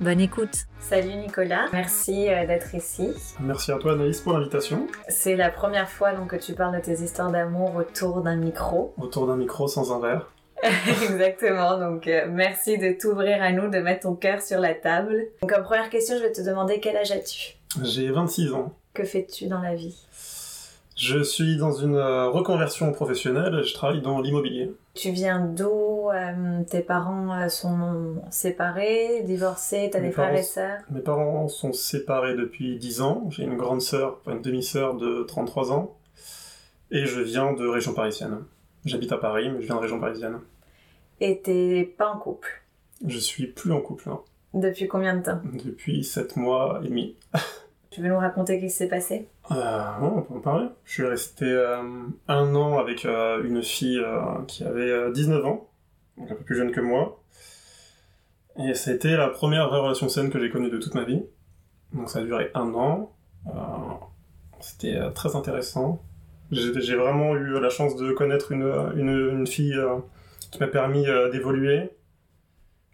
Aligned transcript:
Bonne 0.00 0.20
écoute. 0.20 0.64
Salut 0.78 1.14
Nicolas, 1.14 1.66
merci 1.74 2.30
euh, 2.30 2.46
d'être 2.46 2.74
ici. 2.74 3.10
Merci 3.38 3.70
à 3.70 3.76
toi 3.76 3.92
Anaïs 3.92 4.22
pour 4.22 4.32
l'invitation. 4.32 4.86
C'est 5.10 5.36
la 5.36 5.50
première 5.50 5.90
fois 5.90 6.14
donc, 6.14 6.30
que 6.30 6.36
tu 6.36 6.54
parles 6.54 6.74
de 6.74 6.80
tes 6.80 7.02
histoires 7.02 7.30
d'amour 7.30 7.76
autour 7.76 8.22
d'un 8.22 8.36
micro. 8.36 8.94
Autour 8.98 9.26
d'un 9.26 9.36
micro 9.36 9.68
sans 9.68 9.92
un 9.92 10.00
verre. 10.00 10.32
Exactement, 11.02 11.78
donc 11.78 12.06
euh, 12.06 12.24
merci 12.30 12.78
de 12.78 12.98
t'ouvrir 12.98 13.42
à 13.42 13.52
nous, 13.52 13.68
de 13.68 13.78
mettre 13.78 14.04
ton 14.04 14.14
cœur 14.14 14.40
sur 14.40 14.58
la 14.58 14.72
table. 14.72 15.26
Donc 15.42 15.52
comme 15.52 15.64
première 15.64 15.90
question, 15.90 16.16
je 16.16 16.22
vais 16.22 16.32
te 16.32 16.40
demander 16.40 16.80
quel 16.80 16.96
âge 16.96 17.12
as-tu? 17.12 17.58
J'ai 17.82 18.10
26 18.10 18.54
ans. 18.54 18.72
Que 18.94 19.04
fais-tu 19.04 19.48
dans 19.48 19.60
la 19.60 19.74
vie? 19.74 19.98
Je 20.96 21.22
suis 21.22 21.58
dans 21.58 21.72
une 21.72 21.96
euh, 21.96 22.30
reconversion 22.30 22.90
professionnelle, 22.92 23.64
je 23.64 23.74
travaille 23.74 24.00
dans 24.00 24.22
l'immobilier. 24.22 24.72
Tu 24.94 25.10
viens 25.12 25.44
d'où 25.46 26.10
euh, 26.10 26.62
Tes 26.68 26.80
parents 26.80 27.32
euh, 27.32 27.48
sont 27.48 28.22
séparés, 28.30 29.22
divorcés, 29.24 29.88
t'as 29.92 30.00
des 30.00 30.10
frères 30.10 30.26
parents- 30.28 30.38
et 30.38 30.42
sœurs? 30.42 30.78
Mes 30.90 31.00
parents 31.00 31.46
sont 31.48 31.72
séparés 31.72 32.34
depuis 32.34 32.76
10 32.76 33.00
ans, 33.00 33.28
j'ai 33.30 33.44
une 33.44 33.56
grande 33.56 33.80
sœur, 33.80 34.18
enfin 34.20 34.32
une 34.36 34.42
demi-sœur 34.42 34.94
de 34.94 35.22
33 35.22 35.72
ans, 35.72 35.96
et 36.90 37.06
je 37.06 37.20
viens 37.20 37.52
de 37.52 37.66
région 37.66 37.94
parisienne. 37.94 38.42
J'habite 38.84 39.12
à 39.12 39.18
Paris, 39.18 39.48
mais 39.50 39.60
je 39.60 39.66
viens 39.66 39.76
de 39.76 39.80
région 39.80 40.00
parisienne. 40.00 40.40
Et 41.20 41.40
t'es 41.40 41.94
pas 41.96 42.08
en 42.10 42.18
couple? 42.18 42.62
Je 43.06 43.18
suis 43.18 43.46
plus 43.46 43.72
en 43.72 43.80
couple, 43.80 44.08
hein, 44.08 44.20
Depuis 44.54 44.88
combien 44.88 45.16
de 45.16 45.22
temps? 45.22 45.40
Depuis 45.64 46.02
7 46.02 46.36
mois 46.36 46.80
et 46.84 46.88
demi. 46.88 47.16
Tu 47.90 48.00
veux 48.02 48.08
nous 48.08 48.18
raconter 48.18 48.60
ce 48.60 48.64
qui 48.64 48.70
s'est 48.70 48.88
passé? 48.88 49.28
Euh, 49.50 49.82
on 50.00 50.22
peut 50.22 50.34
en 50.34 50.40
parler. 50.40 50.68
Je 50.84 50.92
suis 50.92 51.04
resté 51.04 51.44
euh, 51.44 51.82
un 52.28 52.54
an 52.54 52.78
avec 52.78 53.04
euh, 53.04 53.42
une 53.42 53.64
fille 53.64 54.00
qui 54.46 54.62
avait 54.62 54.90
euh, 54.90 55.12
19 55.12 55.44
ans, 55.44 55.68
donc 56.16 56.30
un 56.30 56.34
peu 56.36 56.44
plus 56.44 56.54
jeune 56.54 56.70
que 56.70 56.80
moi. 56.80 57.20
Et 58.58 58.74
ça 58.74 58.92
a 58.92 58.94
été 58.94 59.16
la 59.16 59.28
première 59.28 59.68
vraie 59.68 59.80
relation 59.80 60.08
saine 60.08 60.30
que 60.30 60.38
j'ai 60.38 60.50
connue 60.50 60.70
de 60.70 60.78
toute 60.78 60.94
ma 60.94 61.02
vie. 61.02 61.24
Donc 61.92 62.08
ça 62.08 62.20
a 62.20 62.22
duré 62.22 62.52
un 62.54 62.72
an. 62.74 63.12
C'était 64.60 64.98
très 65.14 65.34
intéressant. 65.34 66.00
J'ai 66.52 66.96
vraiment 66.96 67.34
eu 67.34 67.58
la 67.58 67.70
chance 67.70 67.96
de 67.96 68.12
connaître 68.12 68.52
une, 68.52 68.92
une, 68.96 69.46
fille 69.46 69.80
qui 70.50 70.60
m'a 70.60 70.66
permis 70.66 71.06
d'évoluer, 71.32 71.90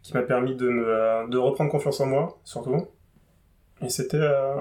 qui 0.03 0.15
m'a 0.15 0.23
permis 0.23 0.55
de, 0.55 0.69
me, 0.69 1.29
de 1.29 1.39
reprendre 1.39 1.71
confiance 1.71 2.01
en 2.01 2.07
moi, 2.07 2.39
surtout. 2.45 2.87
Et 3.87 3.89
c'était... 3.89 4.19
euh, 4.21 4.55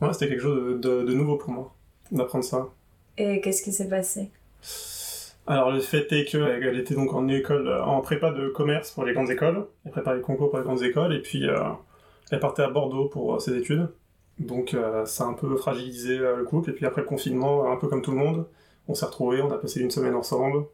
Ouais, 0.00 0.12
c'était 0.12 0.28
quelque 0.28 0.42
chose 0.42 0.80
de, 0.80 0.88
de- 0.88 1.02
de 1.04 1.12
nouveau 1.14 1.36
pour 1.36 1.50
moi, 1.50 1.74
d'apprendre 2.10 2.44
ça. 2.44 2.68
Et 3.16 3.40
qu'est-ce 3.40 3.62
qui 3.62 3.72
s'est 3.72 3.88
passé? 3.88 4.30
Alors 5.46 5.70
le 5.70 5.80
fait 5.80 6.10
est 6.12 6.24
qu'elle 6.24 6.78
était 6.78 6.94
donc 6.94 7.12
en 7.14 7.28
école, 7.28 7.68
euh, 7.68 7.82
en 7.84 8.00
prépa 8.00 8.30
de 8.32 8.48
commerce 8.48 8.90
pour 8.90 9.04
les 9.04 9.12
grandes 9.12 9.30
écoles, 9.30 9.66
elle 9.84 9.92
préparait 9.92 10.16
les 10.16 10.22
concours 10.22 10.50
pour 10.50 10.58
les 10.58 10.64
grandes 10.64 10.82
écoles, 10.82 11.14
et 11.14 11.20
puis 11.22 11.48
euh, 11.48 11.60
elle 12.30 12.40
partait 12.40 12.62
à 12.62 12.68
Bordeaux 12.70 13.06
pour 13.08 13.34
euh, 13.34 13.38
ses 13.38 13.56
études. 13.56 13.88
Donc 14.38 14.74
euh, 14.74 15.04
ça 15.06 15.24
a 15.24 15.26
un 15.28 15.34
peu 15.34 15.56
fragilisé 15.56 16.18
le 16.18 16.44
couple, 16.44 16.70
et 16.70 16.72
puis 16.72 16.86
après 16.86 17.02
le 17.02 17.06
confinement, 17.06 17.70
un 17.70 17.76
peu 17.76 17.86
comme 17.88 18.02
tout 18.02 18.10
le 18.10 18.16
monde, 18.18 18.46
on 18.88 18.94
s'est 18.94 19.06
retrouvés, 19.06 19.42
on 19.42 19.50
a 19.52 19.58
passé 19.58 19.80
une 19.80 19.90
semaine 19.90 20.14
ensemble, 20.14 20.64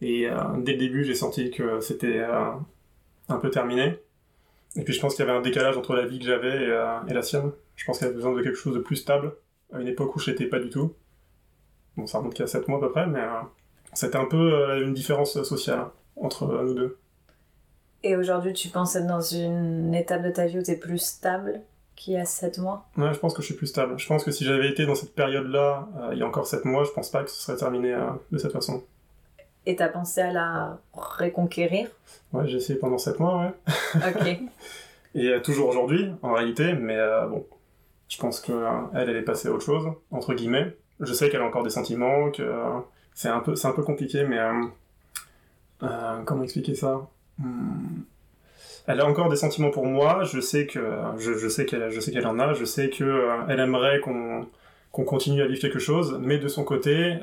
et 0.00 0.28
dès 0.58 0.72
le 0.72 0.78
début 0.78 1.04
j'ai 1.04 1.14
senti 1.14 1.50
que 1.50 1.80
c'était 1.80 2.24
un 3.28 3.36
peu 3.38 3.50
terminé. 3.50 3.98
Et 4.78 4.84
puis 4.84 4.94
je 4.94 5.00
pense 5.00 5.16
qu'il 5.16 5.26
y 5.26 5.28
avait 5.28 5.36
un 5.36 5.42
décalage 5.42 5.76
entre 5.76 5.94
la 5.94 6.06
vie 6.06 6.20
que 6.20 6.24
j'avais 6.24 6.62
et, 6.62 6.70
euh, 6.70 7.00
et 7.08 7.12
la 7.12 7.22
sienne. 7.22 7.50
Je 7.74 7.84
pense 7.84 7.98
qu'elle 7.98 8.08
avait 8.08 8.16
besoin 8.16 8.32
de 8.32 8.42
quelque 8.42 8.56
chose 8.56 8.74
de 8.74 8.80
plus 8.80 8.96
stable, 8.96 9.34
à 9.72 9.80
une 9.80 9.88
époque 9.88 10.14
où 10.14 10.20
je 10.20 10.30
n'étais 10.30 10.46
pas 10.46 10.60
du 10.60 10.70
tout. 10.70 10.94
Bon, 11.96 12.06
ça 12.06 12.18
remonte 12.18 12.34
qu'il 12.34 12.44
y 12.44 12.48
a 12.48 12.50
7 12.50 12.68
mois 12.68 12.78
à 12.78 12.80
peu 12.80 12.92
près, 12.92 13.06
mais 13.06 13.20
euh, 13.20 13.40
c'était 13.92 14.16
un 14.16 14.26
peu 14.26 14.36
euh, 14.36 14.86
une 14.86 14.94
différence 14.94 15.42
sociale 15.42 15.86
entre 16.16 16.46
nous 16.62 16.74
deux. 16.74 16.98
Et 18.04 18.14
aujourd'hui, 18.14 18.52
tu 18.52 18.68
penses 18.68 18.94
être 18.94 19.08
dans 19.08 19.20
une 19.20 19.92
étape 19.94 20.22
de 20.22 20.30
ta 20.30 20.46
vie 20.46 20.60
où 20.60 20.62
t'es 20.62 20.76
plus 20.76 21.02
stable 21.02 21.60
qu'il 21.96 22.14
y 22.14 22.16
a 22.16 22.24
7 22.24 22.58
mois? 22.58 22.88
Ouais, 22.96 23.12
je 23.12 23.18
pense 23.18 23.34
que 23.34 23.42
je 23.42 23.46
suis 23.46 23.56
plus 23.56 23.66
stable. 23.66 23.98
Je 23.98 24.06
pense 24.06 24.22
que 24.22 24.30
si 24.30 24.44
j'avais 24.44 24.70
été 24.70 24.86
dans 24.86 24.94
cette 24.94 25.16
période-là, 25.16 25.88
il 26.12 26.18
y 26.18 26.22
a 26.22 26.26
encore 26.26 26.46
7 26.46 26.64
mois, 26.64 26.84
je 26.84 26.90
pense 26.90 27.10
pas 27.10 27.24
que 27.24 27.30
ce 27.30 27.42
serait 27.42 27.56
terminé 27.56 27.96
de 28.30 28.38
cette 28.38 28.52
façon. 28.52 28.84
Et 29.68 29.76
t'as 29.76 29.88
pensé 29.88 30.22
à 30.22 30.32
la 30.32 30.78
reconquérir 30.94 31.88
Ouais, 32.32 32.48
j'ai 32.48 32.56
essayé 32.56 32.78
pendant 32.78 32.96
7 32.96 33.20
mois, 33.20 33.42
ouais. 33.42 33.74
Ok. 33.96 34.38
Et 35.14 35.28
euh, 35.28 35.40
toujours 35.40 35.68
aujourd'hui, 35.68 36.10
en 36.22 36.32
réalité, 36.32 36.72
mais 36.72 36.96
euh, 36.96 37.26
bon, 37.26 37.44
je 38.08 38.16
pense 38.16 38.40
que 38.40 38.50
euh, 38.50 38.70
elle, 38.94 39.10
est 39.10 39.20
passée 39.20 39.48
à 39.48 39.52
autre 39.52 39.66
chose, 39.66 39.92
entre 40.10 40.32
guillemets. 40.32 40.74
Je 41.00 41.12
sais 41.12 41.28
qu'elle 41.28 41.42
a 41.42 41.44
encore 41.44 41.64
des 41.64 41.70
sentiments, 41.70 42.30
que 42.30 42.42
euh, 42.42 42.78
c'est 43.12 43.28
un 43.28 43.40
peu, 43.40 43.54
un 43.62 43.72
peu 43.72 43.82
compliqué, 43.82 44.24
mais 44.24 44.38
euh, 45.82 46.22
comment 46.24 46.44
expliquer 46.44 46.74
ça? 46.74 47.06
Hmm. 47.38 48.04
Elle 48.86 49.02
a 49.02 49.06
encore 49.06 49.28
des 49.28 49.36
sentiments 49.36 49.70
pour 49.70 49.84
moi. 49.84 50.24
Je 50.24 50.40
sais 50.40 50.66
que, 50.66 50.80
je, 51.18 51.34
je 51.34 51.46
sais 51.46 51.66
qu'elle, 51.66 51.90
je 51.90 52.00
sais 52.00 52.10
qu'elle 52.10 52.26
en 52.26 52.38
a. 52.38 52.54
Je 52.54 52.64
sais 52.64 52.88
que 52.88 53.28
elle 53.50 53.60
aimerait 53.60 54.00
qu'on 54.00 54.46
qu'on 54.92 55.04
continue 55.04 55.42
à 55.42 55.46
vivre 55.46 55.60
quelque 55.60 55.78
chose, 55.78 56.18
mais 56.20 56.38
de 56.38 56.48
son 56.48 56.64
côté, 56.64 57.18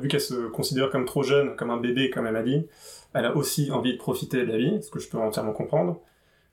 vu 0.00 0.08
qu'elle 0.08 0.20
se 0.20 0.48
considère 0.48 0.90
comme 0.90 1.04
trop 1.04 1.22
jeune, 1.22 1.56
comme 1.56 1.70
un 1.70 1.78
bébé, 1.78 2.10
comme 2.10 2.26
elle 2.26 2.34
m'a 2.34 2.42
dit, 2.42 2.66
elle 3.14 3.24
a 3.24 3.36
aussi 3.36 3.70
envie 3.70 3.94
de 3.94 3.98
profiter 3.98 4.44
de 4.44 4.52
la 4.52 4.58
vie, 4.58 4.82
ce 4.82 4.90
que 4.90 4.98
je 4.98 5.08
peux 5.08 5.18
entièrement 5.18 5.52
comprendre. 5.52 6.00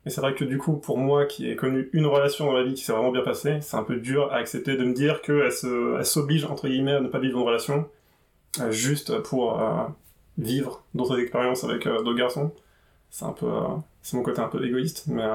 Et 0.05 0.09
c'est 0.09 0.21
vrai 0.21 0.35
que 0.35 0.45
du 0.45 0.57
coup, 0.57 0.73
pour 0.73 0.97
moi, 0.97 1.25
qui 1.25 1.49
ai 1.49 1.55
connu 1.55 1.89
une 1.91 2.05
relation 2.05 2.45
dans 2.45 2.53
la 2.53 2.63
vie 2.63 2.75
qui 2.75 2.83
s'est 2.83 2.91
vraiment 2.91 3.11
bien 3.11 3.23
passée, 3.23 3.59
c'est 3.61 3.75
un 3.75 3.83
peu 3.83 3.95
dur 3.95 4.31
à 4.31 4.38
accepter 4.38 4.77
de 4.77 4.85
me 4.85 4.93
dire 4.93 5.21
qu'elle 5.21 5.51
s'oblige, 6.05 6.45
entre 6.45 6.67
guillemets, 6.67 6.93
à 6.93 6.99
ne 6.99 7.07
pas 7.07 7.19
vivre 7.19 7.39
une 7.39 7.45
relation, 7.45 7.89
euh, 8.61 8.72
juste 8.72 9.19
pour 9.23 9.59
euh, 9.59 9.83
vivre 10.37 10.83
d'autres 10.93 11.19
expériences 11.19 11.63
avec 11.63 11.87
euh, 11.87 11.97
d'autres 12.03 12.17
garçons. 12.17 12.51
C'est 13.09 13.25
un 13.25 13.31
peu... 13.31 13.49
c'est 14.01 14.16
mon 14.16 14.23
côté 14.23 14.41
un 14.41 14.47
peu 14.47 14.63
égoïste, 14.66 15.05
mais... 15.07 15.25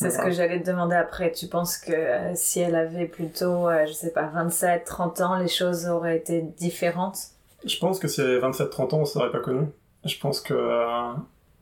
C'est 0.00 0.10
ce 0.10 0.18
que 0.18 0.30
j'allais 0.30 0.60
te 0.60 0.66
demander 0.66 0.96
après. 0.96 1.32
Tu 1.32 1.46
penses 1.46 1.76
que 1.76 1.92
euh, 1.92 2.32
si 2.34 2.60
elle 2.60 2.74
avait 2.74 3.06
plutôt, 3.06 3.68
euh, 3.68 3.86
je 3.86 3.92
sais 3.92 4.12
pas, 4.12 4.26
27, 4.26 4.84
30 4.84 5.20
ans, 5.20 5.36
les 5.38 5.48
choses 5.48 5.86
auraient 5.86 6.16
été 6.16 6.42
différentes? 6.42 7.18
Je 7.64 7.78
pense 7.78 7.98
que 7.98 8.08
si 8.08 8.20
elle 8.20 8.30
avait 8.30 8.40
27-30 8.40 8.94
ans, 8.94 8.98
on 8.98 9.00
ne 9.00 9.04
serait 9.04 9.30
pas 9.30 9.40
connu. 9.40 9.66
Je 10.04 10.18
pense 10.18 10.40
que 10.40 10.54
euh, 10.54 11.12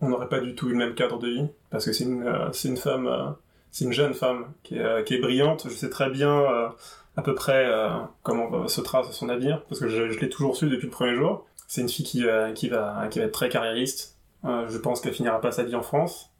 on 0.00 0.08
n'aurait 0.08 0.28
pas 0.28 0.38
du 0.40 0.54
tout 0.54 0.68
eu 0.68 0.72
le 0.72 0.78
même 0.78 0.94
cadre 0.94 1.18
de 1.18 1.26
vie, 1.28 1.48
parce 1.70 1.84
que 1.84 1.92
c'est 1.92 2.04
une, 2.04 2.26
euh, 2.26 2.52
c'est 2.52 2.68
une 2.68 2.76
femme, 2.76 3.08
euh, 3.08 3.30
c'est 3.72 3.84
une 3.84 3.92
jeune 3.92 4.14
femme 4.14 4.46
qui 4.62 4.76
est, 4.76 4.82
euh, 4.82 5.02
qui 5.02 5.14
est 5.14 5.20
brillante. 5.20 5.64
Je 5.68 5.74
sais 5.74 5.90
très 5.90 6.08
bien 6.08 6.30
euh, 6.40 6.68
à 7.16 7.22
peu 7.22 7.34
près 7.34 7.66
euh, 7.66 7.88
comment 8.22 8.48
va 8.48 8.68
se 8.68 8.80
trace 8.80 9.10
son 9.10 9.28
avenir, 9.28 9.64
parce 9.68 9.80
que 9.80 9.88
je, 9.88 10.10
je 10.10 10.20
l'ai 10.20 10.28
toujours 10.28 10.56
su 10.56 10.68
depuis 10.68 10.86
le 10.86 10.92
premier 10.92 11.16
jour. 11.16 11.44
C'est 11.66 11.80
une 11.80 11.88
fille 11.88 12.04
qui, 12.06 12.26
euh, 12.26 12.52
qui, 12.52 12.68
va, 12.68 13.08
qui 13.10 13.18
va 13.18 13.24
être 13.24 13.32
très 13.32 13.48
carriériste. 13.48 14.16
Euh, 14.44 14.68
je 14.68 14.78
pense 14.78 15.00
qu'elle 15.00 15.12
finira 15.12 15.40
pas 15.40 15.50
sa 15.50 15.64
vie 15.64 15.74
en 15.74 15.82
France. 15.82 16.30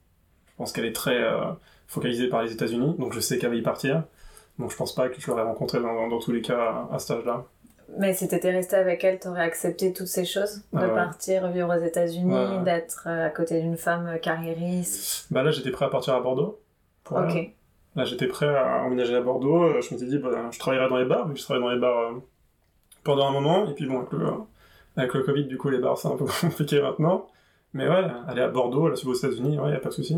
Je 0.47 0.53
pense 0.57 0.73
qu'elle 0.73 0.87
est 0.87 0.95
très 0.95 1.19
focalisée 1.89 2.29
par 2.29 2.43
les 2.45 2.53
États-Unis, 2.53 2.95
donc 2.99 3.13
je 3.13 3.19
sais 3.21 3.39
qu'elle 3.39 3.51
va 3.51 3.57
y 3.57 3.63
partir. 3.63 4.05
Donc 4.61 4.71
je 4.71 4.77
pense 4.77 4.95
pas 4.95 5.09
que 5.09 5.21
je 5.21 5.27
l'aurais 5.27 5.43
rencontrée 5.43 5.81
dans, 5.81 6.07
dans 6.09 6.19
tous 6.21 6.31
les 6.33 6.43
cas 6.43 6.59
à, 6.91 6.95
à 6.95 6.99
cet 7.01 7.19
âge-là. 7.19 7.45
Mais 7.99 8.13
si 8.13 8.29
t'étais 8.29 8.51
resté 8.51 8.77
avec 8.77 9.03
elle, 9.03 9.19
t'aurais 9.19 9.41
accepté 9.43 9.93
toutes 9.95 10.09
ces 10.09 10.27
choses 10.27 10.57
De 10.75 10.79
Ah 10.79 10.89
ouais. 10.89 10.95
partir 10.95 11.49
vivre 11.49 11.75
aux 11.75 11.81
États-Unis, 11.83 12.31
Ouais, 12.33 12.63
d'être 12.63 13.05
euh, 13.07 13.27
à 13.27 13.31
côté 13.31 13.61
d'une 13.63 13.79
femme 13.79 14.07
euh, 14.07 14.19
carriériste? 14.19 15.27
Bah 15.31 15.43
là, 15.43 15.51
j'étais 15.51 15.71
prêt 15.71 15.87
à 15.87 15.89
partir 15.89 16.15
à 16.15 16.21
Bordeaux. 16.21 16.61
pour 17.05 17.17
Ok. 17.19 17.51
Là, 17.97 18.05
j'étais 18.05 18.27
prêt 18.27 18.55
à 18.55 18.83
emménager 18.85 19.17
à 19.17 19.23
Bordeaux. 19.23 19.63
Euh, 19.63 19.81
Je 19.81 19.95
m'étais 19.95 20.07
dit, 20.07 20.19
bah, 20.19 20.29
je 20.51 20.59
travaillerai 20.59 20.89
dans 20.91 20.99
les 20.99 21.07
bars, 21.07 21.27
mais 21.27 21.35
je 21.35 21.43
travaillais 21.43 21.65
dans 21.67 21.73
les 21.73 21.81
bars 21.81 21.99
euh, 22.13 22.21
pendant 23.05 23.27
un 23.29 23.33
moment. 23.33 23.67
Et 23.71 23.73
puis 23.75 23.87
bon, 23.87 24.01
avec 24.01 24.13
le, 24.13 24.27
avec 24.97 25.15
le 25.15 25.23
Covid, 25.23 25.45
du 25.45 25.57
coup, 25.57 25.71
les 25.71 25.79
bars, 25.79 25.97
c'est 25.97 26.09
un 26.09 26.17
peu 26.17 26.27
compliqué 26.43 26.83
maintenant. 26.83 27.27
Mais 27.73 27.89
ouais, 27.89 28.05
aller 28.27 28.43
à 28.43 28.49
Bordeaux, 28.49 28.87
aller 28.89 29.03
aux 29.07 29.15
États-Unis, 29.15 29.59
ouais, 29.59 29.71
y 29.71 29.75
a 29.75 29.79
pas 29.81 29.89
de 29.89 29.95
souci. 29.95 30.17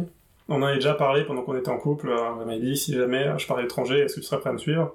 On 0.51 0.57
en 0.57 0.63
avait 0.65 0.75
déjà 0.75 0.93
parlé 0.93 1.25
pendant 1.25 1.41
qu'on 1.43 1.57
était 1.57 1.71
en 1.71 1.79
couple. 1.79 2.11
euh, 2.11 2.33
Elle 2.41 2.47
m'avait 2.47 2.61
dit, 2.61 2.77
si 2.77 2.93
jamais 2.93 3.39
je 3.39 3.47
pars 3.47 3.57
à 3.57 3.63
l'étranger, 3.63 4.01
est-ce 4.01 4.17
que 4.17 4.21
tu 4.21 4.27
serais 4.27 4.39
prêt 4.41 4.51
à 4.51 4.53
me 4.53 4.59
suivre? 4.59 4.95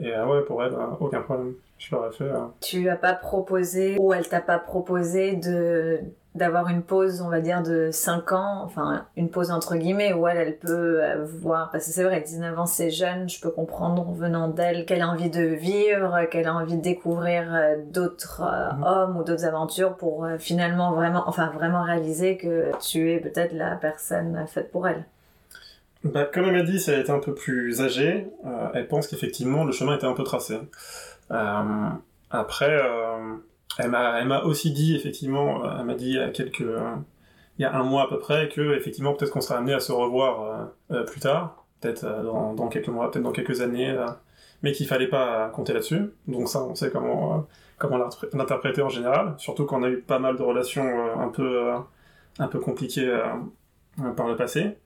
Et 0.00 0.12
euh, 0.12 0.26
ouais, 0.26 0.42
pour 0.44 0.62
elle, 0.62 0.72
euh, 0.74 0.86
aucun 1.00 1.20
problème. 1.22 1.54
Je 1.78 1.94
l'aurais 1.94 2.12
fait. 2.12 2.24
euh. 2.24 2.46
Tu 2.60 2.88
as 2.88 2.96
pas 2.96 3.14
proposé, 3.14 3.96
ou 3.98 4.12
elle 4.12 4.28
t'a 4.28 4.40
pas 4.40 4.58
proposé 4.58 5.36
de 5.36 6.00
d'avoir 6.34 6.68
une 6.68 6.82
pause, 6.82 7.22
on 7.22 7.28
va 7.28 7.40
dire, 7.40 7.62
de 7.62 7.90
5 7.92 8.32
ans, 8.32 8.62
enfin, 8.64 9.06
une 9.16 9.30
pause 9.30 9.52
entre 9.52 9.76
guillemets, 9.76 10.12
où 10.12 10.26
elle, 10.26 10.36
elle 10.36 10.58
peut 10.58 11.00
euh, 11.00 11.24
voir, 11.24 11.70
parce 11.70 11.86
que 11.86 11.92
c'est 11.92 12.02
vrai, 12.02 12.22
19 12.22 12.58
ans, 12.58 12.66
c'est 12.66 12.90
jeune, 12.90 13.28
je 13.28 13.40
peux 13.40 13.52
comprendre, 13.52 14.10
venant 14.14 14.48
d'elle, 14.48 14.84
qu'elle 14.84 15.02
a 15.02 15.06
envie 15.08 15.30
de 15.30 15.42
vivre, 15.44 16.24
qu'elle 16.32 16.48
a 16.48 16.54
envie 16.54 16.76
de 16.76 16.82
découvrir 16.82 17.44
d'autres 17.92 18.42
euh, 18.42 18.72
Mhm. 18.74 18.82
hommes 18.84 19.16
ou 19.18 19.22
d'autres 19.22 19.44
aventures 19.44 19.94
pour 19.96 20.24
euh, 20.24 20.36
finalement 20.38 20.90
vraiment, 20.92 21.22
enfin, 21.28 21.52
vraiment 21.54 21.84
réaliser 21.84 22.36
que 22.36 22.72
tu 22.80 23.12
es 23.12 23.20
peut-être 23.20 23.52
la 23.52 23.76
personne 23.76 24.44
faite 24.48 24.72
pour 24.72 24.88
elle. 24.88 25.04
Bah, 26.04 26.24
Comme 26.24 26.44
elle 26.44 26.52
m'a 26.52 26.62
dit, 26.62 26.78
si 26.78 26.90
elle 26.90 27.00
était 27.00 27.10
un 27.10 27.18
peu 27.18 27.34
plus 27.34 27.80
âgée, 27.80 28.26
euh, 28.44 28.68
elle 28.74 28.88
pense 28.88 29.08
qu'effectivement 29.08 29.64
le 29.64 29.72
chemin 29.72 29.96
était 29.96 30.06
un 30.06 30.12
peu 30.12 30.22
tracé. 30.22 30.58
Euh, 31.30 31.88
après, 32.30 32.70
euh, 32.70 33.36
elle 33.78 33.90
m'a 33.90 34.42
aussi 34.42 34.72
dit, 34.72 34.94
effectivement, 34.94 35.62
elle 35.78 35.86
m'a 35.86 35.94
dit 35.94 36.10
il 36.10 36.14
y 36.16 36.18
a 36.18 36.28
quelques. 36.28 36.60
il 37.58 37.62
y 37.62 37.64
a 37.64 37.74
un 37.74 37.82
mois 37.84 38.04
à 38.04 38.08
peu 38.08 38.18
près, 38.18 38.48
que 38.48 38.76
effectivement 38.76 39.14
peut-être 39.14 39.32
qu'on 39.32 39.40
sera 39.40 39.58
amené 39.58 39.72
à 39.72 39.80
se 39.80 39.92
revoir 39.92 40.70
plus 41.06 41.20
tard, 41.20 41.64
peut-être 41.80 42.04
dans, 42.04 42.68
quelques 42.68 42.88
mois, 42.88 43.10
peut-être 43.10 43.24
dans 43.24 43.32
quelques 43.32 43.60
années, 43.62 43.96
mais 44.62 44.72
qu'il 44.72 44.86
fallait 44.86 45.08
pas 45.08 45.48
compter 45.50 45.72
là-dessus. 45.72 46.10
Donc 46.28 46.48
ça, 46.48 46.62
on 46.62 46.74
sait 46.74 46.90
comment 46.90 47.46
comment 47.78 47.98
l'interpréter 48.32 48.82
en 48.82 48.88
général, 48.88 49.34
surtout 49.38 49.64
quand 49.66 49.80
on 49.80 49.82
a 49.84 49.88
eu 49.88 50.00
pas 50.00 50.18
mal 50.18 50.36
de 50.36 50.42
relations 50.42 50.84
un 51.18 51.28
peu 52.48 52.60
compliquées 52.60 53.20
par 54.16 54.28
le 54.28 54.36
passé. 54.36 54.76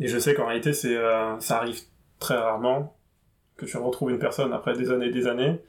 Et 0.00 0.08
je 0.08 0.18
sais 0.18 0.34
qu'en 0.34 0.46
réalité, 0.46 0.72
c'est, 0.72 0.96
euh, 0.96 1.38
ça 1.40 1.58
arrive 1.58 1.80
très 2.18 2.36
rarement 2.36 2.96
que 3.56 3.66
tu 3.66 3.76
retrouves 3.76 4.10
une 4.10 4.18
personne 4.18 4.52
après 4.52 4.74
des 4.74 4.90
années 4.90 5.06
et 5.06 5.10
des 5.10 5.26
années. 5.26 5.60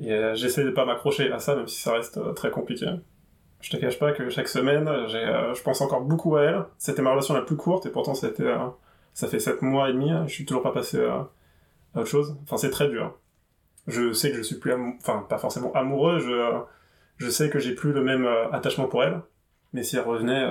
Et 0.00 0.12
euh, 0.12 0.34
j'essaie 0.34 0.64
de 0.64 0.70
pas 0.70 0.86
m'accrocher 0.86 1.30
à 1.30 1.38
ça, 1.38 1.54
même 1.54 1.68
si 1.68 1.80
ça 1.80 1.92
reste 1.92 2.16
euh, 2.16 2.32
très 2.32 2.50
compliqué. 2.50 2.86
Je 3.60 3.70
te 3.70 3.76
cache 3.76 3.98
pas 3.98 4.12
que 4.12 4.28
chaque 4.30 4.48
semaine, 4.48 4.88
je 5.06 5.62
pense 5.62 5.80
encore 5.82 6.00
beaucoup 6.00 6.34
à 6.36 6.42
elle. 6.42 6.64
C'était 6.78 7.02
ma 7.02 7.10
relation 7.10 7.34
la 7.34 7.42
plus 7.42 7.56
courte, 7.56 7.86
et 7.86 7.90
pourtant 7.90 8.14
ça, 8.14 8.28
fait 9.28 9.38
7 9.38 9.62
mois 9.62 9.88
et 9.88 9.92
demi, 9.92 10.10
je 10.26 10.32
suis 10.32 10.44
toujours 10.44 10.64
pas 10.64 10.72
passé 10.72 11.00
à, 11.04 11.28
autre 11.94 12.08
chose. 12.08 12.36
Enfin, 12.42 12.56
c'est 12.56 12.70
très 12.70 12.88
dur. 12.88 13.16
Je 13.86 14.12
sais 14.12 14.32
que 14.32 14.36
je 14.36 14.42
suis 14.42 14.56
plus, 14.56 14.72
enfin, 14.72 15.24
pas 15.28 15.38
forcément 15.38 15.72
amoureux, 15.74 16.18
je, 16.18 16.60
je 17.18 17.30
sais 17.30 17.50
que 17.50 17.60
j'ai 17.60 17.76
plus 17.76 17.92
le 17.92 18.02
même 18.02 18.26
attachement 18.50 18.88
pour 18.88 19.04
elle. 19.04 19.20
Mais 19.72 19.84
si 19.84 19.96
elle 19.96 20.02
revenait, 20.02 20.44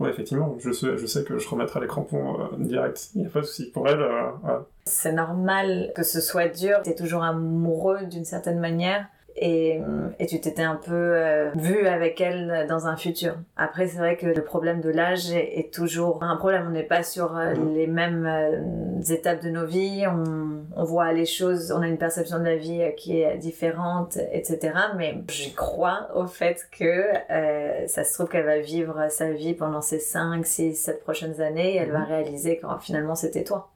Ouais, 0.00 0.10
effectivement, 0.10 0.56
je 0.58 0.72
sais, 0.72 1.24
que 1.24 1.38
je 1.38 1.48
remettrai 1.48 1.80
les 1.80 1.86
crampons 1.86 2.40
euh, 2.40 2.46
direct. 2.58 3.10
Il 3.14 3.20
n'y 3.20 3.26
a 3.26 3.30
pas 3.30 3.40
de 3.40 3.46
souci. 3.46 3.70
Pour 3.70 3.88
elle, 3.88 4.00
euh, 4.00 4.58
C'est 4.86 5.12
normal 5.12 5.92
que 5.94 6.02
ce 6.02 6.20
soit 6.20 6.48
dur. 6.48 6.80
Tu 6.82 6.90
es 6.90 6.94
toujours 6.94 7.22
amoureux 7.22 8.04
d'une 8.06 8.24
certaine 8.24 8.58
manière 8.58 9.06
et, 9.36 9.80
et 10.20 10.26
tu 10.26 10.40
t'étais 10.40 10.62
un 10.62 10.76
peu 10.76 10.92
euh, 10.92 11.50
vu 11.56 11.88
avec 11.88 12.20
elle 12.20 12.66
dans 12.68 12.86
un 12.86 12.96
futur. 12.96 13.34
Après, 13.56 13.88
c'est 13.88 13.98
vrai 13.98 14.16
que 14.16 14.26
le 14.26 14.44
problème 14.44 14.80
de 14.80 14.90
l'âge 14.90 15.32
est, 15.32 15.72
toujours 15.74 16.22
un 16.22 16.36
problème. 16.36 16.66
On 16.68 16.70
n'est 16.70 16.84
pas 16.84 17.02
sur 17.02 17.36
euh, 17.36 17.54
mm. 17.54 17.74
les 17.74 17.86
mêmes 17.88 18.26
euh, 18.26 19.00
étapes 19.12 19.42
de 19.42 19.50
nos 19.50 19.66
vies. 19.66 20.06
On, 20.06 20.64
on, 20.76 20.84
voit 20.84 21.12
les 21.12 21.26
choses, 21.26 21.72
on 21.72 21.82
a 21.82 21.88
une 21.88 21.98
perception 21.98 22.38
de 22.38 22.44
la 22.44 22.56
vie 22.56 22.80
qui 22.96 23.22
est 23.22 23.36
différente, 23.38 24.18
etc. 24.32 24.72
Mais 24.96 25.24
je 25.28 25.52
crois 25.54 26.08
au 26.14 26.26
fait 26.26 26.68
que 26.70 27.04
ça 27.88 28.04
se 28.04 28.14
trouve 28.14 28.28
qu'elle 28.28 28.46
va 28.46 28.60
vivre 28.60 29.08
sa 29.10 29.32
vie 29.32 29.54
pendant 29.54 29.80
ces 29.80 29.98
5, 29.98 30.46
6, 30.46 30.74
7 30.74 31.02
prochaines 31.02 31.40
années 31.40 31.74
et 31.74 31.76
elle 31.78 31.90
va 31.90 32.00
mm. 32.00 32.08
réaliser 32.08 32.56
que 32.58 32.66
finalement 32.80 33.16
c'était 33.16 33.44
toi. 33.44 33.72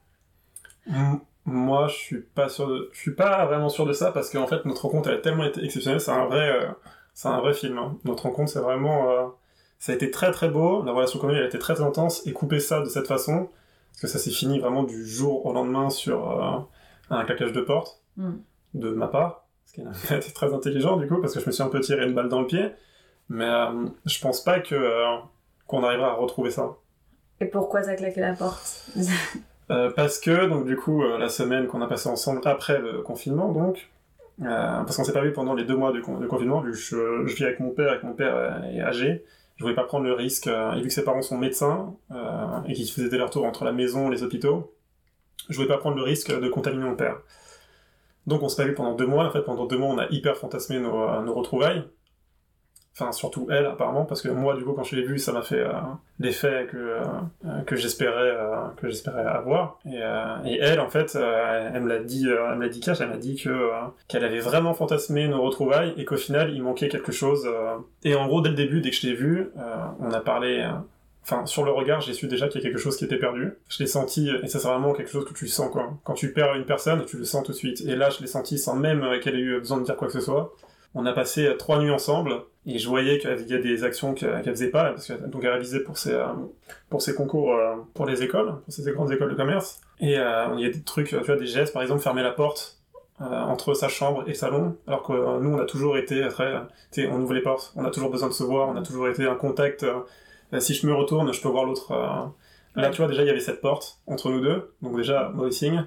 Mm. 0.87 1.15
Moi, 1.49 1.87
je 1.87 1.95
suis 1.95 2.21
pas 2.21 2.47
sûr 2.47 2.67
de... 2.67 2.89
je 2.93 2.99
suis 2.99 3.15
pas 3.15 3.43
vraiment 3.47 3.69
sûr 3.69 3.87
de 3.87 3.93
ça 3.93 4.11
parce 4.11 4.29
qu'en 4.29 4.45
fait, 4.45 4.65
notre 4.65 4.83
rencontre 4.83 5.09
elle 5.09 5.15
a 5.15 5.17
tellement 5.17 5.45
été 5.45 5.63
exceptionnelle. 5.63 5.99
C'est 5.99 6.11
un 6.11 6.25
vrai, 6.25 6.47
euh, 6.47 6.67
c'est 7.15 7.27
un 7.27 7.39
vrai 7.39 7.53
film. 7.53 7.79
Hein. 7.79 7.97
Notre 8.05 8.23
rencontre, 8.23 8.51
c'est 8.51 8.59
vraiment, 8.59 9.09
euh, 9.09 9.25
ça 9.79 9.91
a 9.91 9.95
été 9.95 10.11
très 10.11 10.31
très 10.31 10.47
beau. 10.47 10.83
La 10.83 10.91
relation 10.91 11.19
qu'on 11.19 11.29
a 11.29 11.33
elle 11.33 11.43
a 11.43 11.47
été 11.47 11.57
très 11.57 11.81
intense 11.81 12.25
et 12.27 12.33
couper 12.33 12.59
ça 12.59 12.81
de 12.81 12.85
cette 12.85 13.07
façon, 13.07 13.49
parce 13.91 14.01
que 14.01 14.07
ça 14.07 14.19
s'est 14.19 14.29
fini 14.29 14.59
vraiment 14.59 14.83
du 14.83 15.07
jour 15.07 15.43
au 15.47 15.51
lendemain 15.51 15.89
sur 15.89 16.29
euh, 16.29 16.59
un 17.09 17.25
claquage 17.25 17.51
de 17.51 17.61
porte 17.61 17.99
mm. 18.17 18.33
de 18.75 18.89
ma 18.91 19.07
part, 19.07 19.47
ce 19.65 19.73
qui 19.73 19.81
a 19.81 20.17
été 20.17 20.31
très 20.31 20.53
intelligent 20.53 20.97
du 20.97 21.07
coup 21.07 21.19
parce 21.19 21.33
que 21.33 21.39
je 21.39 21.47
me 21.47 21.51
suis 21.51 21.63
un 21.63 21.69
peu 21.69 21.79
tiré 21.79 22.05
une 22.05 22.13
balle 22.13 22.29
dans 22.29 22.41
le 22.41 22.47
pied. 22.47 22.69
Mais 23.31 23.49
je 24.05 24.19
pense 24.21 24.43
pas 24.43 24.59
que 24.59 24.75
qu'on 25.67 25.83
arrivera 25.83 26.09
à 26.09 26.13
retrouver 26.13 26.49
ça. 26.49 26.77
Et 27.39 27.45
pourquoi 27.45 27.81
t'as 27.81 27.95
claqué 27.95 28.21
la 28.21 28.33
porte? 28.33 28.87
Euh, 29.71 29.91
parce 29.91 30.19
que, 30.19 30.47
donc 30.47 30.65
du 30.65 30.75
coup, 30.75 31.03
euh, 31.03 31.17
la 31.17 31.29
semaine 31.29 31.67
qu'on 31.67 31.81
a 31.81 31.87
passé 31.87 32.09
ensemble 32.09 32.41
après 32.45 32.79
le 32.79 33.01
confinement, 33.01 33.51
donc, 33.51 33.89
euh, 34.41 34.45
parce 34.45 34.97
qu'on 34.97 35.03
s'est 35.03 35.13
pas 35.13 35.21
vu 35.21 35.31
pendant 35.31 35.53
les 35.53 35.63
deux 35.63 35.75
mois 35.75 35.91
de, 35.91 36.01
confinement, 36.01 36.61
vu 36.61 36.71
que 36.71 36.77
je, 36.77 37.23
vis 37.25 37.43
avec 37.43 37.59
mon 37.59 37.69
père 37.69 37.93
et 37.93 37.99
que 37.99 38.05
mon 38.05 38.13
père 38.13 38.63
est 38.65 38.81
âgé, 38.81 39.23
je 39.57 39.63
voulais 39.63 39.75
pas 39.75 39.83
prendre 39.83 40.05
le 40.05 40.13
risque, 40.13 40.47
et 40.47 40.81
vu 40.81 40.87
que 40.87 40.93
ses 40.93 41.03
parents 41.03 41.21
sont 41.21 41.37
médecins, 41.37 41.93
et 42.67 42.73
qu'ils 42.73 42.89
faisaient 42.89 43.09
des 43.09 43.21
retours 43.21 43.45
entre 43.45 43.65
la 43.65 43.73
maison 43.73 44.07
et 44.09 44.11
les 44.11 44.23
hôpitaux, 44.23 44.73
je 45.49 45.55
voulais 45.55 45.67
pas 45.67 45.77
prendre 45.77 45.97
le 45.97 46.03
risque 46.03 46.31
de 46.37 46.47
contaminer 46.47 46.85
mon 46.85 46.95
père. 46.95 47.17
Donc 48.25 48.41
on 48.43 48.49
s'est 48.49 48.61
pas 48.61 48.67
vu 48.67 48.75
pendant 48.75 48.95
deux 48.95 49.07
mois, 49.07 49.25
en 49.25 49.31
fait 49.31 49.41
pendant 49.41 49.65
deux 49.65 49.77
mois 49.77 49.89
on 49.89 49.97
a 49.97 50.07
hyper 50.09 50.37
fantasmé 50.37 50.79
nos 50.79 51.33
retrouvailles, 51.33 51.83
Enfin, 52.95 53.11
surtout 53.11 53.47
elle, 53.49 53.65
apparemment, 53.65 54.03
parce 54.03 54.21
que 54.21 54.29
moi, 54.29 54.57
du 54.57 54.63
coup, 54.63 54.73
quand 54.73 54.83
je 54.83 54.95
l'ai 54.95 55.03
vue, 55.03 55.19
ça 55.19 55.31
m'a 55.31 55.41
fait 55.41 55.59
euh, 55.59 55.71
l'effet 56.19 56.67
que, 56.69 56.77
euh, 56.77 57.61
que 57.65 57.75
j'espérais 57.77 58.31
euh, 58.31 58.67
que 58.75 58.89
j'espérais 58.89 59.25
avoir. 59.25 59.79
Et, 59.85 59.99
et, 60.45 60.59
elle, 60.59 60.79
en 60.79 60.89
fait, 60.89 61.15
elle, 61.15 61.81
me 61.81 61.87
l'a 61.87 61.99
dit, 61.99 62.27
elle 62.27 62.57
me 62.57 62.63
l'a 62.63 62.69
dit 62.69 62.81
cash, 62.81 62.99
elle 62.99 63.09
m'a 63.09 63.17
dit 63.17 63.35
que 63.35 63.69
qu'elle 64.07 64.25
avait 64.25 64.39
vraiment 64.39 64.73
fantasmé 64.73 65.27
nos 65.27 65.41
retrouvailles 65.41 65.93
et 65.97 66.03
qu'au 66.03 66.17
final, 66.17 66.53
il 66.53 66.61
manquait 66.61 66.89
quelque 66.89 67.11
chose. 67.11 67.49
Et 68.03 68.15
en 68.15 68.27
gros, 68.27 68.41
dès 68.41 68.49
le 68.49 68.55
début, 68.55 68.81
dès 68.81 68.89
que 68.89 68.95
je 68.95 69.01
t'ai 69.01 69.13
vu, 69.13 69.51
on 69.99 70.11
a 70.11 70.19
parlé. 70.19 70.67
Enfin, 71.23 71.45
sur 71.45 71.63
le 71.63 71.71
regard, 71.71 72.01
j'ai 72.01 72.13
su 72.13 72.27
déjà 72.27 72.47
qu'il 72.47 72.59
y 72.59 72.65
a 72.65 72.67
quelque 72.67 72.81
chose 72.81 72.97
qui 72.97 73.05
était 73.05 73.19
perdu. 73.19 73.53
Je 73.67 73.83
l'ai 73.83 73.87
senti, 73.87 74.29
et 74.29 74.47
ça 74.47 74.57
c'est 74.59 74.67
vraiment 74.67 74.93
quelque 74.93 75.11
chose 75.11 75.25
que 75.25 75.33
tu 75.33 75.47
sens, 75.47 75.69
quoi. 75.71 75.93
Quand 76.03 76.15
tu 76.15 76.33
perds 76.33 76.55
une 76.55 76.65
personne, 76.65 77.05
tu 77.05 77.17
le 77.17 77.23
sens 77.23 77.43
tout 77.43 77.51
de 77.51 77.57
suite. 77.57 77.81
Et 77.81 77.95
là, 77.95 78.09
je 78.09 78.19
l'ai 78.19 78.27
senti 78.27 78.57
sans 78.57 78.75
même 78.75 79.05
qu'elle 79.21 79.35
ait 79.35 79.39
eu 79.39 79.59
besoin 79.59 79.77
de 79.77 79.85
dire 79.85 79.95
quoi 79.95 80.07
que 80.07 80.13
ce 80.13 80.21
soit. 80.21 80.53
On 80.95 81.05
a 81.05 81.13
passé 81.13 81.53
trois 81.57 81.79
nuits 81.79 81.91
ensemble, 81.91 82.43
et 82.65 82.77
je 82.77 82.87
voyais 82.87 83.17
qu'il 83.19 83.29
y 83.47 83.53
a 83.53 83.57
des 83.57 83.83
actions 83.83 84.13
qu'elle 84.13 84.43
faisait 84.43 84.69
pas, 84.69 84.91
parce 84.91 85.11
donc 85.11 85.43
elle 85.43 85.51
révisait 85.51 85.79
pour 85.79 85.97
ses, 85.97 86.13
euh, 86.13 86.27
pour 86.89 87.01
ses 87.01 87.15
concours 87.15 87.53
euh, 87.53 87.75
pour 87.93 88.05
les 88.05 88.21
écoles, 88.21 88.53
pour 88.63 88.73
ses 88.73 88.91
grandes 88.91 89.11
écoles 89.11 89.31
de 89.31 89.35
commerce. 89.35 89.81
Et 89.99 90.17
euh, 90.17 90.47
il 90.55 90.61
y 90.61 90.65
a 90.65 90.69
des 90.69 90.81
trucs, 90.81 91.07
tu 91.07 91.15
vois, 91.15 91.35
des 91.35 91.47
gestes, 91.47 91.73
par 91.73 91.81
exemple, 91.81 92.01
fermer 92.01 92.23
la 92.23 92.31
porte 92.31 92.75
entre 93.21 93.73
sa 93.73 93.89
chambre 93.89 94.23
et 94.27 94.29
le 94.29 94.33
salon, 94.33 94.77
alors 94.87 95.03
que 95.03 95.11
nous, 95.41 95.53
on 95.53 95.59
a 95.59 95.65
toujours 95.65 95.97
été 95.97 96.25
très, 96.29 96.53
on 97.09 97.19
ouvre 97.19 97.33
les 97.33 97.41
portes, 97.41 97.73
on 97.75 97.83
a 97.83 97.91
toujours 97.91 98.09
besoin 98.09 98.29
de 98.29 98.33
se 98.33 98.43
voir, 98.43 98.69
on 98.69 98.77
a 98.77 98.81
toujours 98.81 99.09
été 99.09 99.25
un 99.25 99.35
contact. 99.35 99.85
si 100.59 100.73
je 100.73 100.87
me 100.87 100.93
retourne, 100.93 101.33
je 101.33 101.41
peux 101.41 101.49
voir 101.49 101.65
l'autre. 101.65 101.91
Là, 102.75 102.89
tu 102.91 102.97
vois, 102.97 103.07
déjà, 103.07 103.23
il 103.23 103.27
y 103.27 103.29
avait 103.29 103.41
cette 103.41 103.59
porte 103.59 103.99
entre 104.07 104.29
nous 104.29 104.39
deux, 104.39 104.73
donc 104.81 104.95
déjà, 104.95 105.33
mauvais 105.35 105.51
signe. 105.51 105.85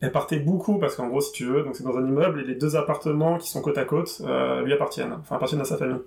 Elle 0.00 0.12
partait 0.12 0.38
beaucoup 0.38 0.78
parce 0.78 0.94
qu'en 0.94 1.08
gros, 1.08 1.20
si 1.20 1.32
tu 1.32 1.44
veux, 1.44 1.62
donc 1.62 1.74
c'est 1.74 1.82
dans 1.82 1.96
un 1.96 2.06
immeuble 2.06 2.40
et 2.40 2.44
les 2.44 2.54
deux 2.54 2.76
appartements 2.76 3.38
qui 3.38 3.50
sont 3.50 3.60
côte 3.60 3.78
à 3.78 3.84
côte 3.84 4.22
euh, 4.24 4.62
lui 4.62 4.72
appartiennent, 4.72 5.14
enfin 5.20 5.36
appartiennent 5.36 5.60
à 5.60 5.64
sa 5.64 5.76
famille. 5.76 5.98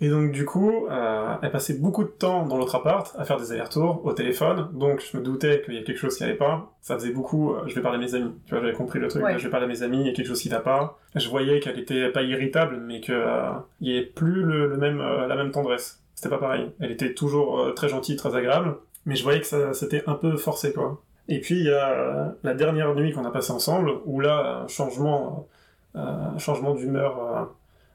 Et 0.00 0.08
donc 0.08 0.32
du 0.32 0.46
coup, 0.46 0.86
euh, 0.90 1.34
elle 1.42 1.50
passait 1.50 1.74
beaucoup 1.74 2.02
de 2.02 2.08
temps 2.08 2.46
dans 2.46 2.56
l'autre 2.56 2.74
appart 2.74 3.14
à 3.18 3.24
faire 3.24 3.38
des 3.38 3.52
allers-retours 3.52 4.04
au 4.04 4.12
téléphone, 4.14 4.68
donc 4.72 5.00
je 5.00 5.16
me 5.16 5.22
doutais 5.22 5.62
qu'il 5.62 5.74
y 5.74 5.78
a 5.78 5.82
quelque 5.82 5.98
chose 5.98 6.16
qui 6.16 6.24
allait 6.24 6.34
pas. 6.34 6.72
Ça 6.80 6.96
faisait 6.96 7.12
beaucoup, 7.12 7.52
euh, 7.52 7.64
je 7.66 7.74
vais 7.74 7.82
parler 7.82 7.98
à 7.98 8.00
mes 8.00 8.14
amis, 8.14 8.32
tu 8.46 8.54
vois, 8.54 8.62
j'avais 8.62 8.72
compris 8.72 8.98
le 8.98 9.08
truc, 9.08 9.22
je 9.36 9.44
vais 9.44 9.50
parler 9.50 9.66
à 9.66 9.68
mes 9.68 9.82
amis, 9.82 10.00
il 10.00 10.06
y 10.06 10.10
a 10.10 10.12
quelque 10.12 10.26
chose 10.26 10.40
qui 10.40 10.48
va 10.48 10.60
pas. 10.60 10.98
Je 11.14 11.28
voyais 11.28 11.60
qu'elle 11.60 11.78
était 11.78 12.08
pas 12.08 12.22
irritable, 12.22 12.78
mais 12.78 13.00
qu'il 13.00 13.14
n'y 13.82 13.92
avait 13.96 14.06
plus 14.06 14.42
le, 14.42 14.76
même, 14.78 14.98
la 14.98 15.36
même 15.36 15.50
tendresse. 15.50 16.00
C'était 16.14 16.30
pas 16.30 16.38
pareil. 16.38 16.70
Elle 16.80 16.90
était 16.90 17.14
toujours 17.14 17.72
très 17.74 17.88
gentille, 17.88 18.16
très 18.16 18.34
agréable, 18.34 18.76
mais 19.06 19.16
je 19.16 19.22
voyais 19.22 19.40
que 19.40 19.46
ça 19.46 19.72
c'était 19.74 20.02
un 20.06 20.14
peu 20.14 20.36
forcé 20.36 20.72
quoi. 20.72 21.00
Et 21.28 21.40
puis 21.40 21.56
il 21.56 21.66
y 21.66 21.70
a 21.70 21.90
euh, 21.90 22.28
la 22.42 22.54
dernière 22.54 22.94
nuit 22.94 23.12
qu'on 23.12 23.24
a 23.24 23.30
passée 23.30 23.52
ensemble, 23.52 23.92
où 24.06 24.20
là, 24.20 24.66
changement, 24.68 25.46
euh, 25.96 26.38
changement 26.38 26.74
d'humeur 26.74 27.18
euh, 27.18 27.44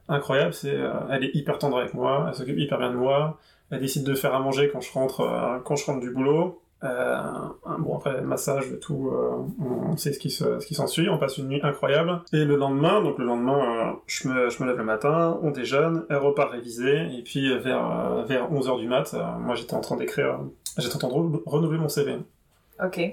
incroyable, 0.08 0.54
c'est 0.54 0.76
elle 1.10 1.24
est 1.24 1.34
hyper 1.34 1.58
tendre 1.58 1.78
avec 1.78 1.94
moi, 1.94 2.26
elle 2.28 2.34
s'occupe 2.34 2.58
hyper 2.58 2.78
bien 2.78 2.90
de 2.90 2.96
moi, 2.96 3.38
elle 3.70 3.80
décide 3.80 4.04
de 4.04 4.14
faire 4.14 4.34
à 4.34 4.40
manger 4.40 4.70
quand 4.72 4.80
je 4.80 4.92
rentre, 4.92 5.60
quand 5.64 5.76
je 5.76 5.84
rentre 5.84 6.00
du 6.00 6.10
boulot. 6.10 6.62
bon 6.80 7.96
après 7.96 8.22
massage 8.22 8.64
tout, 8.80 9.12
on 9.60 9.94
sait 9.98 10.14
ce 10.14 10.18
qui 10.18 10.30
ce 10.30 10.64
qui 10.64 10.74
s'ensuit, 10.74 11.10
on 11.10 11.18
passe 11.18 11.36
une 11.36 11.48
nuit 11.48 11.60
incroyable. 11.62 12.22
Et 12.32 12.46
le 12.46 12.56
lendemain, 12.56 13.02
donc 13.02 13.18
le 13.18 13.26
lendemain, 13.26 13.98
je 14.06 14.28
me 14.28 14.48
je 14.48 14.62
me 14.62 14.68
lève 14.68 14.78
le 14.78 14.84
matin, 14.84 15.38
on 15.42 15.50
déjeune, 15.50 16.06
elle 16.08 16.16
repart 16.16 16.52
réviser, 16.52 17.14
et 17.18 17.22
puis 17.22 17.46
vers 17.58 18.24
vers 18.26 18.50
11h 18.50 18.80
du 18.80 18.88
mat, 18.88 19.14
moi 19.40 19.54
j'étais 19.56 19.74
en 19.74 19.82
train 19.82 19.96
d'écrire, 19.96 20.40
j'étais 20.78 20.96
en 20.96 20.98
train 20.98 21.08
de 21.08 21.42
renouveler 21.44 21.78
mon 21.78 21.90
CV. 21.90 22.16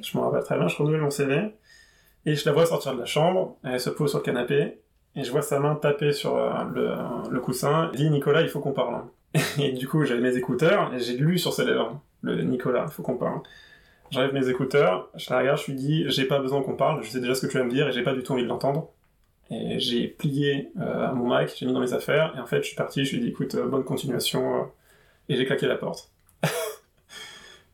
Je 0.03 0.17
me 0.17 0.23
rappelle 0.23 0.43
très 0.43 0.57
bien, 0.57 0.67
je 0.67 0.77
renouvelle 0.77 1.01
mon 1.01 1.09
CV, 1.09 1.55
et 2.25 2.35
je 2.35 2.45
la 2.45 2.51
vois 2.51 2.65
sortir 2.65 2.93
de 2.93 2.99
la 2.99 3.05
chambre, 3.05 3.57
elle 3.63 3.79
se 3.79 3.89
pose 3.89 4.09
sur 4.09 4.19
le 4.19 4.23
canapé, 4.23 4.79
et 5.15 5.23
je 5.23 5.31
vois 5.31 5.41
sa 5.41 5.59
main 5.59 5.75
taper 5.75 6.11
sur 6.11 6.35
euh, 6.35 6.51
le, 6.73 6.95
le, 7.31 7.39
coussin, 7.39 7.89
elle 7.91 7.97
dit 7.97 8.09
Nicolas, 8.09 8.41
il 8.41 8.49
faut 8.49 8.59
qu'on 8.59 8.73
parle. 8.73 9.03
Et 9.59 9.71
du 9.71 9.87
coup, 9.87 10.03
j'avais 10.05 10.21
mes 10.21 10.37
écouteurs, 10.37 10.93
et 10.93 10.99
j'ai 10.99 11.17
lu 11.17 11.37
sur 11.37 11.51
ses 11.51 11.65
lèvres, 11.65 12.01
le 12.21 12.41
Nicolas, 12.43 12.85
il 12.87 12.91
faut 12.91 13.03
qu'on 13.03 13.17
parle. 13.17 13.41
J'enlève 14.11 14.33
mes 14.33 14.47
écouteurs, 14.49 15.09
je 15.15 15.29
la 15.29 15.39
regarde, 15.39 15.59
je 15.59 15.71
lui 15.71 15.73
dis 15.73 16.05
j'ai 16.07 16.25
pas 16.25 16.39
besoin 16.39 16.61
qu'on 16.61 16.75
parle, 16.75 17.03
je 17.03 17.09
sais 17.09 17.19
déjà 17.19 17.35
ce 17.35 17.45
que 17.45 17.51
tu 17.51 17.57
vas 17.57 17.63
me 17.63 17.69
dire, 17.69 17.87
et 17.87 17.91
j'ai 17.91 18.03
pas 18.03 18.13
du 18.13 18.23
tout 18.23 18.33
envie 18.33 18.43
de 18.43 18.47
l'entendre. 18.47 18.91
Et 19.51 19.79
j'ai 19.79 20.07
plié 20.07 20.71
euh, 20.79 21.11
mon 21.13 21.27
Mac, 21.27 21.53
j'ai 21.55 21.65
mis 21.65 21.73
dans 21.73 21.79
mes 21.79 21.93
affaires, 21.93 22.33
et 22.37 22.39
en 22.39 22.45
fait, 22.45 22.57
je 22.57 22.67
suis 22.67 22.75
parti, 22.75 23.03
je 23.03 23.11
lui 23.11 23.17
ai 23.17 23.21
dit 23.25 23.29
écoute, 23.29 23.55
euh, 23.55 23.67
bonne 23.67 23.83
continuation, 23.83 24.69
et 25.27 25.35
j'ai 25.35 25.45
claqué 25.45 25.67
la 25.67 25.75
porte. 25.75 26.11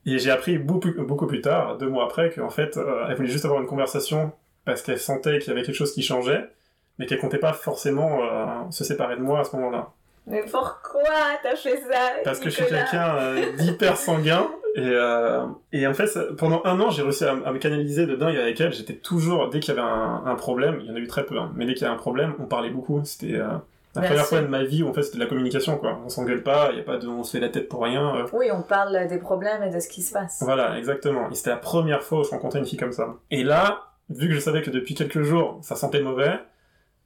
Et 0.05 0.17
j'ai 0.19 0.31
appris 0.31 0.57
beaucoup, 0.57 0.89
beaucoup 0.97 1.27
plus 1.27 1.41
tard, 1.41 1.77
deux 1.77 1.87
mois 1.89 2.05
après, 2.05 2.31
qu'en 2.31 2.49
fait, 2.49 2.77
euh, 2.77 3.05
elle 3.09 3.15
voulait 3.15 3.29
juste 3.29 3.45
avoir 3.45 3.61
une 3.61 3.67
conversation 3.67 4.31
parce 4.65 4.81
qu'elle 4.81 4.99
sentait 4.99 5.39
qu'il 5.39 5.49
y 5.49 5.51
avait 5.51 5.63
quelque 5.63 5.75
chose 5.75 5.93
qui 5.93 6.01
changeait, 6.03 6.49
mais 6.97 7.05
qu'elle 7.05 7.19
comptait 7.19 7.37
pas 7.37 7.53
forcément 7.53 8.19
euh, 8.23 8.45
se 8.71 8.83
séparer 8.83 9.15
de 9.15 9.21
moi 9.21 9.39
à 9.41 9.43
ce 9.43 9.55
moment-là. 9.55 9.89
Mais 10.27 10.43
pourquoi 10.43 11.01
t'as 11.43 11.55
fait 11.55 11.77
ça 11.77 11.99
Parce 12.23 12.39
que 12.39 12.49
je 12.49 12.55
suis 12.55 12.65
quelqu'un 12.65 13.15
euh, 13.17 13.51
d'hyper 13.57 13.97
sanguin 13.97 14.47
Et, 14.75 14.79
euh, 14.81 15.45
et 15.73 15.85
en 15.87 15.93
fait, 15.93 16.07
ça- 16.07 16.25
pendant 16.37 16.61
un 16.63 16.79
an, 16.79 16.89
j'ai 16.91 17.01
réussi 17.01 17.25
à, 17.25 17.31
à 17.31 17.51
me 17.51 17.57
canaliser 17.57 18.05
de 18.05 18.15
dingue 18.15 18.37
avec 18.37 18.61
elle. 18.61 18.71
J'étais 18.71 18.93
toujours, 18.93 19.49
dès 19.49 19.59
qu'il 19.59 19.73
y 19.75 19.77
avait 19.77 19.87
un, 19.87 20.23
un 20.25 20.35
problème, 20.35 20.77
il 20.81 20.87
y 20.87 20.91
en 20.91 20.95
a 20.95 20.99
eu 20.99 21.07
très 21.07 21.25
peu, 21.25 21.37
hein, 21.39 21.51
mais 21.55 21.65
dès 21.65 21.73
qu'il 21.73 21.83
y 21.83 21.85
avait 21.85 21.93
un 21.95 21.99
problème, 21.99 22.33
on 22.39 22.45
parlait 22.45 22.69
beaucoup. 22.69 23.01
C'était 23.03 23.35
euh, 23.35 23.47
la 23.95 24.01
Bien 24.01 24.09
première 24.11 24.25
fois 24.25 24.41
de 24.41 24.47
ma 24.47 24.63
vie 24.63 24.83
où 24.83 24.89
en 24.89 24.93
fait 24.93 25.03
c'était 25.03 25.17
de 25.17 25.23
la 25.23 25.29
communication, 25.29 25.77
quoi. 25.77 25.99
On 26.05 26.09
s'engueule 26.09 26.43
pas, 26.43 26.69
il 26.71 26.77
y 26.77 26.81
a 26.81 26.83
pas 26.83 26.97
de, 26.97 27.07
on 27.07 27.23
se 27.23 27.31
fait 27.31 27.39
la 27.41 27.49
tête 27.49 27.67
pour 27.67 27.83
rien. 27.83 28.15
euh, 28.15 28.25
Oui, 28.33 28.47
on 28.53 28.61
parle 28.61 29.07
des 29.07 29.17
problèmes 29.17 29.63
et 29.63 29.69
de 29.69 29.79
ce 29.79 29.87
qui 29.89 30.01
se 30.01 30.13
passe. 30.13 30.41
voilà, 30.41 30.77
exactement. 30.77 31.29
Et 31.29 31.35
c'était 31.35 31.49
la 31.49 31.57
première 31.57 32.01
fois 32.03 32.19
où 32.21 32.23
je 32.23 32.29
rencontrais 32.29 32.59
une 32.59 32.65
fille 32.65 32.79
comme 32.79 32.93
ça. 32.93 33.15
Et 33.31 33.43
là, 33.43 33.81
vu 34.09 34.27
que 34.29 34.33
je 34.33 34.39
savais 34.39 34.61
que 34.61 34.69
depuis 34.69 34.95
quelques 34.95 35.21
jours, 35.23 35.59
ça 35.61 35.75
sentait 35.75 36.01
mauvais, 36.01 36.39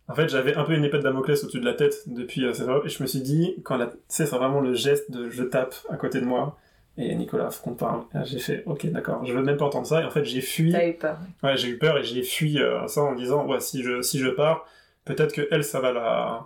en 0.07 0.13
fait, 0.13 0.29
j'avais 0.29 0.53
un 0.55 0.63
peu 0.63 0.73
une 0.73 0.83
épée 0.85 0.97
de 0.99 1.03
Damoclès 1.03 1.43
au-dessus 1.43 1.59
de 1.59 1.65
la 1.65 1.73
tête 1.73 2.03
depuis 2.07 2.45
euh, 2.45 2.53
cette 2.53 2.67
et 2.67 2.89
je 2.89 3.01
me 3.01 3.07
suis 3.07 3.21
dit, 3.21 3.55
quand 3.63 3.77
la, 3.77 3.87
tu 3.87 3.93
sais, 4.07 4.27
c'est 4.27 4.35
vraiment 4.35 4.59
le 4.61 4.75
geste 4.75 5.09
de 5.09 5.31
je 5.31 5.43
tape 5.43 5.73
à 5.89 5.97
côté 5.97 6.19
de 6.21 6.25
moi, 6.25 6.57
et 6.97 7.13
Nicolas, 7.15 7.49
faut 7.49 7.63
qu'on 7.63 7.73
parle. 7.75 8.03
Là, 8.13 8.23
J'ai 8.23 8.37
fait, 8.39 8.61
ok, 8.67 8.85
d'accord, 8.91 9.25
je 9.25 9.33
veux 9.33 9.41
même 9.41 9.57
pas 9.57 9.65
entendre 9.65 9.87
ça, 9.87 10.01
et 10.01 10.05
en 10.05 10.11
fait, 10.11 10.23
j'ai 10.23 10.41
fui, 10.41 10.71
T'as 10.71 10.87
eu 10.87 10.93
peur. 10.93 11.17
ouais, 11.41 11.57
j'ai 11.57 11.69
eu 11.69 11.79
peur, 11.79 11.97
et 11.97 12.03
j'ai 12.03 12.21
fui 12.21 12.61
euh, 12.61 12.85
ça 12.87 13.01
en 13.01 13.15
disant, 13.15 13.47
ouais, 13.47 13.59
si 13.59 13.81
je, 13.81 14.03
si 14.03 14.19
je 14.19 14.29
pars, 14.29 14.67
peut-être 15.05 15.33
que 15.33 15.47
elle, 15.49 15.63
ça 15.63 15.79
va 15.79 15.91
la, 15.91 16.45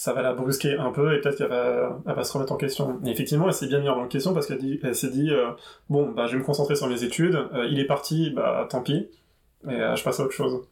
ça 0.00 0.14
va 0.14 0.22
la 0.22 0.32
brusquer 0.32 0.78
un 0.78 0.92
peu, 0.92 1.14
et 1.14 1.20
peut-être 1.20 1.36
qu'elle 1.36 1.48
va, 1.48 2.00
elle 2.08 2.14
va 2.14 2.24
se 2.24 2.32
remettre 2.32 2.52
en 2.52 2.56
question. 2.56 2.98
Et 3.04 3.10
effectivement, 3.10 3.48
elle 3.48 3.52
s'est 3.52 3.66
bien 3.66 3.80
mise 3.80 3.90
en 3.90 4.08
question, 4.08 4.32
parce 4.32 4.46
qu'elle 4.46 4.94
s'est 4.94 5.10
dit, 5.10 5.30
euh, 5.30 5.50
bon, 5.90 6.08
bah, 6.08 6.24
je 6.26 6.32
vais 6.32 6.38
me 6.38 6.42
concentrer 6.42 6.74
sur 6.74 6.86
mes 6.86 7.04
études, 7.04 7.34
euh, 7.34 7.68
il 7.70 7.78
est 7.78 7.84
parti, 7.84 8.30
bah, 8.30 8.66
tant 8.70 8.80
pis, 8.80 9.10
et 9.68 9.72
euh, 9.72 9.94
je 9.96 10.02
passe 10.02 10.18
à 10.18 10.22
autre 10.22 10.32
chose. 10.32 10.62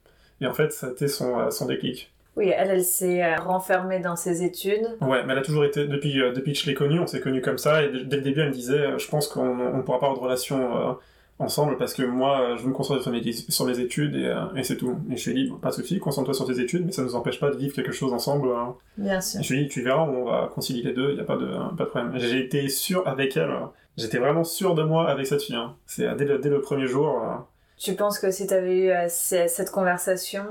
Et 0.41 0.47
en 0.47 0.55
fait, 0.55 0.73
ça 0.73 0.87
a 0.87 0.91
été 0.93 1.09
son, 1.09 1.51
son 1.51 1.67
déclic. 1.67 2.11
Oui, 2.37 2.51
elle, 2.57 2.71
elle 2.71 2.85
s'est 2.85 3.37
renfermée 3.37 4.01
dans 4.01 4.17
ses 4.17 4.45
études. 4.45 4.97
Ouais, 5.03 5.23
mais 5.27 5.35
elle 5.35 5.41
a 5.41 5.43
toujours 5.43 5.67
été, 5.67 5.87
depuis, 5.87 6.15
depuis 6.15 6.55
que 6.55 6.59
je 6.61 6.65
l'ai 6.65 6.75
connue, 6.75 6.99
on 6.99 7.07
s'est 7.07 7.21
connus 7.21 7.43
comme 7.43 7.59
ça, 7.59 7.83
et 7.83 7.91
dès 7.91 8.17
le 8.17 8.23
début, 8.23 8.41
elle 8.41 8.49
me 8.49 8.55
disait, 8.55 8.99
je 8.99 9.11
pense 9.11 9.29
qu'on 9.29 9.77
ne 9.77 9.83
pourra 9.83 10.01
pas 10.01 10.07
avoir 10.07 10.19
de 10.19 10.25
relation 10.25 10.97
ensemble, 11.38 11.76
parce 11.76 11.95
que 11.95 12.02
moi, 12.02 12.40
euh, 12.40 12.57
je 12.57 12.62
veux 12.62 12.68
me 12.71 12.75
concentrer 12.75 13.02
sur 13.02 13.12
mes, 13.12 13.33
sur 13.33 13.64
mes 13.64 13.78
études, 13.78 14.16
et, 14.16 14.26
euh, 14.26 14.47
et 14.57 14.62
c'est 14.64 14.76
tout. 14.76 14.97
Et 15.11 15.16
je 15.16 15.30
lui 15.30 15.40
ai 15.40 15.45
dit, 15.45 15.52
pas 15.62 15.68
de 15.68 15.75
souci, 15.75 15.99
concentre-toi 16.00 16.35
sur 16.35 16.47
tes 16.47 16.61
études, 16.61 16.85
mais 16.87 16.92
ça 16.92 17.02
ne 17.02 17.07
nous 17.07 17.14
empêche 17.14 17.38
pas 17.40 17.50
de 17.50 17.57
vivre 17.57 17.75
quelque 17.75 17.92
chose 17.92 18.12
ensemble. 18.12 18.49
euh. 18.49 18.64
Bien 18.97 19.21
sûr. 19.21 19.40
Et 19.40 19.42
je 19.45 19.52
lui 19.54 19.61
ai 19.61 19.62
dit, 19.64 19.68
tu 19.68 19.83
verras, 19.83 20.02
on 20.02 20.25
va 20.25 20.50
concilier 20.52 20.83
les 20.83 20.92
deux, 20.95 21.11
il 21.11 21.14
n'y 21.14 21.21
a 21.21 21.25
pas 21.25 21.37
de, 21.37 21.47
pas 21.76 21.85
de 21.85 21.88
problème. 21.88 22.12
J'ai 22.18 22.40
été 22.45 22.68
sûr 22.68 23.07
avec 23.07 23.37
elle, 23.37 23.52
j'étais 23.97 24.18
vraiment 24.18 24.45
sûr 24.45 24.75
de 24.75 24.83
moi 24.83 25.09
avec 25.09 25.26
cette 25.26 25.42
fille. 25.42 25.54
hein. 25.57 25.75
C'est 25.87 26.12
dès 26.16 26.25
le, 26.25 26.38
dès 26.38 26.49
le 26.50 26.61
premier 26.61 26.87
jour. 26.87 27.09
euh, 27.23 27.35
Tu 27.76 27.95
penses 27.95 28.18
que 28.18 28.30
si 28.30 28.47
t'avais 28.47 28.76
eu 28.76 28.90
euh, 28.90 29.09
c- 29.09 29.47
cette 29.49 29.71
conversation, 29.71 30.45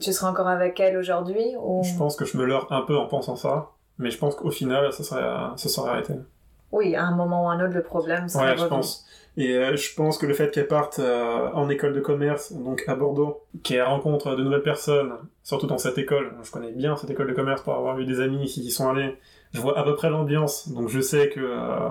tu 0.00 0.12
serais 0.12 0.30
encore 0.30 0.46
avec 0.48 0.78
elle 0.78 0.96
aujourd'hui 0.96 1.54
ou... 1.60 1.82
Je 1.82 1.96
pense 1.98 2.14
que 2.14 2.24
je 2.24 2.36
me 2.38 2.44
leurre 2.44 2.68
un 2.70 2.82
peu 2.82 2.96
en 2.96 3.06
pensant 3.06 3.34
ça, 3.34 3.70
mais 3.98 4.10
je 4.10 4.18
pense 4.18 4.36
qu'au 4.36 4.50
final, 4.52 4.92
ça 4.92 5.02
serait, 5.02 5.24
ça 5.56 5.68
serait 5.68 5.90
arrêté. 5.90 6.14
Oui, 6.72 6.94
à 6.94 7.02
un 7.04 7.16
moment 7.16 7.46
ou 7.46 7.48
à 7.48 7.54
un 7.54 7.64
autre, 7.64 7.74
le 7.74 7.82
problème 7.82 8.28
serait 8.28 8.44
Ouais, 8.44 8.56
je 8.56 8.62
revenu. 8.62 8.68
pense. 8.68 9.04
Et 9.36 9.54
euh, 9.54 9.76
je 9.76 9.94
pense 9.94 10.18
que 10.18 10.26
le 10.26 10.34
fait 10.34 10.50
qu'elle 10.50 10.66
parte 10.66 10.98
euh, 10.98 11.50
en 11.52 11.68
école 11.68 11.92
de 11.92 12.00
commerce, 12.00 12.52
donc 12.52 12.84
à 12.88 12.94
Bordeaux, 12.94 13.42
qu'elle 13.62 13.82
rencontre 13.82 14.34
de 14.34 14.42
nouvelles 14.42 14.62
personnes, 14.62 15.12
surtout 15.44 15.66
dans 15.66 15.78
cette 15.78 15.98
école, 15.98 16.32
je 16.42 16.50
connais 16.50 16.72
bien 16.72 16.96
cette 16.96 17.10
école 17.10 17.28
de 17.28 17.32
commerce 17.34 17.62
pour 17.62 17.74
avoir 17.74 17.98
eu 17.98 18.04
des 18.04 18.20
amis 18.20 18.46
qui 18.46 18.60
y 18.60 18.70
sont 18.70 18.88
allés, 18.88 19.16
je 19.52 19.60
vois 19.60 19.78
à 19.78 19.84
peu 19.84 19.94
près 19.94 20.10
l'ambiance, 20.10 20.68
donc 20.72 20.88
je 20.88 21.00
sais 21.00 21.28
que 21.28 21.40
euh, 21.40 21.88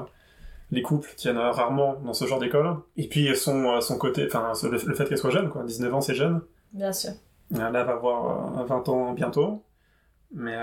les 0.71 0.81
couples 0.81 1.09
tiennent 1.15 1.37
rarement 1.37 1.95
dans 2.05 2.13
ce 2.13 2.25
genre 2.25 2.39
d'école. 2.39 2.75
Et 2.97 3.07
puis 3.07 3.35
son, 3.35 3.79
son 3.81 3.97
côté, 3.97 4.25
enfin 4.25 4.51
le, 4.63 4.71
le 4.71 4.93
fait 4.93 5.05
qu'elle 5.05 5.17
soit 5.17 5.31
jeune, 5.31 5.49
quoi, 5.49 5.63
19 5.63 5.93
ans 5.93 6.01
c'est 6.01 6.15
jeune, 6.15 6.41
Bien 6.73 6.93
sûr. 6.93 7.11
Là, 7.51 7.67
elle 7.67 7.73
va 7.73 7.93
avoir 7.93 8.59
euh, 8.59 8.63
20 8.65 8.89
ans 8.89 9.13
bientôt. 9.13 9.63
Mais 10.31 10.55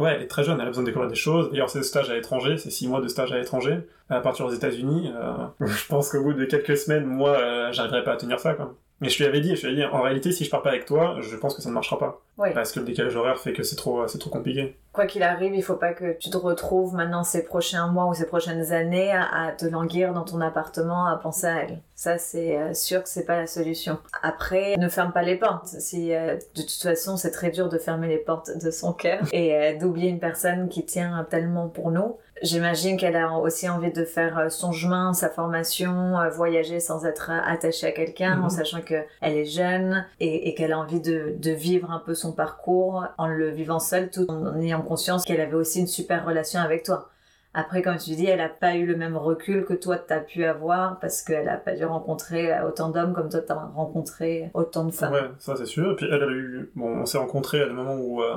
ouais, 0.00 0.14
elle 0.14 0.22
est 0.22 0.26
très 0.26 0.42
jeune, 0.42 0.58
elle 0.58 0.66
a 0.66 0.70
besoin 0.70 0.82
de 0.82 0.88
découvrir 0.88 1.08
des 1.10 1.16
choses. 1.16 1.50
D'ailleurs, 1.50 1.70
c'est 1.70 1.82
stage 1.82 2.10
à 2.10 2.14
l'étranger, 2.14 2.56
c'est 2.58 2.70
6 2.70 2.88
mois 2.88 3.00
de 3.00 3.08
stage 3.08 3.32
à 3.32 3.38
l'étranger. 3.38 3.78
À 4.08 4.20
partir 4.20 4.46
aux 4.46 4.52
États-Unis, 4.52 5.12
euh, 5.14 5.46
je 5.66 5.86
pense 5.86 6.10
qu'au 6.10 6.22
bout 6.22 6.32
de 6.32 6.44
quelques 6.44 6.76
semaines, 6.76 7.04
moi, 7.04 7.30
euh, 7.30 7.72
j'arriverai 7.72 8.02
pas 8.02 8.12
à 8.12 8.16
tenir 8.16 8.40
ça, 8.40 8.54
quoi. 8.54 8.74
Mais 9.00 9.08
je 9.08 9.18
lui 9.18 9.24
avais 9.24 9.40
dit, 9.40 9.56
je 9.56 9.66
lui 9.66 9.76
dit, 9.76 9.84
en 9.84 10.02
réalité, 10.02 10.30
si 10.30 10.44
je 10.44 10.50
pars 10.50 10.62
pas 10.62 10.70
avec 10.70 10.84
toi, 10.84 11.16
je 11.20 11.36
pense 11.36 11.54
que 11.54 11.62
ça 11.62 11.68
ne 11.68 11.74
marchera 11.74 11.98
pas. 11.98 12.20
Oui. 12.36 12.48
Parce 12.54 12.72
que 12.72 12.80
le 12.80 12.86
décalage 12.86 13.16
horaire 13.16 13.38
fait 13.38 13.52
que 13.52 13.62
c'est 13.62 13.76
trop, 13.76 14.06
c'est 14.06 14.18
trop 14.18 14.30
compliqué. 14.30 14.76
Quoi 14.92 15.06
qu'il 15.06 15.22
arrive, 15.22 15.54
il 15.54 15.62
faut 15.62 15.76
pas 15.76 15.92
que 15.92 16.16
tu 16.18 16.30
te 16.30 16.36
retrouves 16.36 16.94
maintenant 16.94 17.22
ces 17.22 17.44
prochains 17.44 17.86
mois 17.86 18.06
ou 18.06 18.14
ces 18.14 18.26
prochaines 18.26 18.72
années 18.72 19.12
à, 19.12 19.52
te 19.56 19.64
languir 19.66 20.12
dans 20.12 20.24
ton 20.24 20.40
appartement 20.40 21.06
à 21.06 21.16
penser 21.16 21.46
à 21.46 21.62
elle. 21.62 21.80
Ça, 21.94 22.18
c'est 22.18 22.56
euh, 22.56 22.74
sûr 22.74 23.02
que 23.02 23.08
c'est 23.08 23.24
pas 23.24 23.36
la 23.36 23.46
solution. 23.46 23.98
Après, 24.22 24.76
ne 24.78 24.88
ferme 24.88 25.12
pas 25.12 25.22
les 25.22 25.36
portes. 25.36 25.66
Si 25.66 26.14
euh, 26.14 26.36
de 26.56 26.62
toute 26.62 26.82
façon, 26.82 27.16
c'est 27.16 27.30
très 27.30 27.50
dur 27.50 27.68
de 27.68 27.78
fermer 27.78 28.08
les 28.08 28.18
portes 28.18 28.50
de 28.60 28.70
son 28.70 28.92
cœur 28.92 29.22
et 29.32 29.54
euh, 29.54 29.78
d'oublier 29.78 30.08
une 30.08 30.18
personne 30.18 30.68
qui 30.68 30.84
tient 30.84 31.26
tellement 31.30 31.68
pour 31.68 31.90
nous. 31.90 32.16
J'imagine 32.42 32.96
qu'elle 32.96 33.16
a 33.16 33.32
aussi 33.38 33.68
envie 33.68 33.92
de 33.92 34.04
faire 34.04 34.38
euh, 34.38 34.48
son 34.48 34.72
chemin, 34.72 35.12
sa 35.12 35.28
formation, 35.28 36.18
euh, 36.18 36.30
voyager 36.30 36.80
sans 36.80 37.04
être 37.04 37.30
euh, 37.30 37.38
attachée 37.44 37.86
à 37.88 37.92
quelqu'un, 37.92 38.36
Mhm. 38.36 38.44
en 38.44 38.48
sachant 38.48 38.80
qu'elle 38.80 39.06
est 39.20 39.44
jeune 39.44 40.06
et, 40.20 40.48
et 40.48 40.54
qu'elle 40.54 40.72
a 40.72 40.78
envie 40.78 41.00
de, 41.00 41.34
de 41.38 41.50
vivre 41.50 41.90
un 41.90 41.98
peu 41.98 42.14
son 42.14 42.32
parcours 42.32 43.04
en 43.18 43.26
le 43.26 43.50
vivant 43.50 43.78
seule, 43.78 44.10
tout 44.10 44.24
en 44.30 44.58
ayant 44.60 44.82
conscience 44.82 45.24
qu'elle 45.24 45.40
avait 45.40 45.54
aussi 45.54 45.80
une 45.80 45.86
super 45.86 46.24
relation 46.26 46.60
avec 46.60 46.82
toi. 46.84 47.10
Après, 47.52 47.82
comme 47.82 47.96
tu 47.96 48.10
dis, 48.10 48.26
elle 48.26 48.38
n'a 48.38 48.48
pas 48.48 48.76
eu 48.76 48.86
le 48.86 48.94
même 48.94 49.16
recul 49.16 49.64
que 49.64 49.74
toi 49.74 49.98
tu 49.98 50.12
as 50.14 50.20
pu 50.20 50.44
avoir 50.44 51.00
parce 51.00 51.20
qu'elle 51.20 51.46
n'a 51.46 51.56
pas 51.56 51.74
dû 51.74 51.84
rencontrer 51.84 52.52
autant 52.62 52.90
d'hommes 52.90 53.12
comme 53.12 53.28
toi 53.28 53.40
tu 53.44 53.50
as 53.52 53.56
rencontré 53.56 54.50
autant 54.54 54.84
de 54.84 54.92
femmes. 54.92 55.12
Ouais, 55.12 55.30
ça 55.40 55.56
c'est 55.56 55.66
sûr. 55.66 55.90
Et 55.90 55.96
puis 55.96 56.06
elle, 56.08 56.22
elle 56.22 56.28
a 56.28 56.32
eu, 56.32 56.70
bon, 56.76 57.00
on 57.00 57.06
s'est 57.06 57.18
rencontrés 57.18 57.60
à 57.60 57.66
des 57.66 57.72
moments 57.72 57.96
où, 57.96 58.22
euh, 58.22 58.36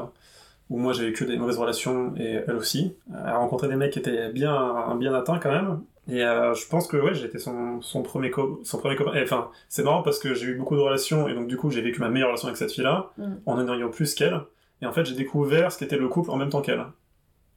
où 0.70 0.77
moi 0.77 0.93
j'ai 0.93 1.08
eu 1.08 1.13
que 1.13 1.24
des 1.25 1.38
mauvaises 1.38 1.58
relations 1.58 2.13
et 2.17 2.41
elle 2.48 2.55
aussi. 2.55 2.96
Elle 3.12 3.29
a 3.29 3.38
rencontré 3.38 3.67
des 3.67 3.75
mecs 3.75 3.91
qui 3.93 4.00
étaient 4.00 4.32
bien, 4.32 4.96
bien 5.00 5.13
atteints 5.13 5.39
quand 5.39 5.51
même. 5.51 5.82
Et 6.10 6.24
euh, 6.24 6.53
je 6.53 6.67
pense 6.67 6.88
que 6.88 6.98
ouais, 6.98 7.13
j'étais 7.13 7.39
son, 7.39 7.82
son 7.82 8.01
premier 8.03 8.29
co 8.29 8.60
son 8.63 8.77
premier 8.77 8.96
copain. 8.98 9.12
Enfin, 9.24 9.50
c'est 9.70 9.84
marrant 9.84 10.01
parce 10.03 10.20
que 10.20 10.34
j'ai 10.34 10.48
eu 10.48 10.55
beaucoup 10.55 10.75
de 10.75 10.82
relations 10.82 11.29
et 11.29 11.34
donc 11.34 11.48
du 11.48 11.55
coup 11.58 11.70
j'ai 11.72 11.82
vécu 11.82 12.01
ma 12.01 12.10
meilleure 12.10 12.27
relation 12.29 12.48
avec 12.48 12.58
cette 12.58 12.72
fille-là 12.74 13.12
Mm. 13.17 13.24
en 13.46 13.58
en 13.60 13.74
ayant 13.77 13.89
plus 13.89 14.13
qu'elle. 14.15 14.39
Et 14.82 14.86
en 14.86 14.91
fait 14.91 15.05
j'ai 15.05 15.15
découvert 15.15 15.72
ce 15.72 15.77
qu'était 15.77 15.98
le 15.98 16.08
couple 16.10 16.32
en 16.32 16.36
même 16.38 16.50
temps 16.50 16.62
qu'elle. 16.62 16.84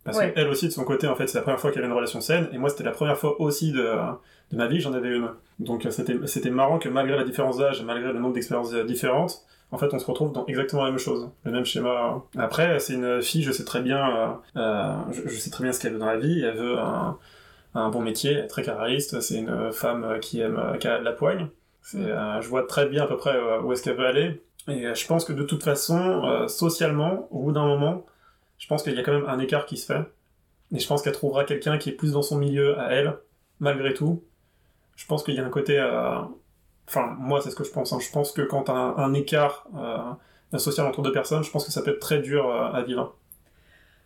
Parce 0.05 0.19
Ouais. 0.19 0.33
qu'elle 0.33 0.47
aussi 0.47 0.67
de 0.69 0.73
son 0.73 0.85
côté 0.85 1.09
en 1.09 1.17
fait 1.17 1.27
c'est 1.27 1.39
la 1.39 1.43
première 1.43 1.59
fois 1.59 1.73
qu'elle 1.73 1.83
avait 1.83 1.91
une 1.91 1.97
relation 1.97 2.21
saine 2.21 2.49
et 2.53 2.59
moi 2.59 2.69
c'était 2.71 2.85
la 2.85 2.93
première 2.93 3.17
fois 3.19 3.41
aussi 3.41 3.73
de, 3.73 3.83
de 4.53 4.57
ma 4.57 4.69
vie 4.69 4.77
que 4.77 4.85
j'en 4.85 4.93
avais 4.93 5.09
une. 5.17 5.31
Donc 5.59 5.85
euh, 5.85 5.91
c'était 5.91 6.51
marrant 6.51 6.79
que 6.79 6.89
malgré 6.89 7.17
la 7.17 7.25
différence 7.25 7.59
d'âge 7.59 7.81
et 7.81 7.85
malgré 7.85 8.13
le 8.13 8.21
nombre 8.21 8.35
d'expériences 8.35 8.73
euh, 8.75 8.85
différentes, 8.85 9.45
en 9.73 9.79
fait 9.79 9.93
on 9.93 9.99
se 9.99 10.07
retrouve 10.07 10.33
dans 10.33 10.47
exactement 10.47 10.85
la 10.85 10.91
même 10.91 10.99
chose, 10.99 11.31
le 11.45 11.53
même 11.53 11.65
schéma. 11.65 12.23
Après 12.39 12.79
c'est 12.79 12.95
une 12.95 13.23
fille, 13.23 13.43
je 13.43 13.53
sais 13.53 13.65
très 13.65 13.83
bien, 13.83 14.17
euh, 14.57 14.61
euh, 14.61 14.97
je, 15.13 15.37
sais 15.37 15.51
très 15.51 15.65
bien 15.65 15.73
ce 15.73 15.81
qu'elle 15.81 15.93
veut 15.93 15.99
dans 15.99 16.07
la 16.07 16.19
vie. 16.19 16.43
Elle 16.43 16.57
veut 16.57 16.79
un, 16.79 17.91
bon 17.91 18.01
métier, 18.01 18.47
très 18.47 18.63
carriériste. 18.63 19.21
C'est 19.21 19.39
une 19.39 19.73
femme 19.73 20.19
qui 20.21 20.41
aime 20.41 20.59
euh, 20.59 20.77
qui 20.79 20.89
a 20.89 20.99
de 20.99 21.05
la 21.05 21.13
poigne. 21.13 21.49
Je 21.93 22.49
vois 22.49 22.67
très 22.67 22.87
bien 22.87 23.05
à 23.05 23.07
peu 23.07 23.17
près 23.17 23.37
où 23.63 23.73
est-ce 23.73 23.83
qu'elle 23.83 23.97
veut 23.97 24.07
aller. 24.07 24.43
Et 24.69 24.93
je 24.95 25.07
pense 25.07 25.25
que 25.25 25.33
de 25.33 25.45
toute 25.45 25.63
façon, 25.63 26.49
socialement, 26.49 27.29
au 27.31 27.45
bout 27.45 27.53
d'un 27.53 27.65
moment, 27.65 28.05
je 28.59 28.67
pense 28.67 28.83
qu'il 28.83 28.95
y 28.95 28.99
a 28.99 29.03
quand 29.05 29.13
même 29.13 29.29
un 29.29 29.39
écart 29.39 29.67
qui 29.67 29.77
se 29.77 29.87
fait. 29.87 30.03
Et 30.75 30.81
je 30.81 30.87
pense 30.89 31.03
qu'elle 31.03 31.13
trouvera 31.13 31.45
quelqu'un 31.45 31.79
qui 31.79 31.91
est 31.91 31.93
plus 31.93 32.13
dans 32.13 32.23
son 32.23 32.37
milieu 32.39 32.79
à 32.79 32.91
elle, 32.91 33.17
malgré 33.61 33.95
tout. 33.95 34.25
Je 34.97 35.07
pense 35.07 35.23
qu'il 35.23 35.35
y 35.35 35.39
a 35.39 35.45
un 35.45 35.51
côté... 35.51 35.79
euh, 35.79 36.19
Enfin, 36.88 37.16
moi, 37.19 37.40
c'est 37.40 37.50
ce 37.50 37.57
que 37.57 37.64
je 37.64 37.71
pense. 37.71 37.93
hein. 37.93 37.99
Je 38.00 38.11
pense 38.11 38.33
que 38.33 38.43
quand 38.43 38.71
un, 38.71 38.97
un 38.97 39.12
écart 39.14 39.66
euh, 39.76 40.59
social 40.59 40.87
entre 40.87 41.02
deux 41.02 41.12
personnes, 41.12 41.43
je 41.43 41.50
pense 41.50 41.64
que 41.64 41.73
ça 41.73 41.83
peut 41.83 41.90
être 41.90 42.00
très 42.00 42.21
dur 42.21 42.49
euh, 42.49 42.71
à 42.73 42.83
vivre. 42.83 43.14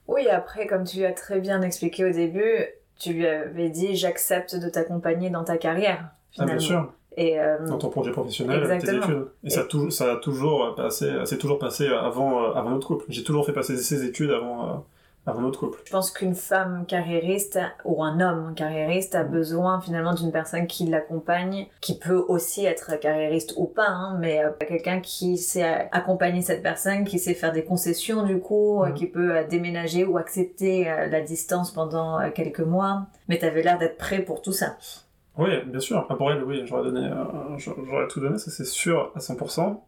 Oui, 0.08 0.28
après, 0.28 0.66
comme 0.66 0.84
tu 0.84 1.04
as 1.04 1.12
très 1.12 1.40
bien 1.40 1.62
expliqué 1.62 2.04
au 2.04 2.10
début, 2.10 2.66
tu 2.98 3.12
lui 3.12 3.26
avais 3.26 3.68
dit 3.68 3.94
j'accepte 3.96 4.56
de 4.56 4.68
t'accompagner 4.68 5.30
dans 5.30 5.44
ta 5.44 5.56
carrière. 5.58 5.98
Ah, 6.02 6.14
Finalement. 6.32 6.54
bien 6.58 6.66
sûr. 6.66 6.92
Et 7.16 7.38
euh, 7.40 7.66
Dans 7.66 7.76
ton 7.78 7.90
projet 7.90 8.12
professionnel, 8.12 8.62
tes 8.66 8.72
Exactement. 8.72 9.02
études. 9.04 9.26
Et, 9.44 9.50
ça, 9.50 9.60
a 9.62 9.90
ça 9.90 10.12
a 10.12 10.16
toujours 10.16 10.74
passé, 10.74 11.12
c'est 11.26 11.38
toujours 11.38 11.58
passé 11.58 11.86
avant, 11.88 12.52
avant 12.52 12.70
notre 12.70 12.86
couple. 12.86 13.04
J'ai 13.08 13.24
toujours 13.24 13.44
fait 13.44 13.52
passer 13.52 13.76
ses 13.76 14.04
études 14.04 14.30
avant, 14.30 14.84
euh, 15.26 15.30
avant 15.30 15.40
notre 15.42 15.58
couple. 15.60 15.80
je 15.84 15.90
pense 15.90 16.10
qu'une 16.10 16.34
femme 16.34 16.84
carriériste 16.86 17.58
ou 17.84 18.02
un 18.02 18.20
homme 18.20 18.54
carriériste 18.54 19.14
a 19.14 19.22
besoin 19.24 19.80
finalement 19.80 20.14
d'une 20.14 20.32
personne 20.32 20.66
qui 20.66 20.86
l'accompagne, 20.86 21.66
qui 21.80 21.98
peut 21.98 22.24
aussi 22.28 22.64
être 22.64 22.98
carriériste 22.98 23.54
ou 23.56 23.66
pas, 23.66 23.88
hein, 23.88 24.16
mais 24.18 24.44
euh, 24.44 24.50
quelqu'un 24.66 25.00
qui 25.00 25.36
sait 25.38 25.88
accompagner 25.92 26.42
cette 26.42 26.62
personne, 26.62 27.04
qui 27.04 27.18
sait 27.18 27.34
faire 27.34 27.52
des 27.52 27.64
concessions 27.64 28.22
du 28.24 28.38
coup, 28.40 28.82
euh, 28.82 28.88
Mhm. 28.88 28.94
qui 28.94 29.06
peut 29.06 29.36
euh, 29.36 29.46
déménager 29.46 30.04
ou 30.04 30.16
accepter 30.18 30.90
euh, 30.90 31.06
la 31.06 31.20
distance 31.20 31.70
pendant 31.72 32.18
quelques 32.32 32.60
mois. 32.60 33.06
Mais 33.28 33.38
t'avais 33.38 33.62
l'air 33.62 33.78
d'être 33.78 33.96
prêt 33.98 34.20
pour 34.22 34.42
tout 34.42 34.52
ça. 34.52 34.76
Oui, 35.38 35.50
bien 35.66 35.80
sûr. 35.80 36.06
Ah, 36.10 36.14
Pour 36.16 36.30
elle, 36.32 36.42
oui, 36.44 36.62
j'aurais 36.66 36.82
donné, 36.84 37.08
j'aurais 37.56 38.08
tout 38.08 38.20
donné, 38.20 38.36
ça 38.38 38.50
c'est 38.50 38.64
sûr 38.66 39.12
à 39.14 39.20
100%. 39.20 39.80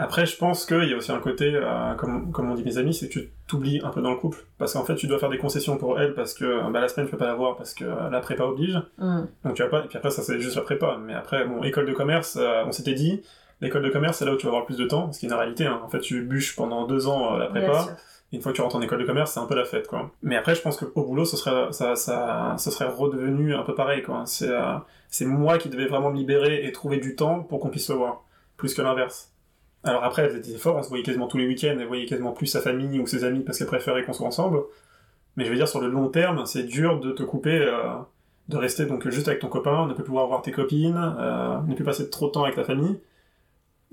Après, 0.00 0.26
je 0.26 0.36
pense 0.36 0.64
qu'il 0.64 0.88
y 0.88 0.94
a 0.94 0.96
aussi 0.96 1.10
un 1.10 1.18
côté, 1.18 1.52
euh, 1.54 1.94
comme, 1.94 2.30
comme 2.30 2.50
on 2.50 2.54
dit 2.54 2.62
mes 2.62 2.78
amis, 2.78 2.94
c'est 2.94 3.08
que 3.08 3.18
tu 3.18 3.30
t'oublies 3.48 3.80
un 3.82 3.90
peu 3.90 4.00
dans 4.00 4.10
le 4.10 4.16
couple. 4.16 4.38
Parce 4.56 4.72
qu'en 4.72 4.84
fait, 4.84 4.94
tu 4.94 5.08
dois 5.08 5.18
faire 5.18 5.28
des 5.28 5.38
concessions 5.38 5.76
pour 5.76 6.00
elle 6.00 6.14
parce 6.14 6.34
que 6.34 6.70
bah, 6.70 6.80
la 6.80 6.88
semaine, 6.88 7.06
tu 7.06 7.10
peux 7.12 7.18
pas 7.18 7.26
la 7.26 7.34
voir 7.34 7.56
parce 7.56 7.74
que 7.74 7.84
euh, 7.84 8.08
la 8.08 8.20
prépa 8.20 8.44
oblige. 8.44 8.80
Hmm. 8.98 9.22
Donc 9.44 9.54
tu 9.54 9.62
vas 9.62 9.68
pas, 9.68 9.84
et 9.84 9.88
puis 9.88 9.98
après, 9.98 10.10
ça 10.10 10.22
c'est 10.22 10.38
juste 10.38 10.56
la 10.56 10.62
prépa. 10.62 10.96
Mais 11.04 11.14
après, 11.14 11.44
bon, 11.44 11.62
école 11.64 11.86
de 11.86 11.92
commerce, 11.92 12.38
euh, 12.40 12.62
on 12.64 12.72
s'était 12.72 12.94
dit, 12.94 13.22
l'école 13.60 13.82
de 13.82 13.90
commerce, 13.90 14.18
c'est 14.18 14.24
là 14.24 14.32
où 14.32 14.36
tu 14.36 14.46
vas 14.46 14.50
avoir 14.50 14.62
le 14.62 14.66
plus 14.66 14.78
de 14.78 14.86
temps, 14.86 15.10
ce 15.12 15.18
qui 15.18 15.26
est 15.26 15.28
une 15.28 15.34
réalité. 15.34 15.66
hein. 15.66 15.80
En 15.84 15.88
fait, 15.88 15.98
tu 16.00 16.22
bûches 16.22 16.54
pendant 16.54 16.86
deux 16.86 17.08
ans 17.08 17.34
euh, 17.34 17.38
la 17.40 17.46
prépa. 17.48 17.96
Une 18.30 18.42
fois 18.42 18.52
que 18.52 18.56
tu 18.56 18.62
rentres 18.62 18.76
en 18.76 18.82
école 18.82 18.98
de 18.98 19.06
commerce, 19.06 19.32
c'est 19.32 19.40
un 19.40 19.46
peu 19.46 19.54
la 19.54 19.64
fête, 19.64 19.88
quoi. 19.88 20.10
Mais 20.22 20.36
après, 20.36 20.54
je 20.54 20.60
pense 20.60 20.76
qu'au 20.76 21.02
boulot, 21.02 21.24
ce 21.24 21.36
serait, 21.38 21.72
ça, 21.72 21.96
serait 21.96 22.84
redevenu 22.86 23.54
un 23.54 23.62
peu 23.62 23.74
pareil, 23.74 24.02
quoi. 24.02 24.24
C'est, 24.26 24.50
euh, 24.50 24.74
c'est 25.08 25.24
moi 25.24 25.56
qui 25.56 25.70
devais 25.70 25.86
vraiment 25.86 26.10
me 26.10 26.16
libérer 26.18 26.66
et 26.66 26.72
trouver 26.72 26.98
du 26.98 27.16
temps 27.16 27.42
pour 27.42 27.58
qu'on 27.58 27.70
puisse 27.70 27.86
se 27.86 27.92
voir. 27.94 28.22
Plus 28.58 28.74
que 28.74 28.82
l'inverse. 28.82 29.32
Alors 29.84 30.04
après, 30.04 30.22
elle 30.22 30.30
faisait 30.30 30.40
des 30.40 30.54
efforts, 30.54 30.76
on 30.76 30.82
se 30.82 30.88
voyait 30.88 31.04
quasiment 31.04 31.28
tous 31.28 31.38
les 31.38 31.46
week-ends, 31.46 31.76
elle 31.78 31.86
voyait 31.86 32.06
quasiment 32.06 32.32
plus 32.32 32.46
sa 32.46 32.60
famille 32.60 32.98
ou 32.98 33.06
ses 33.06 33.24
amis 33.24 33.40
parce 33.40 33.58
qu'elle 33.58 33.68
préférait 33.68 34.04
qu'on 34.04 34.12
soit 34.12 34.26
ensemble. 34.26 34.58
Mais 35.36 35.44
je 35.44 35.50
veux 35.50 35.56
dire, 35.56 35.68
sur 35.68 35.80
le 35.80 35.88
long 35.88 36.08
terme, 36.08 36.44
c'est 36.46 36.64
dur 36.64 37.00
de 37.00 37.12
te 37.12 37.22
couper, 37.22 37.58
euh, 37.58 37.94
de 38.48 38.56
rester 38.56 38.86
donc 38.86 39.08
juste 39.08 39.28
avec 39.28 39.40
ton 39.40 39.48
copain, 39.48 39.86
ne 39.86 39.94
plus 39.94 40.04
pouvoir 40.04 40.26
voir 40.26 40.42
tes 40.42 40.50
copines, 40.50 41.14
euh, 41.18 41.60
ne 41.66 41.74
plus 41.74 41.84
passer 41.84 42.10
trop 42.10 42.26
de 42.26 42.32
temps 42.32 42.44
avec 42.44 42.56
ta 42.56 42.64
famille. 42.64 42.98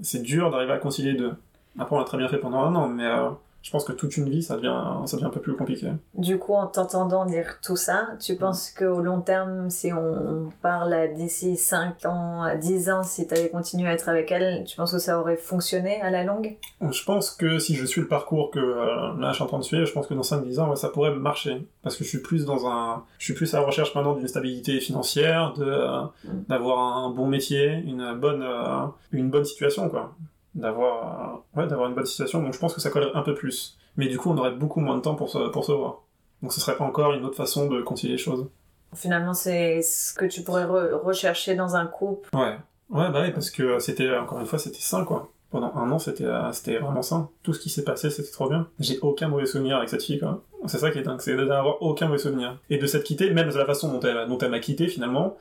C'est 0.01 0.23
dur 0.23 0.49
d'arriver 0.51 0.73
à 0.73 0.77
concilier 0.77 1.13
deux. 1.13 1.33
Après, 1.77 1.95
on 1.95 1.99
l'a 1.99 2.05
très 2.05 2.17
bien 2.17 2.27
fait 2.29 2.39
pendant 2.39 2.61
un 2.63 2.75
an, 2.75 2.87
mais 2.87 3.05
euh, 3.05 3.29
je 3.65 3.71
pense 3.71 3.83
que 3.83 3.93
toute 3.93 4.15
une 4.15 4.29
vie, 4.29 4.43
ça 4.43 4.57
devient, 4.57 4.79
ça 5.07 5.17
devient 5.17 5.25
un 5.25 5.31
peu 5.31 5.39
plus 5.39 5.55
compliqué. 5.55 5.91
Du 6.13 6.37
coup, 6.37 6.53
en 6.53 6.67
t'entendant 6.67 7.25
dire 7.25 7.57
tout 7.63 7.75
ça, 7.75 8.09
tu 8.19 8.35
penses 8.35 8.69
qu'au 8.69 9.01
long 9.01 9.21
terme, 9.21 9.71
si 9.71 9.91
on 9.91 10.51
parle 10.61 11.11
d'ici 11.15 11.57
5 11.57 12.05
ans, 12.05 12.43
10 12.61 12.89
ans, 12.91 13.01
si 13.01 13.25
tu 13.25 13.33
avais 13.33 13.49
continué 13.49 13.89
à 13.89 13.93
être 13.93 14.07
avec 14.07 14.31
elle, 14.31 14.65
tu 14.65 14.77
penses 14.77 14.91
que 14.91 14.99
ça 14.99 15.19
aurait 15.19 15.37
fonctionné 15.37 15.99
à 16.01 16.11
la 16.11 16.23
longue? 16.23 16.57
Je 16.79 17.03
pense 17.05 17.31
que 17.31 17.57
si 17.57 17.73
je 17.73 17.87
suis 17.87 18.01
le 18.01 18.07
parcours 18.07 18.51
que 18.51 18.59
euh, 18.59 19.19
là 19.19 19.31
je 19.31 19.33
suis 19.33 19.43
en 19.43 19.47
train 19.47 19.57
de 19.57 19.63
suivre, 19.63 19.83
je 19.83 19.93
pense 19.93 20.05
que 20.05 20.13
dans 20.13 20.21
5-10 20.21 20.59
ans, 20.59 20.69
ouais, 20.69 20.75
ça 20.75 20.89
pourrait 20.89 21.15
marcher. 21.15 21.65
Parce 21.81 21.95
que 21.95 22.03
je 22.03 22.09
suis 22.09 22.21
plus 22.21 22.45
dans 22.45 22.67
un. 22.67 23.03
Je 23.17 23.25
suis 23.25 23.33
plus 23.33 23.51
à 23.55 23.61
la 23.61 23.65
recherche 23.65 23.95
maintenant 23.95 24.13
d'une 24.13 24.27
stabilité 24.27 24.79
financière, 24.79 25.53
de, 25.57 25.65
euh, 25.65 26.01
d'avoir 26.49 26.97
un 26.99 27.09
bon 27.09 27.25
métier, 27.25 27.71
une 27.71 28.13
bonne, 28.13 28.43
euh, 28.43 28.85
une 29.11 29.31
bonne 29.31 29.45
situation, 29.45 29.89
quoi 29.89 30.13
d'avoir 30.55 31.43
ouais, 31.55 31.67
d'avoir 31.67 31.89
une 31.89 31.95
bonne 31.95 32.05
situation. 32.05 32.41
Donc 32.41 32.53
je 32.53 32.59
pense 32.59 32.73
que 32.73 32.81
ça 32.81 32.89
collerait 32.89 33.15
un 33.15 33.21
peu 33.21 33.33
plus. 33.33 33.77
Mais 33.97 34.07
du 34.07 34.17
coup, 34.17 34.31
on 34.31 34.37
aurait 34.37 34.51
beaucoup 34.51 34.79
moins 34.79 34.97
de 34.97 35.01
temps 35.01 35.15
pour 35.15 35.29
se, 35.29 35.49
pour 35.49 35.63
se 35.63 35.71
voir. 35.71 36.01
Donc 36.41 36.51
ce 36.51 36.59
serait 36.59 36.77
encore 36.79 37.13
une 37.13 37.23
autre 37.25 37.37
façon 37.37 37.67
de 37.67 37.81
concilier 37.81 38.13
les 38.13 38.17
choses. 38.17 38.47
Finalement, 38.93 39.33
c'est 39.33 39.81
ce 39.81 40.13
que 40.13 40.25
tu 40.25 40.41
pourrais 40.41 40.65
rechercher 40.65 41.55
dans 41.55 41.75
un 41.75 41.85
couple. 41.85 42.29
Ouais. 42.33 42.57
Ouais, 42.89 43.09
bah 43.11 43.21
oui, 43.23 43.31
parce 43.31 43.49
que 43.49 43.79
c'était, 43.79 44.15
encore 44.15 44.39
une 44.39 44.45
fois, 44.45 44.59
c'était 44.59 44.79
sain, 44.79 45.03
quoi. 45.03 45.31
Pendant 45.49 45.73
un 45.75 45.91
an, 45.91 45.99
c'était, 45.99 46.27
c'était 46.51 46.77
vraiment 46.77 47.01
sain. 47.01 47.29
Tout 47.43 47.53
ce 47.53 47.59
qui 47.59 47.69
s'est 47.69 47.83
passé, 47.83 48.09
c'était 48.09 48.31
trop 48.31 48.47
bien. 48.47 48.67
J'ai 48.79 48.99
aucun 48.99 49.27
mauvais 49.27 49.45
souvenir 49.45 49.77
avec 49.77 49.89
cette 49.89 50.03
fille, 50.03 50.19
quoi. 50.19 50.43
C'est 50.67 50.77
ça 50.77 50.91
qui 50.91 50.99
est 50.99 51.03
dingue, 51.03 51.19
c'est 51.19 51.35
d'avoir 51.35 51.81
aucun 51.81 52.07
mauvais 52.07 52.19
souvenir. 52.19 52.57
Et 52.69 52.77
de 52.77 52.87
s'être 52.87 53.03
quitté, 53.03 53.31
même 53.31 53.49
de 53.49 53.57
la 53.57 53.65
façon 53.65 53.91
dont 53.91 53.99
elle, 54.01 54.27
dont 54.27 54.37
elle 54.37 54.51
m'a 54.51 54.59
quitté, 54.59 54.87
finalement, 54.87 55.35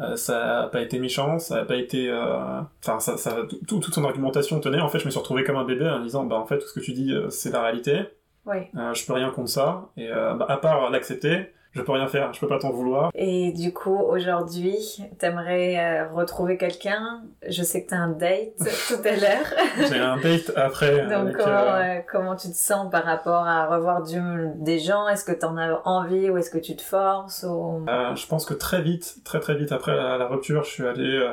euh, 0.00 0.16
ça 0.16 0.62
a 0.62 0.66
pas 0.68 0.80
été 0.80 0.98
méchant, 0.98 1.38
ça 1.38 1.58
a 1.60 1.64
pas 1.64 1.76
été, 1.76 2.08
euh, 2.08 2.60
enfin, 2.82 3.00
ça, 3.00 3.16
ça, 3.16 3.36
tout, 3.68 3.80
toute 3.80 3.94
son 3.94 4.04
argumentation 4.04 4.58
tenait. 4.60 4.80
En 4.80 4.88
fait, 4.88 4.98
je 4.98 5.04
me 5.04 5.10
suis 5.10 5.18
retrouvé 5.18 5.44
comme 5.44 5.56
un 5.56 5.64
bébé 5.64 5.88
en 5.88 6.00
disant, 6.00 6.24
bah 6.24 6.36
en 6.36 6.46
fait, 6.46 6.58
tout 6.58 6.66
ce 6.66 6.72
que 6.72 6.80
tu 6.80 6.92
dis, 6.92 7.12
euh, 7.12 7.28
c'est 7.28 7.50
la 7.50 7.62
réalité. 7.62 8.00
Oui. 8.46 8.56
je 8.72 9.06
peux 9.06 9.12
rien 9.12 9.30
contre 9.30 9.50
ça. 9.50 9.90
Et 9.98 10.08
bah, 10.08 10.46
à 10.48 10.56
part 10.56 10.90
l'accepter, 10.90 11.52
je 11.72 11.82
peux 11.82 11.92
rien 11.92 12.08
faire, 12.08 12.32
je 12.32 12.40
peux 12.40 12.48
pas 12.48 12.58
t'en 12.58 12.70
vouloir. 12.70 13.10
Et 13.14 13.52
du 13.52 13.72
coup, 13.72 13.96
aujourd'hui, 13.96 14.76
t'aimerais 15.18 15.78
euh, 15.78 16.08
retrouver 16.12 16.56
quelqu'un? 16.56 17.22
Je 17.48 17.62
sais 17.62 17.84
que 17.84 17.90
t'as 17.90 17.98
un 17.98 18.08
date 18.08 18.56
tout 18.88 19.00
à 19.04 19.16
l'heure. 19.16 19.88
J'ai 19.88 19.98
un 19.98 20.16
date 20.16 20.52
après. 20.56 21.06
Donc, 21.10 21.36
comment, 21.36 21.48
euh, 21.48 21.82
euh, 21.82 22.00
comment, 22.10 22.34
tu 22.34 22.48
te 22.48 22.56
sens 22.56 22.90
par 22.90 23.04
rapport 23.04 23.46
à 23.46 23.66
revoir 23.66 24.02
du, 24.02 24.18
des 24.56 24.80
gens? 24.80 25.06
Est-ce 25.06 25.24
que 25.24 25.32
t'en 25.32 25.56
as 25.56 25.80
envie 25.84 26.28
ou 26.28 26.38
est-ce 26.38 26.50
que 26.50 26.58
tu 26.58 26.74
te 26.74 26.82
forces 26.82 27.44
ou... 27.48 27.86
Je 27.86 28.26
pense 28.26 28.44
que 28.44 28.54
très 28.54 28.82
vite, 28.82 29.18
très 29.24 29.38
très 29.38 29.54
vite 29.54 29.70
après 29.70 29.94
la, 29.94 30.26
rupture, 30.26 30.64
je 30.64 30.70
suis 30.70 30.86
allé 30.86 31.28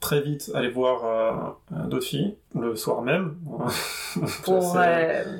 très 0.00 0.20
vite 0.20 0.50
aller 0.54 0.70
voir 0.70 1.56
d'autres 1.70 2.06
filles 2.06 2.36
le 2.58 2.74
soir 2.76 3.02
même. 3.02 3.36
Pour, 4.44 4.76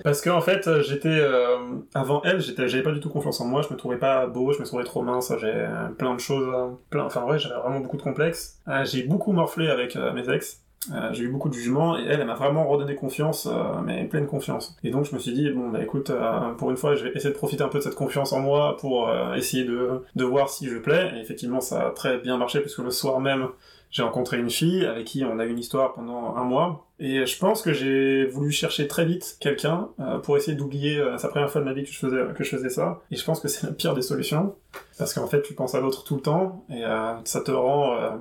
Parce 0.05 0.21
qu'en 0.23 0.37
en 0.37 0.41
fait, 0.41 0.69
j'étais 0.83 1.21
avant 1.95 2.23
elle, 2.25 2.41
j'étais, 2.41 2.69
j'avais 2.69 2.85
pas 2.85 2.93
du 2.93 3.01
tout 3.01 3.11
confiance 3.11 3.41
en 3.41 3.47
moi, 3.47 3.63
je 3.63 3.73
me 3.73 3.79
trouvais 3.79 3.99
pas 3.99 4.27
beau, 4.27 4.53
je 4.53 4.61
me 4.61 4.65
trouvais 4.65 4.85
trop 4.85 5.03
mince, 5.03 5.33
j'ai 5.41 5.67
plein 5.99 6.15
de 6.15 6.21
choses, 6.21 6.47
plein, 6.89 7.05
enfin 7.05 7.25
ouais, 7.25 7.39
j'avais 7.39 7.57
vraiment 7.57 7.81
beaucoup 7.81 7.97
de 7.97 8.03
complexes. 8.03 8.61
Euh, 8.69 8.85
j'ai 8.85 9.03
beaucoup 9.03 9.33
morflé 9.33 9.69
avec 9.69 9.97
euh, 9.97 10.13
mes 10.13 10.29
ex. 10.33 10.63
Euh, 10.95 11.11
j'ai 11.13 11.25
eu 11.25 11.29
beaucoup 11.29 11.51
de 11.51 11.55
jugements 11.55 11.99
et 11.99 12.05
elle, 12.07 12.21
elle 12.21 12.27
m'a 12.27 12.35
vraiment 12.35 12.67
redonné 12.67 12.95
confiance, 12.95 13.47
mais 13.85 14.05
pleine 14.05 14.27
confiance. 14.27 14.79
Et 14.83 14.91
donc 14.91 15.05
je 15.05 15.15
me 15.15 15.21
suis 15.21 15.35
dit 15.35 15.51
bon 15.51 15.69
bah 15.69 15.83
écoute, 15.83 16.11
pour 16.57 16.71
une 16.71 16.79
fois, 16.79 16.95
je 16.95 17.05
vais 17.05 17.11
essayer 17.11 17.31
de 17.31 17.37
profiter 17.37 17.63
un 17.63 17.69
peu 17.69 17.79
de 17.79 17.83
cette 17.83 17.95
confiance 17.95 18.33
en 18.33 18.41
moi 18.41 18.77
pour 18.79 19.13
essayer 19.37 19.65
de, 19.65 20.03
de 20.17 20.25
voir 20.25 20.49
si 20.49 20.69
je 20.69 20.79
plais. 20.79 21.13
Et 21.17 21.21
effectivement, 21.21 21.61
ça 21.61 21.89
a 21.89 21.91
très 21.91 22.17
bien 22.19 22.39
marché 22.39 22.61
puisque 22.61 22.79
le 22.79 22.91
soir 22.91 23.21
même, 23.21 23.49
j'ai 23.91 24.03
rencontré 24.03 24.39
une 24.39 24.51
fille 24.51 24.85
avec 24.85 25.07
qui 25.07 25.25
on 25.25 25.39
a 25.39 25.45
eu 25.45 25.51
une 25.51 25.59
histoire 25.59 25.95
pendant 25.95 26.37
un 26.37 26.45
mois. 26.45 26.87
Et 27.01 27.27
je 27.27 27.39
pense 27.39 27.63
que 27.63 27.73
j'ai 27.73 28.27
voulu 28.27 28.53
chercher 28.53 28.87
très 28.87 29.05
vite 29.05 29.37
quelqu'un 29.41 29.89
euh, 30.01 30.19
pour 30.19 30.37
essayer 30.37 30.57
d'oublier 30.57 30.99
euh, 30.99 31.19
sa 31.19 31.29
première 31.29 31.51
fois 31.51 31.61
de 31.61 31.67
ma 31.67 31.73
vie 31.73 31.83
que 31.83 31.91
je 31.91 31.99
faisais, 31.99 32.21
que 32.37 32.45
je 32.45 32.51
faisais 32.51 32.69
ça. 32.69 33.01
Et 33.11 33.17
je 33.17 33.25
pense 33.25 33.41
que 33.41 33.49
c'est 33.49 33.67
la 33.67 33.73
pire 33.73 33.95
des 33.95 34.03
solutions. 34.03 34.55
Parce 34.99 35.15
qu'en 35.15 35.27
fait, 35.27 35.43
tu 35.43 35.55
penses 35.55 35.75
à 35.75 35.81
l'autre 35.81 36.05
tout 36.05 36.15
le 36.15 36.21
temps 36.21 36.65
et 36.69 36.85
euh, 36.85 37.15
ça 37.25 37.41
te 37.41 37.51
rend, 37.51 38.19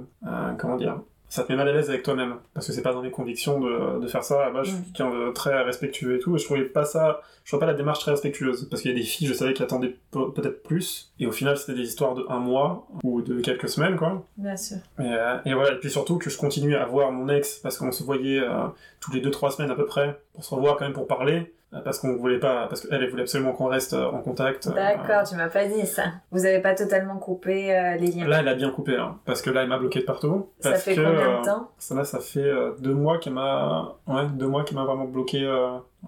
comment 0.58 0.78
dire, 0.78 1.02
ça 1.28 1.44
te 1.44 1.52
met 1.52 1.58
mal 1.58 1.68
à 1.68 1.74
l'aise 1.74 1.90
avec 1.90 2.02
toi-même 2.04 2.38
parce 2.54 2.66
que 2.66 2.74
c'est 2.74 2.82
pas 2.82 2.94
dans 2.94 3.04
mes 3.04 3.12
convictions 3.12 3.60
de, 3.60 4.00
de 4.00 4.08
faire 4.08 4.24
ça 4.24 4.50
moi 4.50 4.64
je 4.64 4.72
suis 4.72 4.84
quelqu'un 4.94 5.12
de 5.12 5.32
très 5.32 5.62
respectueux 5.62 6.16
et 6.16 6.20
tout 6.20 6.36
et 6.36 6.40
je 6.40 6.46
trouvais 6.46 6.64
pas 6.64 6.86
ça 6.86 7.22
je 7.50 7.56
vois 7.56 7.62
pas 7.62 7.66
la 7.66 7.74
démarche 7.74 7.98
très 7.98 8.12
respectueuse 8.12 8.68
parce 8.70 8.84
qu'il 8.84 8.92
y 8.92 8.94
a 8.94 8.98
des 8.98 9.04
filles 9.04 9.28
je 9.28 9.34
savais 9.34 9.54
qui 9.54 9.64
attendaient 9.64 9.96
peut-être 10.12 10.62
plus 10.62 11.12
et 11.20 11.26
au 11.26 11.32
final 11.32 11.58
c'était 11.58 11.74
des 11.74 11.88
histoires 11.88 12.14
de 12.14 12.24
un 12.30 12.38
mois 12.38 12.86
ou 13.04 13.24
de 13.24 13.42
quelques 13.42 13.70
semaines 13.70 13.96
quoi 13.96 14.28
bien 14.38 14.56
sûr 14.56 14.78
et, 15.00 15.02
euh, 15.04 15.38
et 15.46 15.56
voilà 15.56 15.74
et 15.74 15.80
puis 15.80 15.90
surtout 15.90 16.20
que 16.20 16.30
je 16.30 16.38
continuais 16.38 16.76
à 16.76 16.86
voir 16.86 17.12
mon 17.12 17.28
ex 17.28 17.58
parce 17.58 17.80
qu'on 17.80 17.92
se 17.92 18.04
voyait 18.04 18.40
euh, 18.40 18.68
toutes 19.00 19.16
les 19.16 19.22
deux 19.22 19.32
trois 19.32 19.50
semaines 19.50 19.72
à 19.72 19.76
peu 19.76 19.88
près 19.88 20.20
pour 20.34 20.44
se 20.44 20.54
revoir 20.54 20.78
quand 20.78 20.86
même 20.86 20.94
pour 20.94 21.08
parler 21.08 21.52
euh, 21.74 21.82
parce 21.84 22.00
qu'on 22.00 22.16
voulait 22.16 22.40
pas, 22.40 22.66
parce 22.68 22.82
qu'elle 22.82 23.08
voulait 23.10 23.22
absolument 23.22 23.52
qu'on 23.52 23.68
reste 23.68 23.94
euh, 23.94 24.08
en 24.08 24.22
contact. 24.22 24.68
Euh, 24.68 24.74
D'accord, 24.74 25.24
tu 25.28 25.36
m'as 25.36 25.50
pas 25.50 25.66
dit 25.68 25.86
ça. 25.86 26.06
Vous 26.32 26.46
avez 26.46 26.62
pas 26.62 26.74
totalement 26.74 27.18
coupé 27.18 27.68
les 28.00 28.08
liens. 28.08 28.28
Là, 28.28 28.40
elle 28.40 28.48
a 28.48 28.56
bien 28.56 28.72
coupé, 28.72 28.96
hein, 28.96 29.20
parce 29.26 29.44
que 29.44 29.52
là, 29.52 29.62
elle 29.62 29.70
m'a 29.70 29.78
bloqué 29.78 30.00
de 30.00 30.06
partout. 30.06 30.50
Ça 30.60 30.74
fait 30.74 30.96
combien 30.96 31.40
de 31.40 31.46
temps? 31.46 31.70
Ça 31.78 31.94
là, 31.94 32.04
ça 32.06 32.20
fait 32.20 32.52
deux 32.80 32.94
mois 32.94 33.20
qu'elle 33.20 33.34
m'a, 33.34 33.96
ouais, 34.08 34.26
deux 34.34 34.48
mois 34.48 34.64
qu'elle 34.64 34.78
m'a 34.78 34.86
vraiment 34.86 35.06
bloqué, 35.06 35.46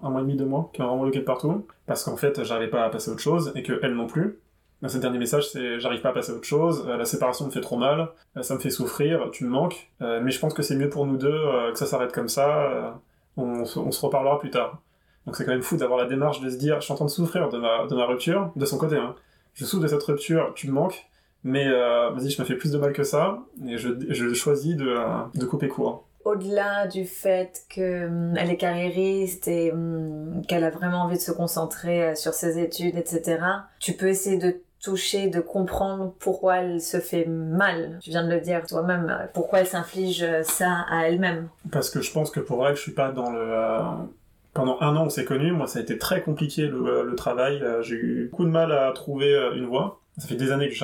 un 0.02 0.10
mois 0.10 0.20
et 0.20 0.24
demi, 0.24 0.36
deux 0.36 0.44
mois, 0.44 0.70
qu'elle 0.72 0.84
m'a 0.84 0.90
vraiment 0.90 1.02
bloqué 1.02 1.20
de 1.20 1.24
partout, 1.24 1.66
parce 1.86 2.04
qu'en 2.04 2.16
fait, 2.16 2.44
j'arrivais 2.44 2.70
pas 2.70 2.84
à 2.84 2.90
passer 2.90 3.10
à 3.10 3.12
autre 3.12 3.22
chose 3.22 3.52
et 3.54 3.62
que 3.62 3.78
elle 3.82 3.94
non 3.94 4.06
plus. 4.06 4.38
Dans 4.80 4.88
ce 4.88 4.98
dernier 4.98 5.18
message, 5.18 5.48
c'est 5.48 5.78
j'arrive 5.78 6.00
pas 6.00 6.08
à 6.08 6.12
passer 6.12 6.32
à 6.32 6.34
autre 6.34 6.44
chose, 6.44 6.86
la 6.86 7.04
séparation 7.04 7.46
me 7.46 7.50
fait 7.50 7.60
trop 7.60 7.76
mal, 7.76 8.08
ça 8.40 8.54
me 8.54 8.58
fait 8.58 8.70
souffrir, 8.70 9.30
tu 9.30 9.44
me 9.44 9.50
manques, 9.50 9.90
mais 10.00 10.32
je 10.32 10.40
pense 10.40 10.54
que 10.54 10.62
c'est 10.62 10.74
mieux 10.74 10.88
pour 10.88 11.06
nous 11.06 11.16
deux 11.16 11.40
que 11.72 11.78
ça 11.78 11.86
s'arrête 11.86 12.10
comme 12.12 12.28
ça, 12.28 12.98
on, 13.36 13.64
se 13.64 14.00
reparlera 14.00 14.38
plus 14.38 14.50
tard. 14.50 14.82
Donc 15.26 15.36
c'est 15.36 15.44
quand 15.44 15.52
même 15.52 15.62
fou 15.62 15.76
d'avoir 15.76 15.98
la 15.98 16.06
démarche 16.06 16.40
de 16.40 16.50
se 16.50 16.56
dire, 16.56 16.80
je 16.80 16.84
suis 16.84 16.92
en 16.92 16.96
train 16.96 17.04
de 17.04 17.10
souffrir 17.10 17.48
de 17.48 17.58
ma, 17.58 17.86
de 17.86 17.94
ma 17.94 18.06
rupture, 18.06 18.50
de 18.56 18.64
son 18.64 18.78
côté. 18.78 18.96
Hein. 18.96 19.14
Je 19.54 19.64
souffre 19.64 19.82
de 19.82 19.88
cette 19.88 20.02
rupture, 20.02 20.52
tu 20.54 20.66
me 20.68 20.72
manques, 20.72 21.06
mais 21.44 21.66
euh, 21.66 22.10
vas-y, 22.10 22.30
je 22.30 22.40
me 22.40 22.46
fais 22.46 22.56
plus 22.56 22.72
de 22.72 22.78
mal 22.78 22.92
que 22.92 23.04
ça, 23.04 23.38
et 23.66 23.78
je, 23.78 23.90
je 24.08 24.34
choisis 24.34 24.76
de, 24.76 24.88
euh, 24.88 25.04
de 25.34 25.44
couper 25.44 25.68
court. 25.68 26.06
Au-delà 26.24 26.86
du 26.86 27.04
fait 27.04 27.62
qu'elle 27.68 28.06
hum, 28.06 28.36
est 28.36 28.56
carriériste 28.56 29.48
et 29.48 29.72
hum, 29.72 30.42
qu'elle 30.46 30.64
a 30.64 30.70
vraiment 30.70 31.02
envie 31.02 31.16
de 31.16 31.22
se 31.22 31.32
concentrer 31.32 32.04
euh, 32.04 32.14
sur 32.14 32.34
ses 32.34 32.58
études, 32.58 32.96
etc., 32.96 33.38
tu 33.80 33.94
peux 33.94 34.08
essayer 34.08 34.38
de 34.38 34.60
toucher, 34.80 35.28
de 35.28 35.40
comprendre 35.40 36.12
pourquoi 36.18 36.56
elle 36.56 36.80
se 36.80 36.98
fait 36.98 37.24
mal. 37.26 37.98
Tu 38.02 38.10
viens 38.10 38.24
de 38.24 38.32
le 38.32 38.40
dire 38.40 38.66
toi-même, 38.66 39.28
pourquoi 39.32 39.60
elle 39.60 39.66
s'inflige 39.66 40.26
ça 40.42 40.84
à 40.90 41.06
elle-même. 41.06 41.48
Parce 41.70 41.88
que 41.88 42.00
je 42.00 42.12
pense 42.12 42.32
que 42.32 42.40
pour 42.40 42.66
elle, 42.66 42.74
je 42.74 42.82
suis 42.82 42.92
pas 42.92 43.12
dans 43.12 43.30
le 43.30 44.08
pendant 44.54 44.78
un 44.80 44.96
an, 44.96 45.06
on 45.06 45.08
s'est 45.08 45.24
connus. 45.24 45.52
Moi, 45.52 45.66
ça 45.66 45.78
a 45.78 45.82
été 45.82 45.98
très 45.98 46.22
compliqué 46.22 46.66
le, 46.66 46.86
euh, 46.86 47.14
travail. 47.14 47.62
Euh, 47.62 47.82
j'ai 47.82 47.96
eu 47.96 48.28
beaucoup 48.30 48.44
de 48.44 48.50
mal 48.50 48.72
à 48.72 48.92
trouver 48.92 49.34
euh, 49.34 49.54
une 49.54 49.66
voie. 49.66 50.01
Ça 50.18 50.28
fait 50.28 50.36
des 50.36 50.52
années 50.52 50.68
que 50.68 50.74
je 50.74 50.78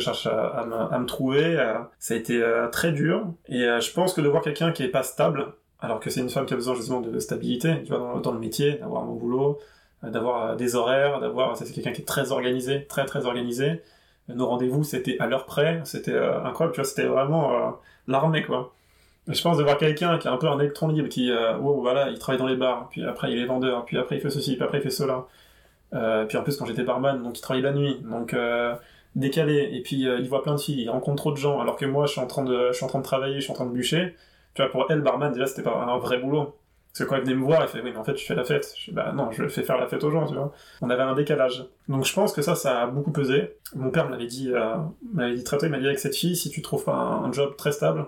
cherche, 0.00 0.26
à, 0.26 0.66
me, 0.98 1.04
trouver. 1.06 1.56
Ça 1.98 2.14
a 2.14 2.16
été 2.16 2.42
très 2.72 2.90
dur. 2.92 3.32
Et 3.48 3.60
je 3.60 3.92
pense 3.92 4.12
que 4.14 4.20
de 4.20 4.28
voir 4.28 4.42
quelqu'un 4.42 4.72
qui 4.72 4.82
est 4.82 4.88
pas 4.88 5.04
stable, 5.04 5.52
alors 5.80 6.00
que 6.00 6.10
c'est 6.10 6.20
une 6.20 6.28
femme 6.28 6.44
qui 6.44 6.54
a 6.54 6.56
besoin 6.56 6.74
justement 6.74 7.00
de 7.00 7.18
stabilité, 7.20 7.82
tu 7.84 7.92
vois, 7.92 8.20
dans, 8.20 8.32
le 8.32 8.40
métier, 8.40 8.74
d'avoir 8.74 9.04
mon 9.04 9.14
boulot, 9.14 9.60
d'avoir 10.02 10.56
des 10.56 10.74
horaires, 10.74 11.20
d'avoir, 11.20 11.56
c'est 11.56 11.72
quelqu'un 11.72 11.92
qui 11.92 12.02
est 12.02 12.06
très 12.06 12.32
organisé, 12.32 12.84
très 12.86 13.04
très 13.04 13.26
organisé. 13.26 13.80
Nos 14.28 14.46
rendez-vous, 14.46 14.82
c'était 14.82 15.18
à 15.20 15.26
l'heure 15.28 15.46
près, 15.46 15.80
c'était 15.84 16.18
incroyable, 16.18 16.74
tu 16.74 16.80
vois, 16.80 16.88
c'était 16.88 17.06
vraiment 17.06 17.78
l'armée, 18.08 18.42
quoi. 18.42 18.74
Je 19.26 19.40
pense 19.40 19.56
de 19.56 19.62
voir 19.62 19.78
quelqu'un 19.78 20.18
qui 20.18 20.28
est 20.28 20.30
un 20.30 20.36
peu 20.36 20.48
un 20.48 20.58
électron 20.58 20.88
libre, 20.88 21.08
qui, 21.08 21.30
euh, 21.30 21.56
voilà, 21.56 22.10
il 22.10 22.18
travaille 22.18 22.38
dans 22.38 22.46
les 22.46 22.56
bars, 22.56 22.88
puis 22.90 23.04
après 23.04 23.32
il 23.32 23.38
est 23.38 23.46
vendeur, 23.46 23.84
puis 23.86 23.96
après 23.96 24.16
il 24.16 24.20
fait 24.20 24.30
ceci, 24.30 24.54
puis 24.54 24.64
après 24.64 24.78
il 24.78 24.82
fait 24.82 24.90
cela. 24.90 25.26
Euh, 25.94 26.24
puis 26.24 26.36
en 26.36 26.42
plus 26.42 26.56
quand 26.56 26.66
j'étais 26.66 26.82
barman, 26.82 27.22
donc 27.22 27.38
il 27.38 27.42
travaille 27.42 27.62
la 27.62 27.72
nuit, 27.72 28.00
donc 28.02 28.34
euh, 28.34 28.74
décalé, 29.14 29.70
et 29.72 29.80
puis 29.82 30.08
euh, 30.08 30.18
il 30.18 30.28
voit 30.28 30.42
plein 30.42 30.54
de 30.54 30.60
filles, 30.60 30.82
il 30.82 30.90
rencontre 30.90 31.16
trop 31.16 31.32
de 31.32 31.36
gens, 31.36 31.60
alors 31.60 31.76
que 31.76 31.86
moi 31.86 32.06
je 32.06 32.12
suis 32.12 32.20
en 32.20 32.26
train 32.26 32.44
de, 32.44 32.68
je 32.68 32.72
suis 32.72 32.84
en 32.84 32.88
train 32.88 32.98
de 32.98 33.04
travailler, 33.04 33.36
je 33.36 33.40
suis 33.40 33.52
en 33.52 33.54
train 33.54 33.66
de 33.66 33.72
bûcher. 33.72 34.14
Tu 34.54 34.62
vois, 34.62 34.70
pour 34.70 34.86
elle, 34.90 35.00
barman, 35.02 35.32
déjà 35.32 35.46
c'était 35.46 35.62
pas 35.62 35.74
un 35.74 35.98
vrai 35.98 36.18
boulot. 36.18 36.54
Parce 36.94 37.06
que 37.06 37.10
quand 37.10 37.16
elle 37.16 37.24
venait 37.24 37.34
me 37.34 37.44
voir, 37.44 37.60
elle 37.60 37.66
fait, 37.66 37.80
oui, 37.82 37.90
mais 37.92 37.98
en 37.98 38.04
fait, 38.04 38.14
tu 38.14 38.24
fais 38.24 38.36
la 38.36 38.44
fête. 38.44 38.72
Je 38.78 38.84
dis, 38.84 38.92
bah 38.92 39.10
non, 39.12 39.32
je 39.32 39.48
fais 39.48 39.64
faire 39.64 39.78
la 39.78 39.88
fête 39.88 40.04
aux 40.04 40.12
gens, 40.12 40.26
tu 40.28 40.34
vois. 40.34 40.52
On 40.80 40.90
avait 40.90 41.02
un 41.02 41.14
décalage. 41.14 41.66
Donc 41.88 42.04
je 42.04 42.14
pense 42.14 42.32
que 42.32 42.40
ça, 42.40 42.54
ça 42.54 42.82
a 42.82 42.86
beaucoup 42.86 43.10
pesé. 43.10 43.56
Mon 43.74 43.90
père 43.90 44.08
me 44.08 44.16
dit, 44.24 44.52
euh, 44.52 44.76
m'avait 45.12 45.34
dit 45.34 45.42
très 45.42 45.58
tôt, 45.58 45.66
il 45.66 45.72
m'a 45.72 45.80
dit, 45.80 45.86
avec 45.86 45.98
cette 45.98 46.14
fille, 46.14 46.36
si 46.36 46.50
tu 46.50 46.62
trouves 46.62 46.84
pas 46.84 46.92
un 46.92 47.32
job 47.32 47.56
très 47.56 47.72
stable, 47.72 48.06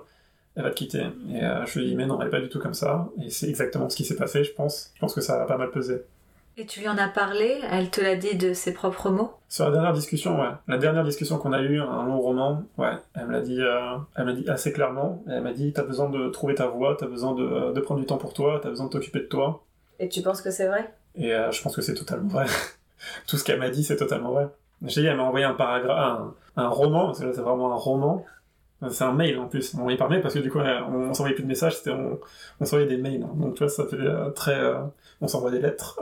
elle 0.54 0.62
va 0.62 0.70
te 0.70 0.76
quitter. 0.76 1.02
Et 1.32 1.42
euh, 1.42 1.66
je 1.66 1.80
lui 1.80 1.88
dis, 1.88 1.96
mais 1.96 2.06
non, 2.06 2.20
elle 2.20 2.28
est 2.28 2.30
pas 2.30 2.40
du 2.40 2.48
tout 2.48 2.60
comme 2.60 2.74
ça. 2.74 3.08
Et 3.24 3.28
c'est 3.28 3.48
exactement 3.48 3.88
ce 3.88 3.96
qui 3.96 4.04
s'est 4.04 4.14
passé, 4.14 4.44
je 4.44 4.52
pense. 4.52 4.92
Je 4.94 5.00
pense 5.00 5.14
que 5.14 5.20
ça 5.20 5.42
a 5.42 5.46
pas 5.46 5.56
mal 5.56 5.72
pesé. 5.72 6.02
Et 6.58 6.64
tu 6.64 6.80
lui 6.80 6.88
en 6.88 6.96
as 6.96 7.08
parlé? 7.08 7.60
Elle 7.70 7.90
te 7.90 8.00
l'a 8.00 8.16
dit 8.16 8.34
de 8.34 8.54
ses 8.54 8.72
propres 8.72 9.10
mots? 9.10 9.30
Sur 9.46 9.66
la 9.66 9.72
dernière 9.72 9.92
discussion, 9.92 10.40
ouais. 10.40 10.48
La 10.68 10.78
dernière 10.78 11.04
discussion 11.04 11.36
qu'on 11.36 11.52
a 11.52 11.60
eue, 11.60 11.78
un 11.78 12.06
long 12.06 12.18
roman, 12.18 12.62
ouais. 12.78 12.92
Elle 13.14 13.26
me 13.26 13.32
l'a 13.32 13.42
dit, 13.42 13.60
euh, 13.60 13.96
elle 14.16 14.34
dit 14.34 14.48
assez 14.48 14.72
clairement. 14.72 15.22
Elle 15.28 15.42
m'a 15.42 15.52
dit, 15.52 15.74
t'as 15.74 15.82
besoin 15.82 16.08
de 16.08 16.30
trouver 16.30 16.54
ta 16.54 16.66
voie, 16.66 16.96
t'as 16.98 17.08
besoin 17.08 17.34
de, 17.34 17.72
de 17.74 17.80
prendre 17.80 18.00
du 18.00 18.06
temps 18.06 18.16
pour 18.16 18.32
toi, 18.32 18.58
t'as 18.62 18.70
besoin 18.70 18.86
de 18.86 18.90
t'occuper 18.90 19.18
de 19.20 19.26
toi. 19.26 19.64
Et 19.98 20.08
tu 20.08 20.22
penses 20.22 20.40
que 20.40 20.50
c'est 20.50 20.66
vrai? 20.66 20.94
Et 21.14 21.34
euh, 21.34 21.50
je 21.50 21.60
pense 21.62 21.76
que 21.76 21.82
c'est 21.82 21.94
totalement 21.94 22.28
vrai. 22.28 22.46
Tout 23.26 23.36
ce 23.36 23.44
qu'elle 23.44 23.58
m'a 23.58 23.68
dit, 23.68 23.84
c'est 23.84 23.96
totalement 23.96 24.32
vrai. 24.32 24.48
J'ai 24.86 25.02
dit, 25.02 25.06
elle 25.08 25.18
m'a 25.18 25.24
envoyé 25.24 25.44
un 25.44 25.54
paragraphe, 25.54 25.98
un, 26.56 26.62
un 26.62 26.68
roman, 26.68 27.06
parce 27.06 27.20
que 27.20 27.26
là 27.26 27.32
c'est 27.34 27.42
vraiment 27.42 27.70
un 27.70 27.76
roman. 27.76 28.24
C'est 28.90 29.04
un 29.04 29.12
mail 29.12 29.38
en 29.38 29.46
plus, 29.46 29.74
on 29.74 29.80
envoyé 29.80 29.96
par 29.96 30.10
mail 30.10 30.20
parce 30.20 30.34
que 30.34 30.38
du 30.38 30.50
coup 30.50 30.58
on, 30.58 30.94
on 31.08 31.14
s'envoyait 31.14 31.34
plus 31.34 31.44
de 31.44 31.48
messages, 31.48 31.76
on, 31.86 32.18
on 32.60 32.64
s'envoyait 32.66 32.86
des 32.86 32.98
mails. 32.98 33.20
Donc 33.36 33.54
tu 33.54 33.60
vois, 33.60 33.70
ça 33.70 33.86
fait 33.86 33.96
euh, 33.96 34.28
très, 34.30 34.54
euh, 34.54 34.80
on 35.20 35.28
s'envoie 35.28 35.50
des 35.50 35.60
lettres. 35.60 35.98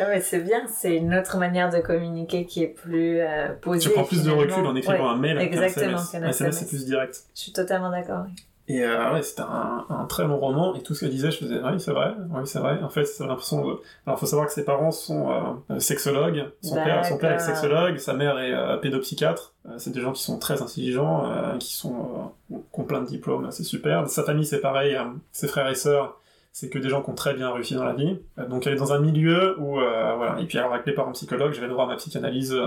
Ah 0.00 0.06
ouais, 0.06 0.20
c'est 0.20 0.38
bien, 0.38 0.62
c'est 0.68 0.94
une 0.94 1.12
autre 1.14 1.38
manière 1.38 1.70
de 1.70 1.78
communiquer 1.78 2.46
qui 2.46 2.62
est 2.62 2.68
plus 2.68 3.18
euh, 3.20 3.48
posée. 3.60 3.88
tu 3.88 3.90
prends 3.90 4.04
plus 4.04 4.22
de 4.22 4.30
recul 4.30 4.64
en 4.64 4.76
écrivant 4.76 5.04
Ouais, 5.06 5.10
un 5.10 5.16
mail 5.16 5.38
qu'un 5.38 5.44
exactement, 5.44 5.98
SMS. 5.98 6.24
Un 6.24 6.28
SMS 6.28 6.56
c'est 6.58 6.68
plus 6.68 6.84
direct. 6.86 7.22
Je 7.34 7.40
suis 7.40 7.52
totalement 7.52 7.90
d'accord. 7.90 8.24
oui. 8.26 8.34
Et 8.70 8.84
euh, 8.84 9.14
ouais, 9.14 9.22
c'était 9.22 9.40
un, 9.42 9.86
un 9.88 10.04
très 10.04 10.24
long 10.24 10.36
roman, 10.36 10.74
et 10.74 10.82
tout 10.82 10.94
ce 10.94 11.00
qu'elle 11.00 11.08
disait, 11.10 11.30
je 11.30 11.38
faisais, 11.38 11.58
oui, 11.64 11.80
c'est 11.80 11.90
vrai, 11.90 12.12
oui, 12.34 12.42
c'est 12.44 12.58
vrai. 12.58 12.78
En 12.82 12.90
fait, 12.90 13.06
c'est 13.06 13.26
l'impression 13.26 13.66
de... 13.66 13.80
Alors, 14.06 14.20
faut 14.20 14.26
savoir 14.26 14.46
que 14.46 14.52
ses 14.52 14.64
parents 14.66 14.90
sont 14.90 15.30
euh, 15.70 15.78
sexologues, 15.78 16.44
son 16.60 16.74
père, 16.74 17.02
son 17.06 17.16
père 17.16 17.32
est 17.32 17.38
sexologue, 17.38 17.96
sa 17.96 18.12
mère 18.12 18.38
est 18.38 18.52
euh, 18.52 18.76
pédopsychiatre. 18.76 19.54
Euh, 19.66 19.70
c'est 19.78 19.90
des 19.90 20.02
gens 20.02 20.12
qui 20.12 20.22
sont 20.22 20.38
très 20.38 20.60
intelligents, 20.60 21.24
euh, 21.30 21.56
qui 21.56 21.74
sont... 21.74 22.30
Qui 22.50 22.80
ont 22.80 22.84
plein 22.84 23.00
de 23.00 23.06
diplômes, 23.06 23.50
c'est 23.50 23.64
super. 23.64 24.06
Sa 24.08 24.22
famille, 24.22 24.44
c'est 24.44 24.60
pareil, 24.60 24.98
ses 25.32 25.48
frères 25.48 25.68
et 25.68 25.74
sœurs, 25.74 26.20
c'est 26.60 26.68
que 26.68 26.78
des 26.80 26.88
gens 26.88 27.02
qui 27.02 27.10
ont 27.10 27.14
très 27.14 27.34
bien 27.34 27.52
réussi 27.52 27.74
dans 27.76 27.84
la 27.84 27.92
vie. 27.92 28.18
Euh, 28.36 28.46
donc, 28.46 28.66
elle 28.66 28.72
est 28.72 28.76
dans 28.78 28.92
un 28.92 28.98
milieu 28.98 29.54
où, 29.60 29.78
euh, 29.78 30.14
voilà. 30.16 30.40
Et 30.40 30.44
puis, 30.44 30.58
alors, 30.58 30.74
avec 30.74 30.86
les 30.86 30.92
parents 30.92 31.12
psychologues, 31.12 31.52
j'avais 31.52 31.68
droit 31.68 31.84
à 31.84 31.86
ma 31.86 31.94
psychanalyse 31.94 32.52
euh, 32.52 32.66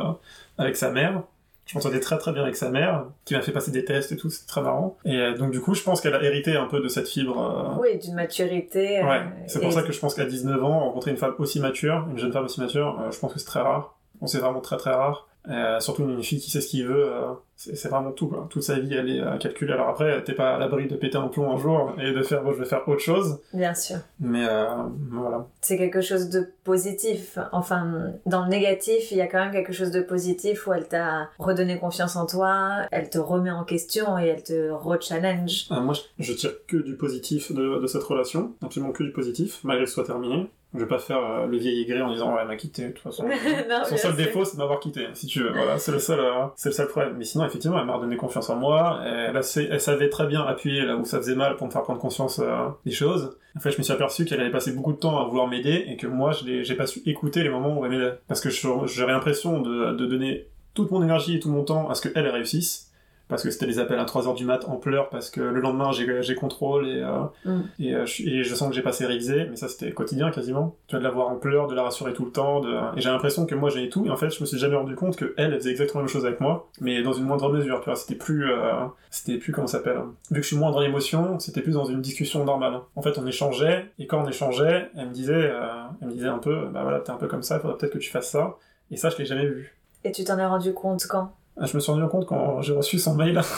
avec 0.57 0.77
sa 0.77 0.91
mère. 0.91 1.23
Je 1.65 1.77
m'entendais 1.77 1.99
très 1.99 2.17
très 2.17 2.31
bien 2.31 2.41
avec 2.43 2.55
sa 2.55 2.69
mère, 2.69 3.03
qui 3.25 3.33
m'a 3.33 3.41
fait 3.41 3.51
passer 3.51 3.69
des 3.71 3.83
tests 3.83 4.13
et 4.13 4.15
tout, 4.15 4.29
c'était 4.29 4.47
très 4.47 4.61
marrant. 4.61 4.97
Et 5.03 5.17
euh, 5.19 5.37
donc 5.37 5.51
du 5.51 5.59
coup, 5.59 5.73
je 5.75 5.83
pense 5.83 5.99
qu'elle 5.99 6.15
a 6.15 6.23
hérité 6.23 6.55
un 6.55 6.67
peu 6.67 6.79
de 6.79 6.87
cette 6.87 7.07
fibre. 7.09 7.77
Oui, 7.81 7.97
d'une 7.99 8.15
maturité. 8.15 9.03
Ouais, 9.03 9.23
c'est 9.47 9.59
pour 9.59 9.69
et- 9.69 9.73
ça 9.73 9.83
que 9.83 9.91
je 9.91 9.99
pense 9.99 10.13
qu'à 10.15 10.25
19 10.25 10.63
ans, 10.63 10.79
rencontrer 10.79 11.11
une 11.11 11.17
femme 11.17 11.35
aussi 11.37 11.59
mature, 11.59 12.07
une 12.09 12.17
jeune 12.17 12.31
femme 12.31 12.45
aussi 12.45 12.61
mature, 12.61 12.97
je 13.11 13.19
pense 13.19 13.33
que 13.33 13.39
c'est 13.39 13.45
très 13.45 13.61
rare. 13.61 13.95
Bon, 14.21 14.27
c'est 14.27 14.39
vraiment 14.39 14.61
très 14.61 14.77
très 14.77 14.91
rare. 14.91 15.27
Euh, 15.49 15.79
surtout 15.79 16.03
une 16.03 16.21
fille 16.21 16.39
qui 16.39 16.51
sait 16.51 16.61
ce 16.61 16.67
qu'il 16.67 16.85
veut, 16.85 17.11
euh, 17.11 17.31
c'est 17.55 17.89
vraiment 17.89 18.11
tout 18.11 18.27
quoi. 18.27 18.47
Toute 18.51 18.61
sa 18.61 18.77
vie, 18.79 18.93
elle 18.93 19.09
est 19.09 19.19
euh, 19.21 19.37
calculée. 19.37 19.73
Alors 19.73 19.89
après, 19.89 20.23
t'es 20.23 20.33
pas 20.33 20.55
à 20.55 20.59
l'abri 20.59 20.87
de 20.87 20.95
péter 20.95 21.17
un 21.17 21.29
plomb 21.29 21.51
un 21.51 21.57
jour 21.57 21.93
et 21.99 22.11
de 22.11 22.21
faire 22.21 22.43
bon, 22.43 22.53
je 22.53 22.59
vais 22.59 22.65
faire 22.65 22.87
autre 22.87 23.01
chose. 23.01 23.39
Bien 23.51 23.73
sûr. 23.73 23.97
Mais 24.19 24.45
euh, 24.47 24.67
voilà. 25.11 25.47
C'est 25.61 25.77
quelque 25.77 26.01
chose 26.01 26.29
de 26.29 26.47
positif. 26.63 27.39
Enfin, 27.51 28.11
dans 28.27 28.43
le 28.43 28.49
négatif, 28.49 29.11
il 29.11 29.17
y 29.17 29.21
a 29.21 29.27
quand 29.27 29.39
même 29.39 29.51
quelque 29.51 29.73
chose 29.73 29.89
de 29.89 30.01
positif 30.01 30.67
où 30.67 30.73
elle 30.73 30.87
t'a 30.87 31.29
redonné 31.39 31.79
confiance 31.79 32.15
en 32.15 32.27
toi, 32.27 32.83
elle 32.91 33.09
te 33.09 33.17
remet 33.17 33.51
en 33.51 33.63
question 33.63 34.19
et 34.19 34.27
elle 34.27 34.43
te 34.43 34.69
re-challenge. 34.71 35.67
Moi, 35.71 35.95
je, 36.19 36.23
je 36.23 36.33
tire 36.33 36.51
que 36.67 36.77
du 36.77 36.95
positif 36.97 37.51
de, 37.51 37.79
de 37.79 37.87
cette 37.87 38.03
relation, 38.03 38.53
absolument 38.63 38.91
que 38.91 39.03
du 39.03 39.11
positif, 39.11 39.61
malgré 39.63 39.85
que 39.85 39.89
ce 39.89 39.95
soit 39.95 40.05
terminé. 40.05 40.51
Je 40.73 40.79
vais 40.79 40.87
pas 40.87 40.99
faire 40.99 41.17
euh, 41.17 41.47
le 41.47 41.57
vieil 41.57 41.81
aigri 41.81 42.01
en 42.01 42.11
disant 42.11 42.33
ouais, 42.33 42.39
elle 42.41 42.47
m'a 42.47 42.55
quitté, 42.55 42.83
de 42.87 42.91
toute 42.91 43.03
façon. 43.03 43.25
Non, 43.69 43.83
Son 43.83 43.97
seul 43.97 44.15
défaut, 44.15 44.45
c'est 44.45 44.55
de 44.55 44.61
m'avoir 44.61 44.79
quitté, 44.79 45.07
si 45.13 45.27
tu 45.27 45.43
veux. 45.43 45.51
Voilà, 45.51 45.77
c'est 45.77 45.91
le 45.91 45.99
seul, 45.99 46.19
euh, 46.19 46.45
c'est 46.55 46.69
le 46.69 46.73
seul 46.73 46.87
problème. 46.87 47.15
Mais 47.17 47.25
sinon, 47.25 47.45
effectivement, 47.45 47.77
elle 47.77 47.85
m'a 47.85 47.95
redonné 47.95 48.15
confiance 48.15 48.49
en 48.49 48.55
moi. 48.55 49.01
Elle, 49.05 49.43
savait 49.43 50.09
très 50.09 50.27
bien 50.27 50.41
appuyer 50.41 50.83
là 50.83 50.95
où 50.95 51.03
ça 51.03 51.17
faisait 51.17 51.35
mal 51.35 51.57
pour 51.57 51.67
me 51.67 51.71
faire 51.71 51.83
prendre 51.83 51.99
conscience 51.99 52.39
euh, 52.39 52.69
des 52.85 52.91
choses. 52.91 53.37
En 53.57 53.59
fait, 53.59 53.71
je 53.71 53.77
me 53.79 53.83
suis 53.83 53.91
aperçu 53.91 54.23
qu'elle 54.23 54.39
avait 54.39 54.51
passé 54.51 54.71
beaucoup 54.71 54.93
de 54.93 54.97
temps 54.97 55.19
à 55.19 55.25
vouloir 55.25 55.47
m'aider 55.47 55.85
et 55.87 55.97
que 55.97 56.07
moi, 56.07 56.31
je 56.31 56.63
j'ai 56.63 56.75
pas 56.75 56.87
su 56.87 57.01
écouter 57.05 57.43
les 57.43 57.49
moments 57.49 57.77
où 57.77 57.85
elle 57.85 57.91
m'aidait. 57.91 58.13
Parce 58.29 58.39
que 58.39 58.49
j'avais 58.49 59.11
l'impression 59.11 59.59
de, 59.59 59.91
de 59.91 60.05
donner 60.05 60.47
toute 60.73 60.89
mon 60.91 61.03
énergie 61.03 61.35
et 61.35 61.39
tout 61.41 61.49
mon 61.49 61.63
temps 61.63 61.89
à 61.89 61.95
ce 61.95 62.01
qu'elle 62.01 62.13
elle 62.15 62.29
réussisse. 62.29 62.90
Parce 63.31 63.41
que 63.41 63.49
c'était 63.49 63.65
des 63.65 63.79
appels 63.79 63.97
à 63.97 64.05
3h 64.05 64.35
du 64.35 64.45
mat 64.45 64.65
en 64.67 64.75
pleurs, 64.75 65.09
parce 65.09 65.31
que 65.31 65.41
le 65.41 65.59
lendemain 65.59 65.91
j'ai 65.91 66.35
contrôle 66.35 66.87
et, 66.87 67.01
euh, 67.01 67.21
Mm. 67.45 67.61
et, 67.79 67.95
euh, 67.95 68.05
je, 68.05 68.23
et 68.27 68.43
je 68.43 68.53
sens 68.55 68.69
que 68.69 68.75
j'ai 68.75 68.81
passé 68.81 69.05
révisé, 69.05 69.47
mais 69.49 69.55
ça 69.55 69.67
c'était 69.67 69.91
quotidien 69.91 70.29
quasiment. 70.31 70.75
Tu 70.87 70.95
vois, 70.95 70.99
de 70.99 71.03
la 71.05 71.11
voir 71.11 71.29
en 71.29 71.37
pleurs, 71.37 71.67
de 71.67 71.73
la 71.75 71.83
rassurer 71.83 72.13
tout 72.13 72.25
le 72.25 72.31
temps, 72.31 72.59
de... 72.59 72.69
et 72.97 73.01
j'ai 73.01 73.09
l'impression 73.09 73.45
que 73.45 73.55
moi 73.55 73.69
j'ai 73.69 73.87
tout, 73.89 74.05
et 74.05 74.09
en 74.09 74.17
fait 74.17 74.29
je 74.29 74.41
me 74.41 74.45
suis 74.45 74.57
jamais 74.57 74.75
rendu 74.75 74.95
compte 74.95 75.15
que 75.15 75.33
elle, 75.37 75.53
elle 75.53 75.59
faisait 75.59 75.71
exactement 75.71 76.01
la 76.01 76.05
même 76.07 76.13
chose 76.13 76.25
avec 76.25 76.41
moi, 76.41 76.67
mais 76.81 77.01
dans 77.01 77.13
une 77.13 77.23
moindre 77.23 77.49
mesure, 77.51 77.79
tu 77.79 77.85
vois, 77.85 77.95
c'était 77.95 78.15
plus, 78.15 78.51
euh, 78.51 78.73
c'était 79.09 79.37
plus, 79.37 79.53
comment 79.53 79.65
ça 79.67 79.77
s'appelle, 79.77 79.97
hein. 79.97 80.13
vu 80.29 80.37
que 80.37 80.41
je 80.43 80.47
suis 80.47 80.57
moins 80.57 80.71
dans 80.71 80.81
l'émotion, 80.81 81.39
c'était 81.39 81.61
plus 81.61 81.73
dans 81.73 81.85
une 81.85 82.01
discussion 82.01 82.43
normale. 82.43 82.81
En 82.97 83.01
fait 83.01 83.17
on 83.17 83.25
échangeait, 83.25 83.91
et 83.97 84.07
quand 84.07 84.21
on 84.23 84.27
échangeait, 84.27 84.89
elle 84.97 85.07
me 85.07 85.13
disait, 85.13 85.33
euh, 85.33 85.67
elle 86.01 86.07
me 86.09 86.13
disait 86.13 86.27
un 86.27 86.39
peu, 86.39 86.67
bah 86.73 86.83
voilà, 86.83 86.99
t'es 86.99 87.11
un 87.11 87.17
peu 87.17 87.27
comme 87.27 87.43
ça, 87.43 87.55
il 87.55 87.61
faudrait 87.61 87.77
peut-être 87.77 87.93
que 87.93 87.97
tu 87.99 88.09
fasses 88.11 88.29
ça, 88.29 88.57
et 88.91 88.97
ça 88.97 89.09
je 89.09 89.17
l'ai 89.17 89.25
jamais 89.25 89.45
vu. 89.47 89.77
Et 90.03 90.11
tu 90.11 90.23
t'en 90.25 90.37
es 90.37 90.45
rendu 90.45 90.73
compte 90.73 91.05
quand? 91.07 91.31
Je 91.65 91.75
me 91.75 91.79
suis 91.79 91.91
rendu 91.91 92.07
compte 92.07 92.25
quand 92.25 92.61
j'ai 92.61 92.73
reçu 92.73 92.99
son 92.99 93.15
mail 93.15 93.41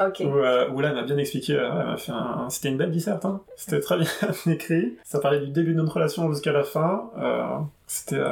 Ok. 0.00 0.22
où, 0.24 0.38
euh, 0.38 0.70
où 0.70 0.80
là 0.80 0.88
elle 0.88 0.94
m'a 0.94 1.02
bien 1.02 1.18
expliqué, 1.18 1.54
euh, 1.54 1.68
elle 1.80 1.86
m'a 1.86 1.96
fait 1.98 2.12
un... 2.12 2.48
c'était 2.48 2.70
une 2.70 2.78
belle 2.78 2.90
disserte, 2.90 3.26
hein. 3.26 3.42
c'était 3.56 3.78
très 3.78 3.98
bien 3.98 4.08
écrit, 4.46 4.96
ça 5.04 5.20
parlait 5.20 5.40
du 5.40 5.48
début 5.50 5.74
de 5.74 5.76
notre 5.78 5.94
relation 5.94 6.30
jusqu'à 6.32 6.52
la 6.52 6.64
fin, 6.64 7.10
euh, 7.18 7.58
c'était. 7.86 8.22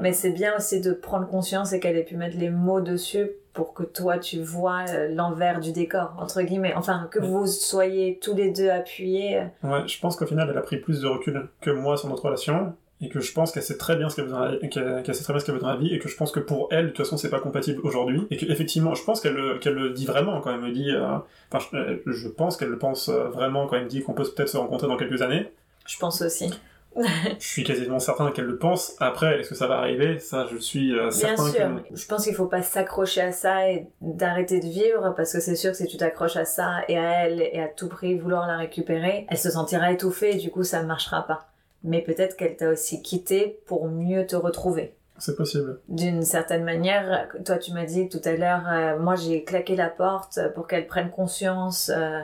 Mais 0.00 0.12
c'est 0.12 0.32
bien 0.32 0.56
aussi 0.56 0.80
de 0.80 0.92
prendre 0.92 1.28
conscience 1.28 1.72
et 1.72 1.78
qu'elle 1.78 1.96
ait 1.96 2.02
pu 2.02 2.16
mettre 2.16 2.36
les 2.36 2.50
mots 2.50 2.80
dessus 2.80 3.30
pour 3.52 3.74
que 3.74 3.84
toi 3.84 4.18
tu 4.18 4.40
vois 4.42 4.84
l'envers 5.10 5.60
du 5.60 5.70
décor, 5.72 6.14
entre 6.18 6.42
guillemets. 6.42 6.74
Enfin, 6.74 7.08
que 7.12 7.20
vous 7.20 7.46
soyez 7.46 8.18
tous 8.20 8.34
les 8.34 8.50
deux 8.50 8.68
appuyés. 8.70 9.42
Ouais, 9.62 9.86
je 9.86 10.00
pense 10.00 10.16
qu'au 10.16 10.26
final 10.26 10.48
elle 10.50 10.58
a 10.58 10.62
pris 10.62 10.78
plus 10.78 11.00
de 11.00 11.06
recul 11.06 11.48
que 11.60 11.70
moi 11.70 11.96
sur 11.96 12.08
notre 12.08 12.24
relation. 12.24 12.74
Et 13.02 13.08
que 13.08 13.20
je 13.20 13.32
pense 13.32 13.52
qu'elle 13.52 13.62
sait 13.64 13.76
très 13.76 13.96
bien 13.96 14.08
ce 14.08 14.16
qu'elle 14.16 14.26
veut 14.26 14.30
dans 14.30 14.40
la... 14.40 14.56
qu'elle 14.56 15.02
qu'elle 15.02 15.14
sait 15.14 15.24
très 15.24 15.32
bien 15.32 15.40
ce 15.40 15.44
qu'elle 15.44 15.56
veut 15.56 15.60
dans 15.60 15.68
la 15.70 15.76
vie, 15.76 15.92
et 15.92 15.98
que 15.98 16.08
je 16.08 16.16
pense 16.16 16.30
que 16.32 16.40
pour 16.40 16.68
elle, 16.70 16.84
de 16.84 16.88
toute 16.90 16.98
façon, 16.98 17.16
c'est 17.16 17.30
pas 17.30 17.40
compatible 17.40 17.80
aujourd'hui. 17.84 18.26
Et 18.30 18.36
qu'effectivement, 18.36 18.94
je 18.94 19.04
pense 19.04 19.20
qu'elle 19.20 19.34
le... 19.34 19.58
qu'elle 19.58 19.74
le 19.74 19.90
dit 19.90 20.06
vraiment 20.06 20.40
quand 20.40 20.52
elle 20.54 20.60
me 20.60 20.72
dit. 20.72 20.90
euh, 20.92 21.18
Enfin, 21.52 21.66
je... 21.72 21.76
euh, 21.76 21.96
je 22.06 22.28
pense 22.28 22.56
qu'elle 22.56 22.68
le 22.70 22.78
pense 22.78 23.08
euh, 23.08 23.24
vraiment 23.28 23.66
quand 23.66 23.76
elle 23.76 23.84
me 23.84 23.88
dit 23.88 24.02
qu'on 24.02 24.14
peut 24.14 24.24
peut-être 24.24 24.48
se 24.48 24.56
rencontrer 24.56 24.86
dans 24.88 24.96
quelques 24.96 25.20
années. 25.22 25.52
Je 25.86 25.98
pense 25.98 26.22
aussi. 26.22 26.50
Je 26.94 27.46
suis 27.46 27.64
quasiment 27.64 27.98
certain 27.98 28.30
qu'elle 28.32 28.44
le 28.44 28.58
pense. 28.58 28.96
Après, 29.00 29.40
est-ce 29.40 29.48
que 29.48 29.54
ça 29.54 29.66
va 29.66 29.78
arriver? 29.78 30.18
Ça, 30.18 30.46
je 30.52 30.58
suis 30.58 30.92
euh, 30.92 31.04
Bien 31.04 31.10
certain 31.10 31.46
sûr, 31.50 31.58
que. 31.60 31.64
mais 31.68 31.82
je 31.94 32.06
pense 32.06 32.24
qu'il 32.24 32.34
faut 32.34 32.44
pas 32.46 32.60
s'accrocher 32.60 33.22
à 33.22 33.32
ça 33.32 33.70
et 33.70 33.86
d'arrêter 34.02 34.60
de 34.60 34.66
vivre 34.66 35.14
parce 35.16 35.32
que 35.32 35.40
c'est 35.40 35.56
sûr 35.56 35.70
que 35.70 35.78
si 35.78 35.86
tu 35.86 35.96
t'accroches 35.96 36.36
à 36.36 36.44
ça 36.44 36.82
et 36.88 36.98
à 36.98 37.24
elle 37.24 37.40
et 37.40 37.60
à 37.62 37.68
tout 37.68 37.88
prix 37.88 38.18
vouloir 38.18 38.46
la 38.46 38.58
récupérer, 38.58 39.26
elle 39.30 39.38
se 39.38 39.50
sentira 39.50 39.90
étouffée 39.90 40.32
et 40.34 40.38
du 40.38 40.50
coup 40.50 40.64
ça 40.64 40.82
ne 40.82 40.86
marchera 40.86 41.26
pas. 41.26 41.51
Mais 41.84 42.02
peut-être 42.02 42.36
qu'elle 42.36 42.56
t'a 42.56 42.70
aussi 42.70 43.02
quitté 43.02 43.60
pour 43.66 43.88
mieux 43.88 44.26
te 44.26 44.36
retrouver. 44.36 44.94
C'est 45.18 45.36
possible. 45.36 45.78
D'une 45.88 46.22
certaine 46.22 46.64
manière, 46.64 47.28
toi 47.44 47.56
tu 47.58 47.72
m'as 47.72 47.84
dit 47.84 48.08
tout 48.08 48.20
à 48.24 48.32
l'heure, 48.32 48.66
euh, 48.68 48.98
moi 48.98 49.14
j'ai 49.14 49.44
claqué 49.44 49.76
la 49.76 49.88
porte 49.88 50.40
pour 50.54 50.66
qu'elle 50.66 50.86
prenne 50.86 51.10
conscience 51.10 51.90
euh, 51.94 52.22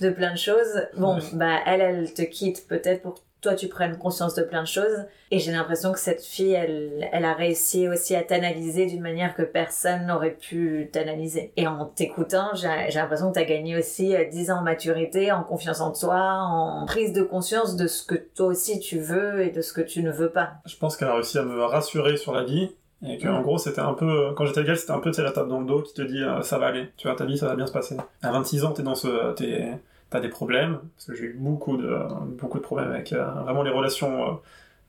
de 0.00 0.10
plein 0.10 0.32
de 0.32 0.38
choses. 0.38 0.82
Bon, 0.96 1.18
bah 1.34 1.58
elle, 1.66 1.80
elle 1.80 2.12
te 2.12 2.22
quitte 2.22 2.66
peut-être 2.66 3.02
pour 3.02 3.14
toi 3.40 3.54
tu 3.54 3.68
prennes 3.68 3.96
conscience 3.98 4.34
de 4.34 4.42
plein 4.42 4.62
de 4.62 4.68
choses. 4.68 5.04
Et 5.30 5.38
j'ai 5.38 5.52
l'impression 5.52 5.92
que 5.92 5.98
cette 5.98 6.22
fille, 6.22 6.52
elle, 6.52 7.08
elle 7.12 7.24
a 7.24 7.34
réussi 7.34 7.88
aussi 7.88 8.16
à 8.16 8.22
t'analyser 8.22 8.86
d'une 8.86 9.00
manière 9.00 9.34
que 9.34 9.42
personne 9.42 10.06
n'aurait 10.06 10.36
pu 10.36 10.90
t'analyser. 10.92 11.52
Et 11.56 11.66
en 11.66 11.86
t'écoutant, 11.86 12.50
j'ai 12.54 12.68
j'ai 12.88 12.98
l'impression 12.98 13.28
que 13.28 13.34
tu 13.34 13.40
as 13.40 13.44
gagné 13.44 13.76
aussi 13.76 14.14
euh, 14.14 14.24
10 14.28 14.50
ans 14.50 14.58
en 14.58 14.62
maturité, 14.62 15.32
en 15.32 15.42
confiance 15.42 15.80
en 15.80 15.92
toi, 15.92 16.20
en 16.42 16.86
prise 16.86 17.12
de 17.12 17.22
conscience 17.22 17.76
de 17.76 17.86
ce 17.86 18.04
que 18.04 18.14
toi 18.14 18.46
aussi 18.46 18.80
tu 18.80 18.98
veux 18.98 19.42
et 19.42 19.50
de 19.50 19.60
ce 19.60 19.72
que 19.72 19.80
tu 19.80 20.02
ne 20.02 20.10
veux 20.10 20.30
pas. 20.30 20.54
Je 20.66 20.76
pense 20.76 20.96
qu'elle 20.96 21.08
a 21.08 21.14
réussi 21.14 21.38
à 21.38 21.42
me 21.42 21.62
rassurer 21.62 22.16
sur 22.16 22.32
la 22.32 22.44
vie. 22.44 22.70
Et 23.02 23.16
que, 23.16 23.28
en 23.28 23.40
gros, 23.40 23.56
c'était 23.56 23.80
un 23.80 23.94
peu, 23.94 24.34
quand 24.36 24.44
j'étais 24.44 24.58
avec 24.58 24.72
elle, 24.72 24.76
c'était 24.76 24.92
un 24.92 24.98
peu, 24.98 25.10
tu 25.10 25.16
sais, 25.16 25.22
la 25.22 25.32
tape 25.32 25.48
dans 25.48 25.60
le 25.60 25.64
dos 25.64 25.80
qui 25.80 25.94
te 25.94 26.02
dit, 26.02 26.22
euh, 26.22 26.42
ça 26.42 26.58
va 26.58 26.66
aller. 26.66 26.92
Tu 26.98 27.08
vois, 27.08 27.16
ta 27.16 27.24
vie, 27.24 27.38
ça 27.38 27.46
va 27.46 27.56
bien 27.56 27.66
se 27.66 27.72
passer. 27.72 27.96
À 28.22 28.30
26 28.30 28.64
ans, 28.66 28.72
t'es 28.72 28.82
dans 28.82 28.94
ce, 28.94 29.32
t'es, 29.32 29.72
t'as 30.10 30.20
des 30.20 30.28
problèmes. 30.28 30.80
Parce 30.96 31.06
que 31.06 31.14
j'ai 31.14 31.24
eu 31.26 31.36
beaucoup 31.38 31.76
de, 31.76 31.96
beaucoup 32.40 32.58
de 32.58 32.62
problèmes 32.62 32.90
avec, 32.90 33.12
euh, 33.12 33.24
vraiment 33.44 33.62
les 33.62 33.70
relations, 33.70 34.22
euh, 34.24 34.32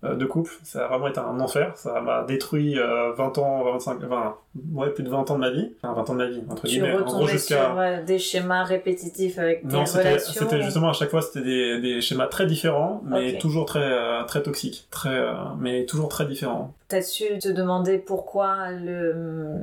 euh, 0.04 0.16
de 0.16 0.26
couple. 0.26 0.52
Ça 0.64 0.86
a 0.86 0.88
vraiment 0.88 1.08
été 1.10 1.20
un 1.20 1.40
enfer. 1.40 1.74
Ça 1.76 2.02
m'a 2.02 2.24
détruit, 2.24 2.80
euh, 2.80 3.12
20 3.14 3.38
ans, 3.38 3.72
25, 3.74 4.02
20, 4.02 4.36
ouais, 4.74 4.90
plus 4.90 5.04
de 5.04 5.10
20 5.10 5.30
ans 5.30 5.36
de 5.36 5.40
ma 5.40 5.52
vie. 5.52 5.74
Enfin, 5.84 5.94
20 5.94 6.10
ans 6.10 6.14
de 6.14 6.18
ma 6.18 6.26
vie, 6.26 6.42
entre 6.50 6.64
Tu 6.64 6.70
guillemets. 6.70 6.96
En 6.96 7.04
gros, 7.04 7.28
jusqu'à, 7.28 7.72
sur 7.98 8.04
des 8.04 8.18
schémas 8.18 8.64
répétitifs 8.64 9.38
avec 9.38 9.62
tes 9.62 9.68
non, 9.68 9.86
c'était 9.86 10.62
justement 10.64 10.90
à 10.90 10.94
chaque 10.94 11.12
fois 11.12 11.22
c'était 11.22 11.44
des, 11.44 11.80
des 11.80 12.02
schémas 12.02 12.26
très 12.26 12.48
différents, 12.48 13.04
mais 13.06 13.38
toujours 13.38 13.66
très 13.66 14.26
très 14.26 14.42
toxiques, 14.42 14.88
très 14.90 15.24
mais 15.60 15.86
toujours 15.86 16.10
très 16.10 16.26
différents. 16.26 16.74
T'as 16.92 17.02
su 17.02 17.40
te 17.40 17.48
demander 17.48 17.98
pourquoi 18.00 18.72
le, 18.72 19.14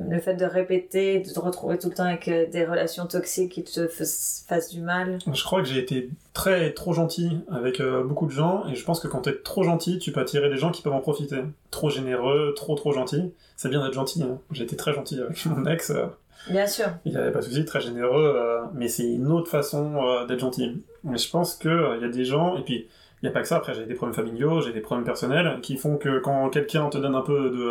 le 0.09 0.19
fait 0.19 0.33
de 0.33 0.45
répéter, 0.45 1.19
de 1.19 1.29
te 1.29 1.39
retrouver 1.39 1.77
tout 1.77 1.89
le 1.89 1.93
temps 1.93 2.05
avec 2.05 2.27
euh, 2.27 2.47
des 2.51 2.65
relations 2.65 3.05
toxiques 3.05 3.51
qui 3.51 3.63
te 3.63 3.87
fas- 3.87 4.43
fassent 4.47 4.71
du 4.71 4.81
mal? 4.81 5.19
Je 5.31 5.43
crois 5.43 5.61
que 5.61 5.67
j'ai 5.67 5.77
été 5.77 6.09
très 6.33 6.73
trop 6.73 6.91
gentil 6.93 7.29
avec 7.51 7.81
euh, 7.81 8.03
beaucoup 8.03 8.25
de 8.25 8.31
gens 8.31 8.63
et 8.67 8.73
je 8.73 8.83
pense 8.83 8.99
que 8.99 9.07
quand 9.07 9.21
t'es 9.21 9.35
trop 9.43 9.61
gentil, 9.61 9.99
tu 9.99 10.11
peux 10.11 10.21
attirer 10.21 10.49
des 10.49 10.57
gens 10.57 10.71
qui 10.71 10.81
peuvent 10.81 10.93
en 10.93 11.01
profiter. 11.01 11.37
Trop 11.69 11.91
généreux, 11.91 12.53
trop 12.55 12.73
trop 12.73 12.93
gentil. 12.93 13.31
C'est 13.57 13.69
bien 13.69 13.83
d'être 13.83 13.93
gentil. 13.93 14.23
Hein. 14.23 14.39
J'ai 14.51 14.63
été 14.63 14.75
très 14.75 14.93
gentil 14.93 15.21
avec 15.21 15.45
mon 15.45 15.65
ex. 15.67 15.91
euh, 15.91 16.07
Bien 16.49 16.65
sûr. 16.65 16.87
il 17.05 17.11
n'y 17.11 17.17
avait 17.17 17.31
pas 17.31 17.39
de 17.39 17.43
souci, 17.43 17.63
très 17.65 17.81
généreux, 17.81 18.33
euh, 18.35 18.61
mais 18.73 18.87
c'est 18.87 19.03
une 19.03 19.31
autre 19.31 19.51
façon 19.51 20.25
d'être 20.27 20.39
gentil. 20.39 20.81
Mais 21.03 21.17
je 21.19 21.29
pense 21.29 21.53
que 21.53 21.69
euh, 21.69 21.95
il 21.97 22.01
y 22.01 22.05
a 22.05 22.09
des 22.09 22.25
gens 22.25 22.57
et 22.57 22.63
puis 22.63 22.87
Il 23.21 23.25
n'y 23.25 23.29
a 23.29 23.33
pas 23.33 23.41
que 23.41 23.47
ça, 23.47 23.57
après 23.57 23.73
j'ai 23.73 23.85
des 23.85 23.95
problèmes 23.95 24.15
familiaux, 24.15 24.61
j'ai 24.61 24.71
des 24.71 24.79
problèmes 24.79 25.05
personnels 25.05 25.59
qui 25.61 25.75
font 25.75 25.97
que 25.97 26.19
quand 26.19 26.49
quelqu'un 26.49 26.89
te 26.89 26.97
donne 26.97 27.15
un 27.15 27.21
peu 27.21 27.49
de... 27.49 27.63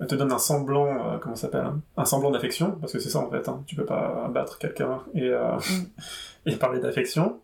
euh, 0.00 0.06
te 0.06 0.14
donne 0.16 0.32
un 0.32 0.38
semblant, 0.38 1.12
euh, 1.12 1.18
comment 1.18 1.36
ça 1.36 1.42
s'appelle 1.42 1.64
hein 1.66 1.80
Un 1.96 2.04
semblant 2.04 2.30
d'affection, 2.30 2.72
parce 2.80 2.92
que 2.92 2.98
c'est 2.98 3.10
ça 3.10 3.20
en 3.20 3.30
fait, 3.30 3.48
hein, 3.48 3.62
tu 3.66 3.76
peux 3.76 3.84
pas 3.84 4.28
battre 4.32 4.58
quelqu'un 4.58 5.00
et, 5.14 5.28
euh, 5.28 5.56
et 6.46 6.56
parler 6.56 6.80
d'affection. 6.80 7.38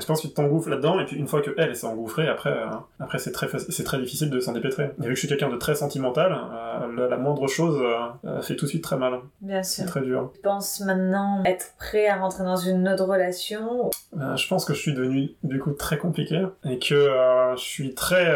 Je 0.00 0.06
pense 0.06 0.22
que 0.22 0.26
tu 0.28 0.32
t'engouffres 0.32 0.70
là-dedans, 0.70 0.98
et 1.00 1.04
puis 1.04 1.16
une 1.16 1.26
fois 1.28 1.42
que 1.42 1.50
elle, 1.58 1.76
s'est 1.76 1.86
engouffrée, 1.86 2.26
après, 2.26 2.50
euh, 2.50 2.66
après 2.98 3.18
c'est 3.18 3.30
très, 3.32 3.46
c'est 3.58 3.84
très 3.84 3.98
difficile 3.98 4.30
de 4.30 4.40
s'en 4.40 4.52
dépêtrer. 4.52 4.84
Et 4.84 5.02
vu 5.02 5.08
que 5.10 5.14
je 5.14 5.18
suis 5.18 5.28
quelqu'un 5.28 5.50
de 5.50 5.56
très 5.56 5.74
sentimental, 5.74 6.32
euh, 6.32 6.92
la, 6.96 7.08
la 7.08 7.16
moindre 7.18 7.46
chose 7.46 7.78
euh, 8.24 8.40
fait 8.40 8.56
tout 8.56 8.64
de 8.64 8.70
suite 8.70 8.82
très 8.82 8.96
mal. 8.96 9.20
Bien 9.42 9.62
C'est 9.62 9.82
sûr. 9.82 9.90
très 9.90 10.00
dur. 10.00 10.30
Je 10.34 10.40
pense 10.40 10.80
maintenant 10.80 11.42
être 11.44 11.74
prêt 11.78 12.08
à 12.08 12.16
rentrer 12.16 12.44
dans 12.44 12.56
une 12.56 12.88
autre 12.88 13.04
relation. 13.04 13.90
Je 14.16 14.48
pense 14.48 14.64
que 14.64 14.72
je 14.72 14.78
suis 14.80 14.94
devenu 14.94 15.32
du 15.42 15.58
coup 15.58 15.72
très 15.72 15.98
compliqué 15.98 16.46
et 16.64 16.78
que 16.78 17.10
je 17.56 17.60
suis 17.62 17.94
très, 17.94 18.26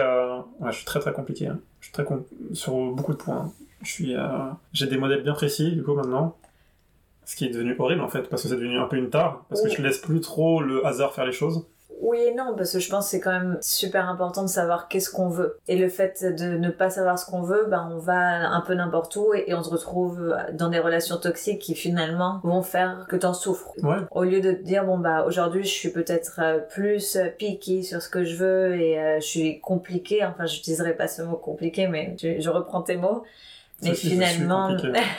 ouais, 0.60 0.70
je 0.72 0.76
suis 0.76 0.84
très 0.84 1.00
très 1.00 1.12
compliqué. 1.12 1.46
hein. 1.46 1.58
Je 1.80 1.86
suis 1.86 1.92
très 1.92 2.04
com- 2.04 2.24
sur 2.52 2.72
beaucoup 2.92 3.12
de 3.12 3.18
points. 3.18 3.50
Je 3.82 3.90
suis, 3.92 4.16
j'ai 4.72 4.86
des 4.88 4.96
modèles 4.98 5.22
bien 5.22 5.34
précis 5.34 5.72
du 5.72 5.82
coup 5.82 5.94
maintenant, 5.94 6.36
ce 7.26 7.36
qui 7.36 7.44
est 7.44 7.50
devenu 7.50 7.76
horrible 7.78 8.00
en 8.00 8.08
fait 8.08 8.22
parce 8.30 8.42
que 8.42 8.48
c'est 8.48 8.54
devenu 8.56 8.78
un 8.78 8.86
peu 8.86 8.96
une 8.96 9.10
tare 9.10 9.44
parce 9.50 9.60
que 9.60 9.66
Oui. 9.68 9.74
je 9.76 9.82
laisse 9.82 9.98
plus 9.98 10.20
trop 10.22 10.62
le 10.62 10.86
hasard 10.86 11.12
faire 11.12 11.26
les 11.26 11.32
choses. 11.32 11.66
Oui 12.02 12.18
et 12.20 12.34
non, 12.34 12.54
parce 12.54 12.72
que 12.74 12.78
je 12.78 12.90
pense 12.90 13.06
que 13.06 13.10
c'est 13.12 13.20
quand 13.20 13.32
même 13.32 13.56
super 13.62 14.06
important 14.06 14.42
de 14.42 14.48
savoir 14.48 14.86
qu'est-ce 14.86 15.08
qu'on 15.10 15.30
veut. 15.30 15.58
Et 15.66 15.76
le 15.76 15.88
fait 15.88 16.22
de 16.22 16.58
ne 16.58 16.68
pas 16.68 16.90
savoir 16.90 17.18
ce 17.18 17.24
qu'on 17.24 17.40
veut, 17.40 17.64
ben 17.70 17.88
on 17.90 17.98
va 17.98 18.50
un 18.50 18.60
peu 18.60 18.74
n'importe 18.74 19.16
où 19.16 19.32
et, 19.32 19.44
et 19.46 19.54
on 19.54 19.62
se 19.62 19.70
retrouve 19.70 20.36
dans 20.52 20.68
des 20.68 20.78
relations 20.78 21.16
toxiques 21.16 21.62
qui 21.62 21.74
finalement 21.74 22.40
vont 22.44 22.60
faire 22.62 23.06
que 23.08 23.16
t'en 23.16 23.32
souffres. 23.32 23.72
Ouais. 23.82 23.96
Au 24.10 24.24
lieu 24.24 24.42
de 24.42 24.52
te 24.52 24.62
dire, 24.62 24.84
bon 24.84 24.98
bah 24.98 25.24
aujourd'hui 25.26 25.64
je 25.64 25.70
suis 25.72 25.88
peut-être 25.90 26.38
euh, 26.42 26.58
plus 26.58 27.16
picky 27.38 27.82
sur 27.82 28.02
ce 28.02 28.10
que 28.10 28.24
je 28.24 28.36
veux 28.36 28.76
et 28.78 29.00
euh, 29.00 29.16
je 29.20 29.26
suis 29.26 29.60
compliqué, 29.60 30.22
enfin 30.22 30.44
j'utiliserai 30.44 30.92
pas 30.94 31.08
ce 31.08 31.22
mot 31.22 31.36
compliqué, 31.36 31.88
mais 31.88 32.14
je, 32.20 32.38
je 32.40 32.50
reprends 32.50 32.82
tes 32.82 32.96
mots. 32.98 33.22
Mais 33.82 33.94
finalement, 33.94 34.76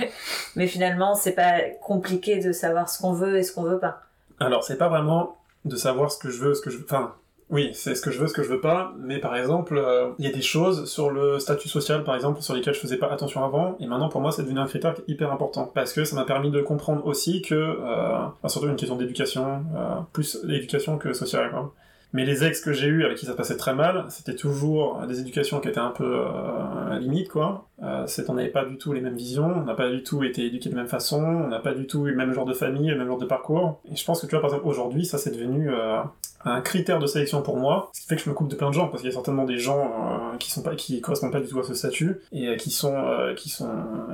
mais 0.56 0.68
finalement 0.68 1.16
c'est 1.16 1.34
pas 1.34 1.62
compliqué 1.82 2.40
de 2.40 2.52
savoir 2.52 2.90
ce 2.90 3.00
qu'on 3.00 3.14
veut 3.14 3.38
et 3.38 3.44
ce 3.44 3.54
qu'on 3.54 3.64
veut 3.64 3.80
pas. 3.80 4.02
Alors, 4.40 4.64
c'est 4.64 4.78
pas 4.78 4.90
vraiment 4.90 5.38
de 5.66 5.76
savoir 5.76 6.12
ce 6.12 6.20
que 6.20 6.30
je 6.30 6.40
veux, 6.40 6.54
ce 6.54 6.62
que 6.62 6.70
je... 6.70 6.78
Enfin, 6.84 7.14
oui, 7.50 7.72
c'est 7.74 7.96
ce 7.96 8.02
que 8.02 8.12
je 8.12 8.20
veux, 8.20 8.28
ce 8.28 8.34
que 8.34 8.44
je 8.44 8.50
veux 8.50 8.60
pas, 8.60 8.94
mais 9.00 9.20
par 9.20 9.36
exemple, 9.36 9.78
euh, 9.78 10.10
il 10.20 10.26
y 10.26 10.28
a 10.28 10.34
des 10.34 10.42
choses 10.42 10.90
sur 10.90 11.10
le 11.10 11.40
statut 11.40 11.70
social, 11.70 12.04
par 12.04 12.16
exemple, 12.16 12.42
sur 12.42 12.54
lesquelles 12.54 12.74
je 12.74 12.80
faisais 12.80 12.98
pas 12.98 13.08
attention 13.08 13.44
avant, 13.44 13.78
et 13.80 13.88
maintenant, 13.88 14.10
pour 14.10 14.22
moi, 14.22 14.32
c'est 14.32 14.44
devenu 14.44 14.60
un 14.60 14.68
critère 14.68 14.96
hyper 15.08 15.32
important, 15.32 15.72
parce 15.74 15.94
que 15.94 16.04
ça 16.04 16.16
m'a 16.16 16.26
permis 16.26 16.52
de 16.52 16.62
comprendre 16.62 17.06
aussi 17.06 17.42
que... 17.42 17.56
Euh, 17.56 18.26
enfin, 18.26 18.48
surtout 18.48 18.68
une 18.68 18.76
question 18.76 18.98
d'éducation, 18.98 19.64
euh, 19.76 19.96
plus 20.14 20.44
d'éducation 20.44 20.98
que 20.98 21.14
sociale, 21.14 21.52
quoi. 21.52 21.74
Mais 22.14 22.26
les 22.26 22.46
ex 22.46 22.62
que 22.62 22.72
j'ai 22.72 22.88
eu 22.88 23.04
avec 23.04 23.18
qui 23.18 23.26
ça 23.26 23.34
passait 23.34 23.58
très 23.58 23.74
mal, 23.74 24.06
c'était 24.10 24.36
toujours 24.36 25.02
des 25.08 25.20
éducations 25.20 25.60
qui 25.60 25.68
étaient 25.68 25.80
un 25.80 25.92
peu 25.92 26.26
euh, 26.26 27.00
limite, 27.00 27.30
quoi. 27.30 27.68
Euh, 27.84 28.08
on 28.28 28.34
n'avait 28.34 28.48
pas 28.50 28.66
du 28.66 28.78
tout 28.78 28.94
les 28.94 29.02
mêmes 29.02 29.18
visions, 29.18 29.54
on 29.56 29.66
n'a 29.66 29.76
pas 29.76 29.90
du 29.90 30.02
tout 30.04 30.24
été 30.24 30.46
éduqués 30.46 30.70
de 30.70 30.76
la 30.76 30.82
même 30.82 30.90
façon, 30.90 31.22
on 31.22 31.48
n'a 31.48 31.60
pas 31.60 31.74
du 31.74 31.86
tout 31.86 32.08
eu 32.08 32.12
le 32.12 32.16
même 32.16 32.34
genre 32.34 32.46
de 32.46 32.54
famille, 32.54 32.90
le 32.90 32.98
même 32.98 33.08
genre 33.08 33.18
de 33.18 33.26
parcours. 33.26 33.82
Et 33.92 33.96
je 33.96 34.06
pense 34.06 34.22
que 34.22 34.26
tu 34.26 34.32
vois, 34.32 34.42
par 34.42 34.50
exemple, 34.50 34.68
aujourd'hui, 34.68 35.06
ça 35.06 35.18
c'est 35.18 35.32
devenu 35.32 35.70
euh, 35.70 36.02
un 36.46 36.62
critère 36.62 37.00
de 37.00 37.08
sélection 37.08 37.42
pour 37.42 37.58
moi, 37.58 37.90
ce 37.94 38.02
qui 38.02 38.08
fait 38.08 38.16
que 38.16 38.22
je 38.24 38.30
me 38.30 38.34
coupe 38.34 38.48
de 38.48 38.56
plein 38.56 38.70
de 38.70 38.74
gens, 38.74 38.88
parce 38.88 39.02
qu'il 39.02 39.10
y 39.10 39.14
a 39.14 39.16
certainement 39.16 39.44
des 39.44 39.58
gens 39.58 40.32
euh, 40.34 40.38
qui 40.38 40.50
sont 40.50 40.64
pas, 40.64 40.76
qui 40.76 41.02
correspondent 41.02 41.34
pas 41.34 41.42
du 41.42 41.48
tout 41.48 41.60
à 41.60 41.64
ce 41.64 41.74
statut 41.74 42.22
et 42.32 42.56
qui 42.56 42.72
sont, 42.72 42.96
qui 43.36 43.50
sont, 43.50 43.70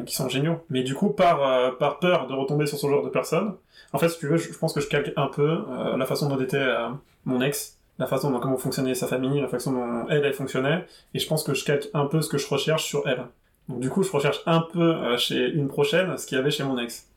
qui 0.05 0.15
sont 0.15 0.27
géniaux. 0.27 0.59
Mais 0.69 0.83
du 0.83 0.95
coup, 0.95 1.09
par, 1.09 1.77
par 1.77 1.99
peur 1.99 2.27
de 2.27 2.33
retomber 2.33 2.65
sur 2.65 2.77
ce 2.77 2.87
genre 2.87 3.03
de 3.03 3.09
personnes, 3.09 3.53
en 3.93 3.99
fait, 3.99 4.09
si 4.09 4.17
tu 4.17 4.27
veux, 4.27 4.37
je, 4.37 4.51
je 4.51 4.57
pense 4.57 4.73
que 4.73 4.81
je 4.81 4.87
calque 4.87 5.13
un 5.15 5.27
peu 5.27 5.59
la 5.95 6.05
façon 6.05 6.27
dont 6.27 6.39
était 6.39 6.67
mon 7.25 7.39
ex, 7.41 7.77
la 7.99 8.07
façon 8.07 8.31
dont 8.31 8.39
comment 8.39 8.57
fonctionnait 8.57 8.95
sa 8.95 9.07
famille, 9.07 9.39
la 9.41 9.47
façon 9.47 9.71
dont 9.73 10.07
elle, 10.09 10.25
elle 10.25 10.33
fonctionnait, 10.33 10.85
et 11.13 11.19
je 11.19 11.27
pense 11.27 11.43
que 11.43 11.53
je 11.53 11.63
calque 11.63 11.89
un 11.93 12.05
peu 12.05 12.21
ce 12.21 12.29
que 12.29 12.37
je 12.37 12.47
recherche 12.47 12.85
sur 12.85 13.07
elle. 13.07 13.25
Donc 13.69 13.79
du 13.79 13.89
coup, 13.89 14.03
je 14.03 14.11
recherche 14.11 14.41
un 14.45 14.61
peu 14.61 14.95
euh, 14.95 15.17
chez 15.17 15.49
une 15.49 15.67
prochaine 15.67 16.17
ce 16.17 16.25
qu'il 16.25 16.37
y 16.37 16.41
avait 16.41 16.51
chez 16.51 16.63
mon 16.63 16.77
ex. 16.77 17.07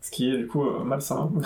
Ce 0.00 0.10
qui 0.10 0.32
est 0.32 0.36
du 0.36 0.46
coup 0.46 0.66
euh, 0.66 0.84
malsain. 0.84 1.30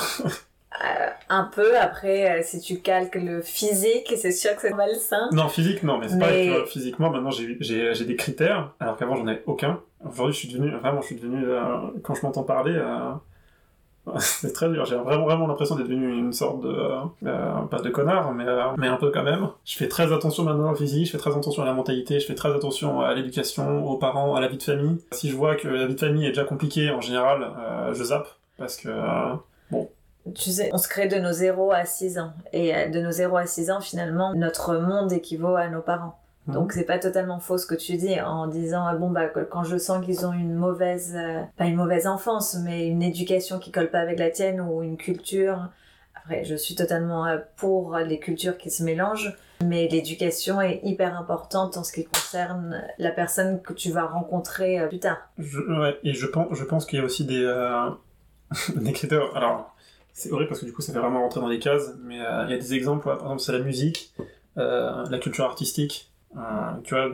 Euh, 0.83 1.07
un 1.29 1.45
peu, 1.55 1.77
après, 1.79 2.39
euh, 2.39 2.43
si 2.43 2.59
tu 2.59 2.81
calques 2.81 3.17
le 3.17 3.43
physique, 3.43 4.11
c'est 4.17 4.33
sûr 4.33 4.55
que 4.57 4.63
c'est 4.63 4.73
malsain. 4.73 5.29
non, 5.31 5.49
physique, 5.49 5.83
non, 5.83 5.99
mais 5.99 6.09
c'est 6.09 6.15
Mais- 6.15 6.21
pareil, 6.21 6.49
tu 6.49 6.55
vois, 6.57 6.67
physiquement, 6.67 7.11
maintenant 7.11 7.31
j'ai 7.31 8.05
des 8.07 8.17
critères, 8.17 8.73
alors 8.81 8.97
qu'avant 8.97 9.15
j'en 9.17 9.27
avais 9.27 9.43
aucun. 9.45 9.81
Aujourd'hui, 10.03 10.33
je 10.33 10.39
suis 10.39 10.49
devenu, 10.49 10.71
vraiment, 10.71 11.03
je 11.03 11.07
suis 11.09 11.17
devenu, 11.17 11.45
euh, 11.45 11.61
quand 12.03 12.15
je 12.15 12.23
m'entends 12.23 12.43
parler, 12.43 12.81
c'est 14.19 14.53
très 14.53 14.69
dur. 14.69 14.85
J'ai 14.85 14.97
vraiment, 14.97 15.47
l'impression 15.47 15.77
d'être 15.77 15.87
devenu 15.87 16.19
une 16.19 16.33
sorte 16.33 16.61
de, 16.63 16.75
euh, 17.27 17.63
pas 17.71 17.81
de 17.81 17.89
connard, 17.89 18.33
mais, 18.33 18.45
euh, 18.47 18.65
mais 18.77 18.89
un 18.89 18.97
peu 18.97 19.11
quand 19.11 19.23
même. 19.23 19.49
Je 19.65 19.77
fais 19.77 19.89
très 19.89 20.13
attention 20.13 20.43
maintenant 20.45 20.73
au 20.73 20.75
physique, 20.75 21.07
je 21.07 21.13
fais 21.13 21.19
très 21.19 21.31
attention 21.31 21.63
à 21.63 21.67
la 21.67 21.73
mentalité, 21.73 22.19
je 22.19 22.27
fais 22.27 22.35
très 22.35 22.53
attention 22.53 23.01
à 23.01 23.15
l'éducation, 23.15 23.87
aux 23.87 23.97
parents, 23.97 24.35
à 24.35 24.41
la 24.41 24.49
vie 24.49 24.59
de 24.59 24.63
famille. 24.63 24.99
Si 25.13 25.31
je 25.31 25.37
vois 25.37 25.55
que 25.55 25.69
la 25.69 25.87
vie 25.87 25.95
de 25.95 26.01
famille 26.01 26.27
est 26.27 26.31
déjà 26.31 26.45
compliquée, 26.45 26.91
en 26.91 27.01
général, 27.01 27.43
euh, 27.43 27.95
je 27.95 28.05
zappe, 28.05 28.29
parce 28.59 28.77
que, 28.77 28.89
euh, 28.89 29.85
Tu 30.35 30.51
sais, 30.51 30.71
on 30.73 30.79
se 30.79 30.87
crée 30.89 31.09
de 31.09 31.17
nos 31.17 31.33
0 31.33 31.73
à 31.73 31.85
6 31.85 32.19
ans. 32.19 32.33
Et 32.53 32.75
euh, 32.75 32.89
de 32.89 33.01
nos 33.01 33.11
0 33.11 33.37
à 33.37 33.47
6 33.47 33.71
ans, 33.71 33.81
finalement, 33.81 34.33
notre 34.35 34.77
monde 34.77 35.13
équivaut 35.13 35.57
à 35.57 35.69
nos 35.69 35.81
parents. 35.81 36.22
Mhm. 36.47 36.55
Donc 36.55 36.73
c'est 36.73 36.85
pas 36.85 36.99
totalement 36.99 37.39
faux 37.39 37.59
ce 37.59 37.67
que 37.67 37.75
tu 37.75 37.97
dis 37.97 38.21
en 38.21 38.47
disant 38.47 38.85
ah 38.87 38.95
bon 38.95 39.11
bah 39.11 39.29
quand 39.29 39.65
je 39.65 39.77
sens 39.77 40.05
qu'ils 40.05 40.27
ont 40.27 40.33
une 40.33 40.55
mauvaise 40.55 41.15
euh, 41.17 41.43
pas 41.57 41.67
une 41.67 41.77
mauvaise 41.77 42.07
enfance 42.07 42.57
mais 42.65 42.89
une 42.89 43.03
éducation 43.03 43.59
qui 43.59 43.71
colle 43.71 43.91
pas 43.91 44.01
avec 44.01 44.19
la 44.19 44.31
tienne 44.31 44.61
ou 44.61 44.83
une 44.83 44.97
culture 44.97 45.69
après 46.17 46.45
je 46.45 46.57
suis 46.57 46.75
totalement 46.75 47.27
euh, 47.27 47.39
pour 47.57 47.97
les 47.97 48.19
cultures 48.19 48.59
qui 48.59 48.71
se 48.71 48.83
mélangent 48.83 49.37
mais 49.63 49.89
l'éducation 49.89 50.61
est 50.61 50.81
hyper 50.83 51.19
importante 51.19 51.77
en 51.77 51.85
ce 51.85 51.93
qui 51.93 52.05
concerne 52.05 52.83
la 52.99 53.11
personne 53.11 53.63
que 53.63 53.73
tu 53.73 53.91
vas 53.91 54.07
rencontrer 54.07 54.81
euh, 54.81 54.89
plus 54.89 54.99
tard. 54.99 55.19
Je, 55.39 55.61
ouais, 55.61 55.99
et 56.05 56.15
je 56.15 56.27
pense, 56.27 56.49
je 56.57 56.65
pense 56.65 56.85
qu'il 56.85 56.99
y 56.99 57.03
a 57.03 57.05
aussi 57.05 57.25
des, 57.25 57.43
euh, 57.43 57.91
des 58.77 58.93
critères. 58.93 59.35
Alors, 59.37 59.75
c'est 60.13 60.31
horrible 60.31 60.49
parce 60.49 60.61
que 60.61 60.67
du 60.67 60.73
coup, 60.73 60.83
ça 60.83 60.93
fait 60.93 60.99
vraiment 60.99 61.23
rentrer 61.23 61.41
dans 61.41 61.49
des 61.49 61.59
cases, 61.59 61.95
mais 62.03 62.21
euh, 62.21 62.45
il 62.47 62.51
y 62.51 62.55
a 62.55 62.59
des 62.59 62.75
exemples, 62.75 63.05
par 63.05 63.21
exemple, 63.21 63.41
c'est 63.41 63.53
la 63.53 63.61
musique, 63.61 64.13
la 64.57 65.19
culture 65.21 65.45
artistique, 65.47 66.12
tu 66.85 66.95
vois. 66.95 67.05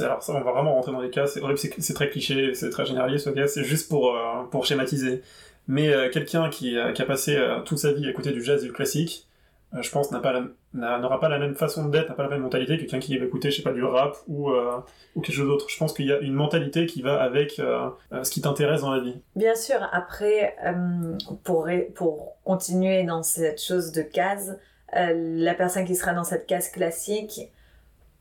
alors, 0.00 0.22
ça, 0.22 0.32
on 0.32 0.40
va 0.40 0.52
vraiment 0.52 0.74
rentrer 0.74 0.92
dans 0.92 1.02
des 1.02 1.10
cases, 1.10 1.34
c'est 1.34 1.40
horrible, 1.40 1.58
c'est 1.58 1.94
très 1.94 2.08
cliché, 2.08 2.54
c'est 2.54 2.70
très 2.70 2.86
généraliste, 2.86 3.26
ok, 3.26 3.38
c'est 3.46 3.64
juste 3.64 3.88
pour, 3.88 4.14
euh, 4.16 4.42
pour 4.50 4.64
schématiser. 4.64 5.22
Mais 5.68 5.92
euh, 5.92 6.10
quelqu'un 6.10 6.50
qui, 6.50 6.76
euh, 6.76 6.92
a 6.96 7.04
passé 7.04 7.36
euh, 7.36 7.60
toute 7.60 7.78
sa 7.78 7.92
vie 7.92 8.06
à 8.06 8.10
écouter 8.10 8.32
du 8.32 8.42
jazz 8.42 8.62
et 8.64 8.66
du 8.66 8.72
classique, 8.72 9.28
euh, 9.74 9.80
je 9.80 9.90
pense 9.90 10.10
n'aura 10.10 11.20
pas 11.20 11.28
la 11.28 11.38
même 11.38 11.54
façon 11.54 11.88
d'être, 11.88 12.08
n'a 12.08 12.14
pas 12.14 12.24
la 12.24 12.28
même 12.28 12.42
mentalité 12.42 12.76
que 12.76 12.82
quelqu'un 12.82 12.98
qui 12.98 13.16
va 13.16 13.24
écouter, 13.24 13.50
je 13.50 13.56
sais 13.56 13.62
pas, 13.62 13.72
du 13.72 13.84
rap 13.84 14.16
ou, 14.26 14.50
euh, 14.50 14.72
ou 15.14 15.20
quelque 15.20 15.34
chose 15.34 15.46
d'autre. 15.46 15.66
Je 15.68 15.76
pense 15.78 15.92
qu'il 15.92 16.06
y 16.06 16.12
a 16.12 16.18
une 16.18 16.34
mentalité 16.34 16.86
qui 16.86 17.02
va 17.02 17.22
avec 17.22 17.58
euh, 17.58 17.88
euh, 18.12 18.24
ce 18.24 18.30
qui 18.30 18.40
t'intéresse 18.40 18.82
dans 18.82 18.92
la 18.92 19.00
vie. 19.00 19.20
Bien 19.36 19.54
sûr, 19.54 19.76
après, 19.92 20.56
euh, 20.64 21.16
pour, 21.44 21.68
pour 21.94 22.36
continuer 22.44 23.04
dans 23.04 23.22
cette 23.22 23.62
chose 23.62 23.92
de 23.92 24.02
case, 24.02 24.58
euh, 24.96 25.12
la 25.14 25.54
personne 25.54 25.84
qui 25.84 25.94
sera 25.94 26.12
dans 26.12 26.24
cette 26.24 26.46
case 26.46 26.68
classique 26.68 27.40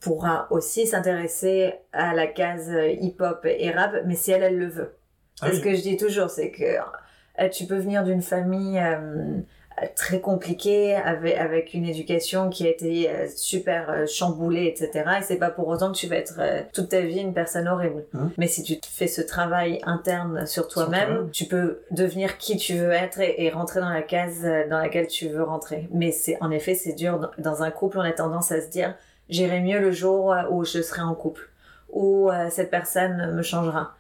pourra 0.02 0.48
aussi 0.50 0.88
s'intéresser 0.88 1.74
à 1.94 2.14
la 2.14 2.28
case 2.28 2.70
euh, 2.70 2.90
hip-hop 2.90 3.46
et 3.46 3.72
rap, 3.72 3.94
mais 4.06 4.16
si 4.16 4.32
elle, 4.32 4.44
elle 4.44 4.58
le 4.58 4.68
veut. 4.68 4.96
Ah 5.42 5.48
oui. 5.50 5.58
ce 5.58 5.62
que 5.62 5.74
je 5.74 5.82
dis 5.82 5.98
toujours, 5.98 6.30
c'est 6.30 6.52
que 6.52 6.64
euh, 7.40 7.50
tu 7.50 7.66
peux 7.66 7.78
venir 7.78 8.04
d'une 8.04 8.22
famille 8.22 8.80
euh, 8.80 9.88
très 9.96 10.20
compliquée, 10.20 10.96
avec, 10.96 11.38
avec 11.38 11.74
une 11.74 11.86
éducation 11.86 12.50
qui 12.50 12.66
a 12.66 12.70
été 12.70 13.10
euh, 13.10 13.28
super 13.36 13.90
euh, 13.90 14.06
chamboulée, 14.06 14.66
etc. 14.66 15.10
Et 15.20 15.24
c'est 15.24 15.38
pas 15.38 15.50
pour 15.50 15.68
autant 15.68 15.92
que 15.92 15.98
tu 15.98 16.08
vas 16.08 16.18
être 16.18 16.40
toute 16.74 16.90
ta 16.90 17.02
vie 17.02 17.20
une 17.20 17.34
personne 17.34 17.68
horrible. 17.68 18.06
Mhm. 18.14 18.32
Mais 18.38 18.48
si 18.48 18.64
tu 18.64 18.78
fais 18.84 19.08
ce 19.08 19.22
travail 19.22 19.80
interne 19.84 20.46
sur 20.46 20.68
toi-même, 20.68 21.30
tu 21.32 21.46
peux 21.46 21.82
devenir 21.92 22.38
qui 22.38 22.58
tu 22.58 22.76
veux 22.76 22.92
être 22.92 23.20
et, 23.20 23.46
et 23.46 23.50
rentrer 23.50 23.80
dans 23.80 23.90
la 23.90 24.02
case 24.02 24.44
dans 24.70 24.80
laquelle 24.80 25.08
tu 25.08 25.30
veux 25.30 25.44
rentrer. 25.44 25.88
Mais 25.92 26.12
c'est 26.12 26.38
en 26.42 26.52
effet, 26.52 26.76
c'est 26.76 26.94
dur. 26.94 27.32
Dans 27.38 27.64
un 27.64 27.72
couple, 27.72 27.98
on 27.98 28.02
a 28.02 28.12
tendance 28.12 28.52
à 28.52 28.62
se 28.62 28.68
dire, 28.68 28.96
j'irai 29.32 29.62
mieux 29.62 29.80
le 29.80 29.91
jour 29.91 30.32
euh, 30.32 30.44
où 30.52 30.63
je 30.63 30.82
serai 30.84 31.02
en 31.02 31.15
couple, 31.15 31.50
où 31.89 32.30
euh, 32.30 32.50
cette 32.52 32.70
personne 32.70 33.34
me 33.34 33.41
changera. 33.41 33.96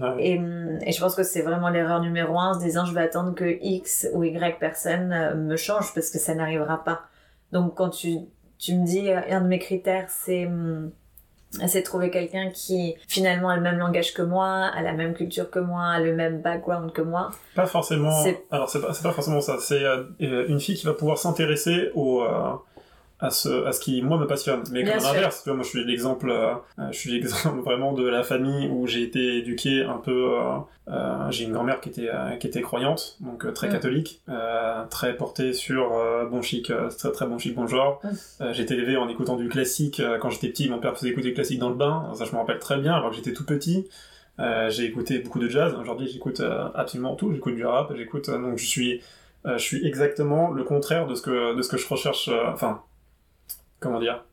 Ouais. 0.00 0.14
Et, 0.18 0.40
et 0.86 0.92
je 0.92 1.00
pense 1.00 1.14
que 1.14 1.22
c'est 1.22 1.42
vraiment 1.42 1.68
l'erreur 1.68 2.00
numéro 2.00 2.38
un, 2.38 2.50
en 2.50 2.54
se 2.54 2.64
disant 2.64 2.86
je 2.86 2.94
vais 2.94 3.02
attendre 3.02 3.34
que 3.34 3.58
X 3.60 4.08
ou 4.14 4.24
Y 4.24 4.58
personne 4.58 5.12
euh, 5.12 5.34
me 5.34 5.56
change 5.56 5.94
parce 5.94 6.10
que 6.10 6.18
ça 6.18 6.34
n'arrivera 6.34 6.82
pas. 6.82 7.02
Donc 7.52 7.76
quand 7.76 7.90
tu, 7.90 8.16
tu 8.58 8.74
me 8.74 8.86
dis 8.86 9.12
un 9.12 9.42
de 9.42 9.46
mes 9.46 9.58
critères 9.58 10.08
c'est 10.08 10.46
hum, 10.46 10.90
c'est 11.66 11.82
trouver 11.82 12.10
quelqu'un 12.10 12.50
qui 12.50 12.96
finalement 13.08 13.50
a 13.50 13.56
le 13.56 13.62
même 13.62 13.78
langage 13.78 14.14
que 14.14 14.22
moi, 14.22 14.70
a 14.74 14.82
la 14.82 14.92
même 14.92 15.14
culture 15.14 15.50
que 15.50 15.58
moi, 15.58 15.84
a 15.84 16.00
le 16.00 16.14
même 16.14 16.40
background 16.40 16.92
que 16.92 17.02
moi. 17.02 17.30
Pas 17.54 17.66
forcément. 17.66 18.24
Alors, 18.50 18.70
c'est 18.70 18.80
pas, 18.80 18.92
pas 19.02 19.12
forcément 19.12 19.40
ça. 19.40 19.56
C'est 19.60 19.84
euh, 19.84 20.04
une 20.18 20.60
fille 20.60 20.76
qui 20.76 20.86
va 20.86 20.94
pouvoir 20.94 21.18
s'intéresser 21.18 21.90
au, 21.94 22.22
euh, 22.22 22.52
à 23.22 23.30
ce, 23.30 23.64
à 23.66 23.72
ce 23.72 23.80
qui, 23.80 24.02
moi, 24.02 24.18
me 24.18 24.26
passionne. 24.26 24.62
Mais 24.72 24.82
Bien 24.82 24.92
comme 24.94 25.00
sûr. 25.04 25.14
l'inverse, 25.14 25.42
tu 25.42 25.48
vois, 25.48 25.54
moi, 25.56 25.64
je 25.64 25.68
suis 25.70 25.84
l'exemple, 25.84 26.28
euh, 26.28 26.52
euh, 26.78 26.88
je 26.90 26.98
suis 26.98 27.10
l'exemple 27.12 27.60
vraiment 27.64 27.92
de 27.92 28.06
la 28.06 28.24
famille 28.24 28.68
où 28.68 28.86
j'ai 28.86 29.02
été 29.02 29.38
éduqué 29.38 29.84
un 29.84 29.98
peu, 29.98 30.30
euh, 30.90 31.30
j'ai 31.30 31.44
une 31.44 31.52
grand-mère 31.52 31.80
qui 31.80 31.88
était, 31.90 32.10
qui 32.40 32.46
était 32.48 32.60
croyante, 32.62 33.16
donc 33.20 33.50
très 33.54 33.68
Mm. 33.68 33.72
catholique, 33.72 34.22
très 34.90 35.16
portée 35.16 35.52
sur 35.52 35.92
bon 36.30 36.42
chic, 36.42 36.72
très, 36.98 37.12
très 37.12 37.26
bon 37.26 37.38
chic, 37.38 37.54
bon 37.54 37.66
genre. 37.66 38.00
Mm. 38.02 38.08
Euh, 38.42 38.52
j'ai 38.52 38.62
été 38.64 38.74
élevé 38.74 38.96
en 38.96 39.08
écoutant 39.08 39.36
du 39.36 39.48
classique. 39.48 40.02
quand 40.20 40.30
j'étais 40.30 40.48
petit, 40.48 40.68
mon 40.68 40.78
père 40.80 40.94
faisait 40.96 41.10
écouter 41.10 41.28
du 41.28 41.34
classique 41.34 41.60
dans 41.60 41.68
le 41.70 41.76
bain. 41.76 42.10
Ça, 42.14 42.24
je 42.24 42.32
me 42.32 42.36
rappelle 42.38 42.58
très 42.58 42.78
bien, 42.78 42.92
alors 42.94 43.10
que 43.10 43.16
j'étais 43.16 43.32
tout 43.32 43.46
petit. 43.46 43.88
Euh, 44.40 44.70
j'ai 44.70 44.84
écouté 44.84 45.18
beaucoup 45.20 45.38
de 45.38 45.48
jazz. 45.48 45.74
Aujourd'hui, 45.80 46.08
j'écoute 46.08 46.40
euh, 46.40 46.64
absolument 46.74 47.14
tout. 47.14 47.30
J'écoute 47.32 47.54
du 47.54 47.64
rap. 47.64 47.92
J'écoute. 47.94 48.28
euh, 48.30 48.38
donc, 48.38 48.58
je 48.58 48.66
suis, 48.66 49.00
je 49.44 49.58
suis 49.58 49.86
exactement 49.86 50.50
le 50.50 50.64
contraire 50.64 51.06
de 51.06 51.14
ce 51.14 51.22
que, 51.22 51.54
de 51.54 51.62
ce 51.62 51.68
que 51.68 51.76
je 51.76 51.86
recherche. 51.86 52.28
enfin, 52.52 52.82
comment 53.82 54.00
dire? 54.00 54.24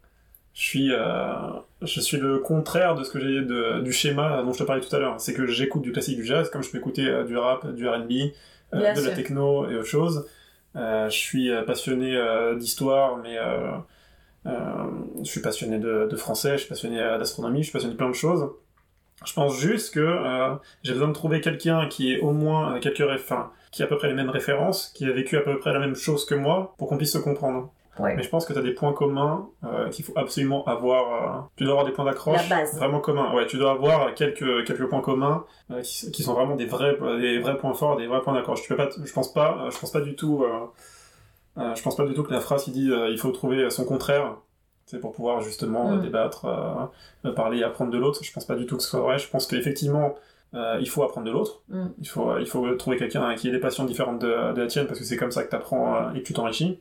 Je 0.53 0.61
suis, 0.63 0.91
euh, 0.93 1.33
je 1.81 1.99
suis 2.01 2.17
le 2.17 2.39
contraire 2.39 2.95
de 2.95 3.03
ce 3.03 3.11
que 3.11 3.19
j'ai 3.19 3.41
de, 3.41 3.81
du 3.81 3.93
schéma 3.93 4.41
dont 4.43 4.51
je 4.53 4.59
te 4.59 4.63
parlais 4.63 4.81
tout 4.81 4.93
à 4.95 4.99
l'heure. 4.99 5.19
C'est 5.19 5.33
que 5.33 5.45
j'écoute 5.47 5.81
du 5.83 5.91
classique, 5.91 6.17
du 6.17 6.25
jazz, 6.25 6.49
comme 6.49 6.63
je 6.63 6.69
peux 6.71 6.77
écouter 6.79 7.07
euh, 7.07 7.23
du 7.23 7.37
rap, 7.37 7.67
du 7.73 7.87
R&B, 7.87 8.11
euh, 8.73 8.79
de 8.93 9.01
la 9.01 9.11
techno 9.15 9.69
et 9.69 9.75
autre 9.75 9.85
chose. 9.87 10.27
Je 10.75 11.07
suis 11.09 11.49
passionné 11.65 12.17
d'histoire, 12.57 13.17
mais 13.17 13.37
je 14.45 15.23
suis 15.29 15.41
passionné 15.41 15.79
de, 15.79 16.07
de 16.09 16.15
français, 16.15 16.53
je 16.53 16.57
suis 16.59 16.69
passionné 16.69 16.97
d'astronomie, 16.97 17.59
je 17.59 17.63
suis 17.65 17.73
passionné 17.73 17.93
de 17.93 17.97
plein 17.97 18.09
de 18.09 18.15
choses. 18.15 18.49
Je 19.25 19.33
pense 19.33 19.57
juste 19.59 19.93
que 19.93 20.17
j'ai 20.83 20.93
besoin 20.93 21.09
de 21.09 21.13
trouver 21.13 21.41
quelqu'un 21.41 21.87
qui 21.89 22.13
est 22.13 22.19
au 22.21 22.31
moins 22.31 22.79
quelques 22.79 22.99
réf- 22.99 23.47
qui 23.71 23.81
a 23.81 23.85
à 23.85 23.87
peu 23.89 23.97
près 23.97 24.07
les 24.07 24.13
mêmes 24.13 24.29
références, 24.29 24.89
qui 24.95 25.05
a 25.05 25.11
vécu 25.11 25.37
à 25.37 25.41
peu 25.41 25.59
près 25.59 25.73
la 25.73 25.79
même 25.79 25.95
chose 25.95 26.25
que 26.25 26.35
moi, 26.35 26.73
pour 26.77 26.87
qu'on 26.87 26.97
puisse 26.97 27.13
se 27.13 27.17
comprendre. 27.17 27.71
Ouais. 27.99 28.15
Mais 28.15 28.23
je 28.23 28.29
pense 28.29 28.45
que 28.45 28.53
tu 28.53 28.59
as 28.59 28.61
des 28.61 28.73
points 28.73 28.93
communs 28.93 29.47
euh, 29.65 29.89
qu'il 29.89 30.05
faut 30.05 30.13
absolument 30.15 30.63
avoir. 30.65 31.03
euh, 31.13 31.41
tu 31.57 31.63
dois 31.65 31.73
avoir 31.73 31.85
des 31.85 31.91
points 31.91 32.05
d'accroche 32.05 32.37
vraiment 32.77 32.99
communs. 33.01 33.33
Ouais, 33.35 33.45
tu 33.45 33.57
dois 33.57 33.71
avoir 33.71 34.13
quelques, 34.15 34.65
quelques 34.65 34.87
points 34.87 35.01
communs 35.01 35.43
euh, 35.71 35.81
qui, 35.81 36.09
qui 36.11 36.23
sont 36.23 36.33
vraiment 36.33 36.55
des 36.55 36.65
vrais, 36.65 36.97
des 37.19 37.39
vrais 37.39 37.57
points 37.57 37.73
forts, 37.73 37.97
des 37.97 38.07
vrais 38.07 38.21
points 38.21 38.33
d'accroche. 38.33 38.61
Tu 38.61 38.69
peux 38.69 38.77
pas, 38.77 38.87
t- 38.87 39.01
je 39.03 39.13
pense 39.13 39.33
pas, 39.33 39.67
je 39.69 39.77
pense 39.79 39.91
pas 39.91 40.01
du 40.01 40.15
tout, 40.15 40.45
je 41.57 41.81
pense 41.83 41.95
pas 41.95 42.05
du 42.05 42.13
tout 42.13 42.23
que 42.23 42.31
la 42.33 42.39
phrase 42.39 42.63
qui 42.63 42.71
dit 42.71 42.89
il 43.09 43.17
faut 43.17 43.31
trouver 43.31 43.69
son 43.69 43.83
contraire, 43.85 44.35
c'est 44.85 44.99
pour 44.99 45.11
pouvoir 45.11 45.41
justement 45.41 45.89
Mm. 45.91 46.01
débattre, 46.01 46.47
parler, 47.35 47.63
apprendre 47.63 47.91
de 47.91 47.97
l'autre. 47.97 48.23
Je 48.23 48.31
pense 48.31 48.45
pas 48.45 48.55
du 48.55 48.65
tout 48.65 48.77
que 48.77 48.83
ce 48.83 48.89
soit 48.89 49.01
vrai. 49.01 49.19
Je 49.19 49.29
pense 49.29 49.45
qu'effectivement 49.47 50.15
euh, 50.55 50.77
il 50.79 50.89
faut 50.89 51.03
apprendre 51.03 51.27
de 51.27 51.31
l'autre. 51.31 51.61
Mm. 51.69 51.85
Il 51.99 52.07
faut, 52.07 52.37
il 52.39 52.45
faut 52.47 52.73
trouver 52.75 52.97
quelqu'un 52.97 53.35
qui 53.35 53.49
ait 53.49 53.51
des 53.51 53.59
passions 53.59 53.83
différentes 53.85 54.19
de, 54.19 54.53
de 54.53 54.61
la 54.61 54.67
tienne 54.67 54.87
parce 54.87 54.99
que 54.99 55.05
c'est 55.05 55.17
comme 55.17 55.31
ça 55.31 55.43
que 55.43 55.49
tu 55.49 55.55
apprends 55.55 56.11
et 56.13 56.21
que 56.21 56.25
tu 56.25 56.33
t'enrichis. 56.33 56.79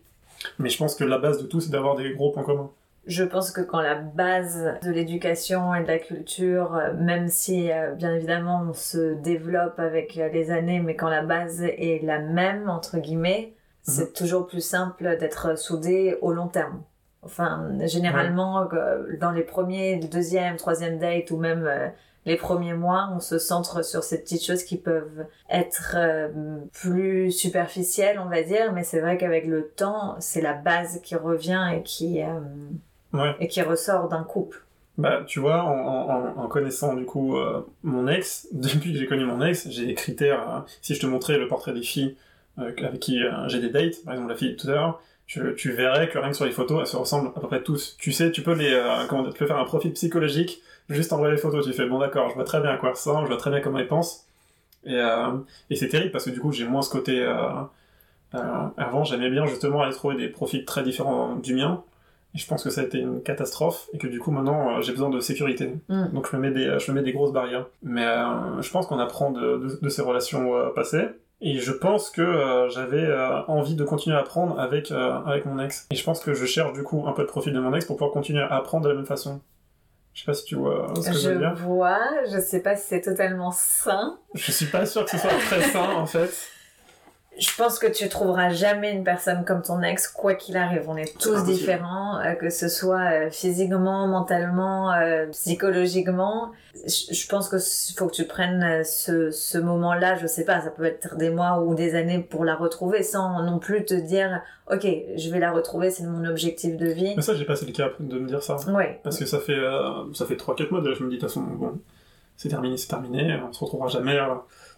Mais 0.58 0.68
je 0.68 0.78
pense 0.78 0.94
que 0.94 1.04
la 1.04 1.18
base 1.18 1.42
de 1.42 1.46
tout, 1.46 1.60
c'est 1.60 1.70
d'avoir 1.70 1.96
des 1.96 2.12
gros 2.14 2.30
points 2.30 2.44
communs. 2.44 2.70
Je 3.08 3.24
pense 3.24 3.50
que 3.50 3.62
quand 3.62 3.80
la 3.80 3.94
base 3.94 4.74
de 4.82 4.90
l'éducation 4.90 5.74
et 5.74 5.82
de 5.82 5.88
la 5.88 5.98
culture, 5.98 6.74
euh, 6.74 6.92
même 6.92 7.28
si 7.28 7.72
euh, 7.72 7.94
bien 7.94 8.14
évidemment 8.14 8.66
on 8.68 8.74
se 8.74 9.14
développe 9.14 9.78
avec 9.78 10.18
euh, 10.18 10.28
les 10.28 10.50
années, 10.50 10.80
mais 10.80 10.94
quand 10.94 11.08
la 11.08 11.22
base 11.22 11.62
est 11.62 12.04
la 12.04 12.18
même, 12.18 12.68
entre 12.68 12.98
guillemets, 12.98 13.54
c'est 13.82 14.12
toujours 14.12 14.46
plus 14.46 14.60
simple 14.60 15.16
d'être 15.16 15.58
soudé 15.58 16.18
au 16.20 16.32
long 16.32 16.48
terme. 16.48 16.82
Enfin, 17.22 17.70
généralement, 17.86 18.68
dans 19.18 19.30
les 19.30 19.42
premiers, 19.42 19.96
deuxième, 19.96 20.56
troisième 20.56 20.98
date 20.98 21.30
ou 21.30 21.38
même 21.38 21.66
les 22.28 22.36
premiers 22.36 22.74
mois, 22.74 23.10
on 23.14 23.18
se 23.20 23.38
centre 23.38 23.84
sur 23.84 24.04
ces 24.04 24.22
petites 24.22 24.44
choses 24.44 24.62
qui 24.62 24.76
peuvent 24.76 25.26
être 25.50 25.94
euh, 25.96 26.28
plus 26.72 27.32
superficielles, 27.32 28.20
on 28.24 28.28
va 28.28 28.42
dire, 28.42 28.72
mais 28.72 28.84
c'est 28.84 29.00
vrai 29.00 29.16
qu'avec 29.18 29.46
le 29.46 29.68
temps, 29.74 30.14
c'est 30.20 30.40
la 30.40 30.52
base 30.54 31.00
qui 31.02 31.16
revient 31.16 31.70
et 31.76 31.82
qui, 31.82 32.22
euh, 32.22 32.28
Ouais. 33.12 33.34
et 33.40 33.48
qui 33.48 33.62
ressort 33.62 34.08
d'un 34.08 34.22
couple. 34.22 34.62
Bah, 34.98 35.22
tu 35.26 35.40
vois, 35.40 35.62
en, 35.64 36.10
en- 36.10 36.44
en 36.44 36.48
connaissant 36.48 36.94
du 36.94 37.04
coup 37.06 37.36
euh, 37.36 37.66
mon 37.82 38.06
ex, 38.06 38.46
depuis 38.52 38.92
que 38.92 38.98
j'ai 38.98 39.06
connu 39.06 39.24
mon 39.24 39.40
ex, 39.44 39.68
j'ai 39.70 39.86
des 39.86 39.94
critères. 39.94 40.64
si 40.82 40.94
je 40.94 41.00
te 41.00 41.06
montrais 41.06 41.38
le 41.38 41.48
portrait 41.48 41.72
des 41.72 41.82
filles 41.82 42.16
avec 42.56 42.98
qui 43.00 43.20
j'ai 43.46 43.60
des 43.60 43.70
dates, 43.70 44.04
par 44.04 44.14
exemple 44.14 44.30
la 44.30 44.36
fille 44.36 44.56
tout 44.56 44.66
à 44.68 44.72
l'heure, 44.72 45.00
tu, 45.26 45.40
tu 45.56 45.70
verrais 45.72 46.08
que 46.08 46.18
rien 46.18 46.30
que 46.30 46.36
sur 46.36 46.44
les 46.46 46.50
photos, 46.50 46.80
elles 46.80 46.86
se 46.88 46.96
ressemblent 46.96 47.28
à 47.36 47.40
peu 47.40 47.46
près 47.46 47.62
tous. 47.62 47.96
Tu 47.98 48.10
sais, 48.12 48.30
tu 48.32 48.42
peux 48.42 48.54
les, 48.54 48.72
euh, 48.72 49.06
comment 49.08 49.22
tu 49.30 49.38
peux 49.38 49.46
faire 49.46 49.58
un 49.58 49.64
profil 49.64 49.92
psychologique 49.92 50.60
juste 50.88 51.12
en 51.12 51.18
voyant 51.18 51.32
les 51.32 51.38
photos. 51.38 51.66
Tu 51.66 51.72
fais 51.72 51.86
bon 51.86 51.98
d'accord, 51.98 52.28
je 52.30 52.34
vois 52.34 52.44
très 52.44 52.60
bien 52.60 52.70
à 52.70 52.76
quoi 52.76 52.90
ressemble, 52.90 53.24
je 53.24 53.28
vois 53.28 53.36
très 53.36 53.50
bien 53.50 53.60
comment 53.60 53.78
elle 53.78 53.88
pense. 53.88 54.26
Et, 54.84 54.94
euh, 54.94 55.32
et 55.70 55.76
c'est 55.76 55.88
terrible 55.88 56.10
parce 56.12 56.24
que 56.24 56.30
du 56.30 56.40
coup 56.40 56.52
j'ai 56.52 56.66
moins 56.66 56.82
ce 56.82 56.90
côté. 56.90 57.20
euh, 57.20 57.36
euh, 58.34 58.66
avant, 58.76 59.04
j'aimais 59.04 59.30
bien 59.30 59.46
justement 59.46 59.82
aller 59.82 59.94
trouver 59.94 60.16
des 60.16 60.28
profils 60.28 60.64
très 60.64 60.82
différents 60.82 61.36
du 61.36 61.54
mien. 61.54 61.82
Et 62.34 62.38
je 62.38 62.46
pense 62.46 62.62
que 62.62 62.68
ça 62.70 62.82
a 62.82 62.84
été 62.84 62.98
une 62.98 63.22
catastrophe 63.22 63.88
et 63.94 63.98
que 63.98 64.06
du 64.06 64.20
coup 64.20 64.30
maintenant 64.30 64.80
j'ai 64.82 64.92
besoin 64.92 65.08
de 65.08 65.20
sécurité. 65.20 65.74
Mm. 65.88 66.08
Donc 66.12 66.28
je 66.30 66.36
me 66.36 66.42
mets 66.42 66.50
des, 66.50 66.78
je 66.78 66.90
me 66.90 66.96
mets 66.96 67.02
des 67.02 67.12
grosses 67.12 67.32
barrières. 67.32 67.66
Mais 67.82 68.04
je 68.60 68.70
pense 68.70 68.86
qu'on 68.86 68.98
apprend 68.98 69.30
de, 69.30 69.56
de, 69.58 69.78
de 69.80 69.88
ces 69.88 70.02
relations 70.02 70.52
passées. 70.74 71.08
Et 71.40 71.58
je 71.60 71.70
pense 71.70 72.10
que 72.10 72.20
euh, 72.20 72.68
j'avais 72.68 73.04
euh, 73.04 73.42
envie 73.46 73.76
de 73.76 73.84
continuer 73.84 74.16
à 74.16 74.20
apprendre 74.20 74.58
avec, 74.58 74.90
euh, 74.90 75.20
avec 75.24 75.46
mon 75.46 75.58
ex. 75.60 75.86
Et 75.90 75.94
je 75.94 76.02
pense 76.02 76.20
que 76.20 76.34
je 76.34 76.44
cherche 76.46 76.72
du 76.72 76.82
coup 76.82 77.04
un 77.06 77.12
peu 77.12 77.22
le 77.22 77.28
profil 77.28 77.52
de 77.52 77.60
mon 77.60 77.72
ex 77.74 77.84
pour 77.84 77.96
pouvoir 77.96 78.12
continuer 78.12 78.42
à 78.42 78.56
apprendre 78.56 78.84
de 78.84 78.88
la 78.88 78.96
même 78.96 79.06
façon. 79.06 79.40
Je 80.18 80.24
sais 80.24 80.26
pas 80.26 80.34
si 80.34 80.44
tu 80.46 80.56
vois 80.56 80.92
ce 81.00 81.10
que 81.10 81.16
je 81.16 81.28
veux 81.28 81.34
Je 81.34 81.38
dire. 81.38 81.54
vois, 81.54 82.00
je 82.28 82.40
sais 82.40 82.58
pas 82.60 82.74
si 82.74 82.86
c'est 82.88 83.00
totalement 83.02 83.52
sain. 83.52 84.18
Je 84.34 84.50
suis 84.50 84.66
pas 84.66 84.84
sûr 84.84 85.04
que 85.04 85.12
ce 85.12 85.18
soit 85.18 85.30
très 85.46 85.62
sain 85.70 85.92
en 85.94 86.06
fait. 86.06 86.30
Je 87.38 87.54
pense 87.56 87.78
que 87.78 87.86
tu 87.86 88.08
trouveras 88.08 88.50
jamais 88.50 88.92
une 88.92 89.04
personne 89.04 89.44
comme 89.44 89.62
ton 89.62 89.80
ex, 89.82 90.08
quoi 90.08 90.34
qu'il 90.34 90.56
arrive. 90.56 90.84
On 90.88 90.96
est 90.96 91.16
tous 91.18 91.36
impossible. 91.36 91.52
différents, 91.52 92.18
euh, 92.18 92.34
que 92.34 92.50
ce 92.50 92.68
soit 92.68 93.12
euh, 93.12 93.30
physiquement, 93.30 94.08
mentalement, 94.08 94.92
euh, 94.92 95.26
psychologiquement. 95.28 96.50
Je 96.74 97.14
je 97.14 97.28
pense 97.28 97.48
que 97.48 97.58
faut 97.96 98.06
que 98.08 98.14
tu 98.14 98.24
prennes 98.24 98.82
ce, 98.84 99.30
ce 99.30 99.58
moment-là, 99.58 100.16
je 100.16 100.26
sais 100.26 100.44
pas, 100.44 100.60
ça 100.60 100.70
peut 100.70 100.84
être 100.84 101.16
des 101.16 101.30
mois 101.30 101.60
ou 101.60 101.74
des 101.74 101.94
années 101.94 102.18
pour 102.18 102.44
la 102.44 102.54
retrouver, 102.56 103.02
sans 103.02 103.42
non 103.42 103.58
plus 103.58 103.84
te 103.84 103.94
dire, 103.94 104.40
ok, 104.72 104.86
je 105.16 105.30
vais 105.30 105.38
la 105.38 105.52
retrouver, 105.52 105.90
c'est 105.90 106.04
mon 106.04 106.24
objectif 106.24 106.76
de 106.76 106.86
vie. 106.86 107.14
Mais 107.16 107.22
ça 107.22 107.34
j'ai 107.34 107.44
passé 107.44 107.66
le 107.66 107.72
cap 107.72 107.94
de 108.00 108.18
me 108.18 108.26
dire 108.26 108.42
ça. 108.42 108.56
Ouais. 108.70 109.00
Parce 109.02 109.18
que 109.18 109.26
ça 109.26 109.38
fait, 109.38 109.60
ça 110.14 110.24
fait 110.26 110.36
3-4 110.36 110.70
mois 110.70 110.80
déjà, 110.80 110.94
je 110.94 111.04
me 111.04 111.10
dis, 111.10 111.16
de 111.16 111.20
toute 111.20 111.28
façon, 111.28 111.42
bon, 111.42 111.78
c'est 112.36 112.48
terminé, 112.48 112.76
c'est 112.76 112.88
terminé, 112.88 113.38
on 113.46 113.52
se 113.52 113.60
retrouvera 113.62 113.88
jamais. 113.88 114.18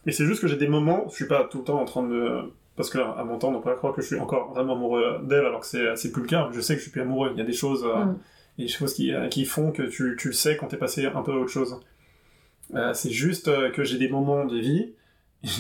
Mais 0.07 0.13
c'est 0.13 0.25
juste 0.25 0.41
que 0.41 0.47
j'ai 0.49 0.57
des 0.57 0.69
moments, 0.69 1.05
je 1.11 1.15
suis 1.15 1.27
pas 1.27 1.45
tout 1.45 1.59
le 1.59 1.65
temps 1.65 1.81
en 1.81 1.85
train 1.85 2.03
de... 2.03 2.41
Parce 2.77 2.89
que 2.89 2.99
à 2.99 3.25
mon 3.25 3.39
temps, 3.39 3.53
on 3.55 3.61
pas 3.61 3.75
croire 3.75 3.93
que 3.93 4.01
je 4.01 4.07
suis 4.07 4.19
encore 4.19 4.53
vraiment 4.55 4.75
amoureux 4.75 5.21
d'elle, 5.25 5.45
alors 5.45 5.61
que 5.61 5.67
c'est, 5.67 6.13
plus 6.13 6.23
le 6.23 6.29
cas. 6.29 6.49
Je 6.53 6.61
sais 6.61 6.75
que 6.75 6.79
je 6.79 6.85
suis 6.85 6.93
plus 6.93 7.03
amoureux. 7.03 7.31
Il 7.35 7.39
y 7.39 7.43
a 7.43 7.45
des 7.45 7.53
choses, 7.53 7.85
euh, 7.85 8.05
Mm. 8.05 8.19
des 8.59 8.69
choses 8.69 8.95
qui, 8.95 9.13
euh, 9.13 9.29
qui 9.29 9.45
font 9.45 9.71
que 9.73 9.83
tu, 9.83 10.17
tu 10.19 10.29
le 10.29 10.35
sais 10.35 10.57
quand 10.57 10.69
t'es 10.69 10.79
passé 10.79 11.05
un 11.05 11.23
peu 11.23 11.33
à 11.33 11.37
autre 11.37 11.51
chose. 11.51 11.79
Euh, 12.75 12.95
c'est 12.95 13.11
juste 13.11 13.51
que 13.73 13.85
j'ai 13.85 13.99
des 13.99 14.09
moments 14.09 14.47
de 14.47 14.57
vie, 14.59 14.93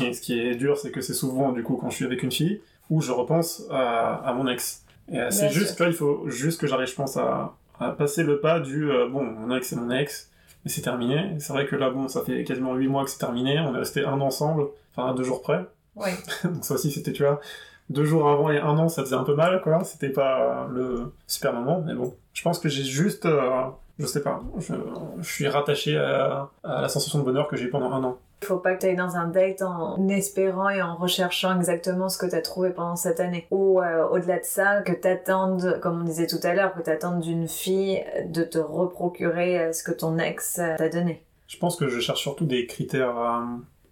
et 0.02 0.12
ce 0.12 0.20
qui 0.20 0.38
est 0.38 0.54
dur, 0.54 0.78
c'est 0.78 0.90
que 0.90 1.00
c'est 1.00 1.14
souvent, 1.14 1.52
du 1.52 1.62
coup, 1.62 1.76
quand 1.76 1.90
je 1.90 1.96
suis 1.96 2.04
avec 2.06 2.22
une 2.22 2.32
fille, 2.32 2.60
où 2.88 3.00
je 3.02 3.12
repense 3.12 3.64
à, 3.70 4.14
à 4.26 4.32
mon 4.32 4.46
ex. 4.48 4.84
Et 5.12 5.20
c'est 5.30 5.50
juste, 5.50 5.78
là, 5.80 5.88
il 5.88 5.92
faut 5.92 6.28
juste 6.28 6.60
que 6.60 6.66
j'arrive, 6.66 6.88
je 6.88 6.94
pense, 6.94 7.16
à, 7.16 7.56
à 7.80 7.90
passer 7.90 8.22
le 8.22 8.40
pas 8.40 8.60
du 8.60 8.90
euh, 8.90 9.08
bon, 9.08 9.24
mon 9.24 9.54
ex 9.56 9.68
c'est 9.68 9.76
mon 9.76 9.90
ex, 9.90 10.29
mais 10.64 10.70
c'est 10.70 10.82
terminé. 10.82 11.34
Et 11.36 11.40
C'est 11.40 11.52
vrai 11.52 11.66
que 11.66 11.76
là, 11.76 11.90
bon, 11.90 12.08
ça 12.08 12.22
fait 12.22 12.44
quasiment 12.44 12.74
8 12.74 12.88
mois 12.88 13.04
que 13.04 13.10
c'est 13.10 13.18
terminé, 13.18 13.58
on 13.60 13.74
est 13.74 13.78
resté 13.78 14.04
un 14.04 14.20
an 14.20 14.26
ensemble, 14.26 14.64
enfin 14.94 15.14
deux 15.14 15.24
jours 15.24 15.42
près. 15.42 15.64
Ouais. 15.96 16.14
Donc 16.44 16.64
ça 16.64 16.74
aussi, 16.74 16.90
c'était, 16.90 17.12
tu 17.12 17.22
vois, 17.22 17.40
deux 17.88 18.04
jours 18.04 18.28
avant 18.28 18.50
et 18.50 18.58
un 18.58 18.78
an, 18.78 18.88
ça 18.88 19.02
faisait 19.02 19.16
un 19.16 19.24
peu 19.24 19.34
mal, 19.34 19.60
quoi. 19.62 19.82
C'était 19.84 20.10
pas 20.10 20.68
le 20.70 21.12
super 21.26 21.52
moment, 21.52 21.82
mais 21.84 21.94
bon. 21.94 22.14
Je 22.32 22.42
pense 22.42 22.58
que 22.58 22.68
j'ai 22.68 22.84
juste, 22.84 23.26
euh, 23.26 23.62
je 23.98 24.06
sais 24.06 24.22
pas, 24.22 24.40
je, 24.58 24.74
je 25.20 25.28
suis 25.28 25.48
rattaché 25.48 25.98
à, 25.98 26.48
à 26.62 26.82
la 26.82 26.88
sensation 26.88 27.18
de 27.18 27.24
bonheur 27.24 27.48
que 27.48 27.56
j'ai 27.56 27.64
eu 27.64 27.70
pendant 27.70 27.92
un 27.92 28.04
an. 28.04 28.18
Faut 28.42 28.58
pas 28.58 28.74
que 28.74 28.80
tu 28.80 28.86
ailles 28.86 28.96
dans 28.96 29.16
un 29.16 29.26
date 29.28 29.62
en 29.62 30.08
espérant 30.08 30.68
et 30.70 30.80
en 30.82 30.96
recherchant 30.96 31.56
exactement 31.56 32.08
ce 32.08 32.16
que 32.18 32.26
tu 32.26 32.34
as 32.34 32.40
trouvé 32.42 32.70
pendant 32.70 32.96
cette 32.96 33.20
année. 33.20 33.46
Ou 33.50 33.80
euh, 33.80 34.06
au-delà 34.08 34.38
de 34.38 34.44
ça, 34.44 34.80
que 34.82 34.92
tu 34.92 35.06
attendes, 35.08 35.78
comme 35.82 36.00
on 36.00 36.04
disait 36.04 36.26
tout 36.26 36.40
à 36.42 36.54
l'heure, 36.54 36.72
que 36.74 36.82
tu 36.82 36.90
attendes 36.90 37.20
d'une 37.20 37.48
fille 37.48 38.02
de 38.26 38.42
te 38.42 38.58
reprocurer 38.58 39.58
euh, 39.60 39.72
ce 39.72 39.82
que 39.82 39.92
ton 39.92 40.18
ex 40.18 40.58
euh, 40.58 40.76
t'a 40.76 40.88
donné. 40.88 41.22
Je 41.48 41.58
pense 41.58 41.76
que 41.76 41.88
je 41.88 42.00
cherche 42.00 42.20
surtout 42.20 42.46
des 42.46 42.66
critères. 42.66 43.18
euh, 43.18 43.40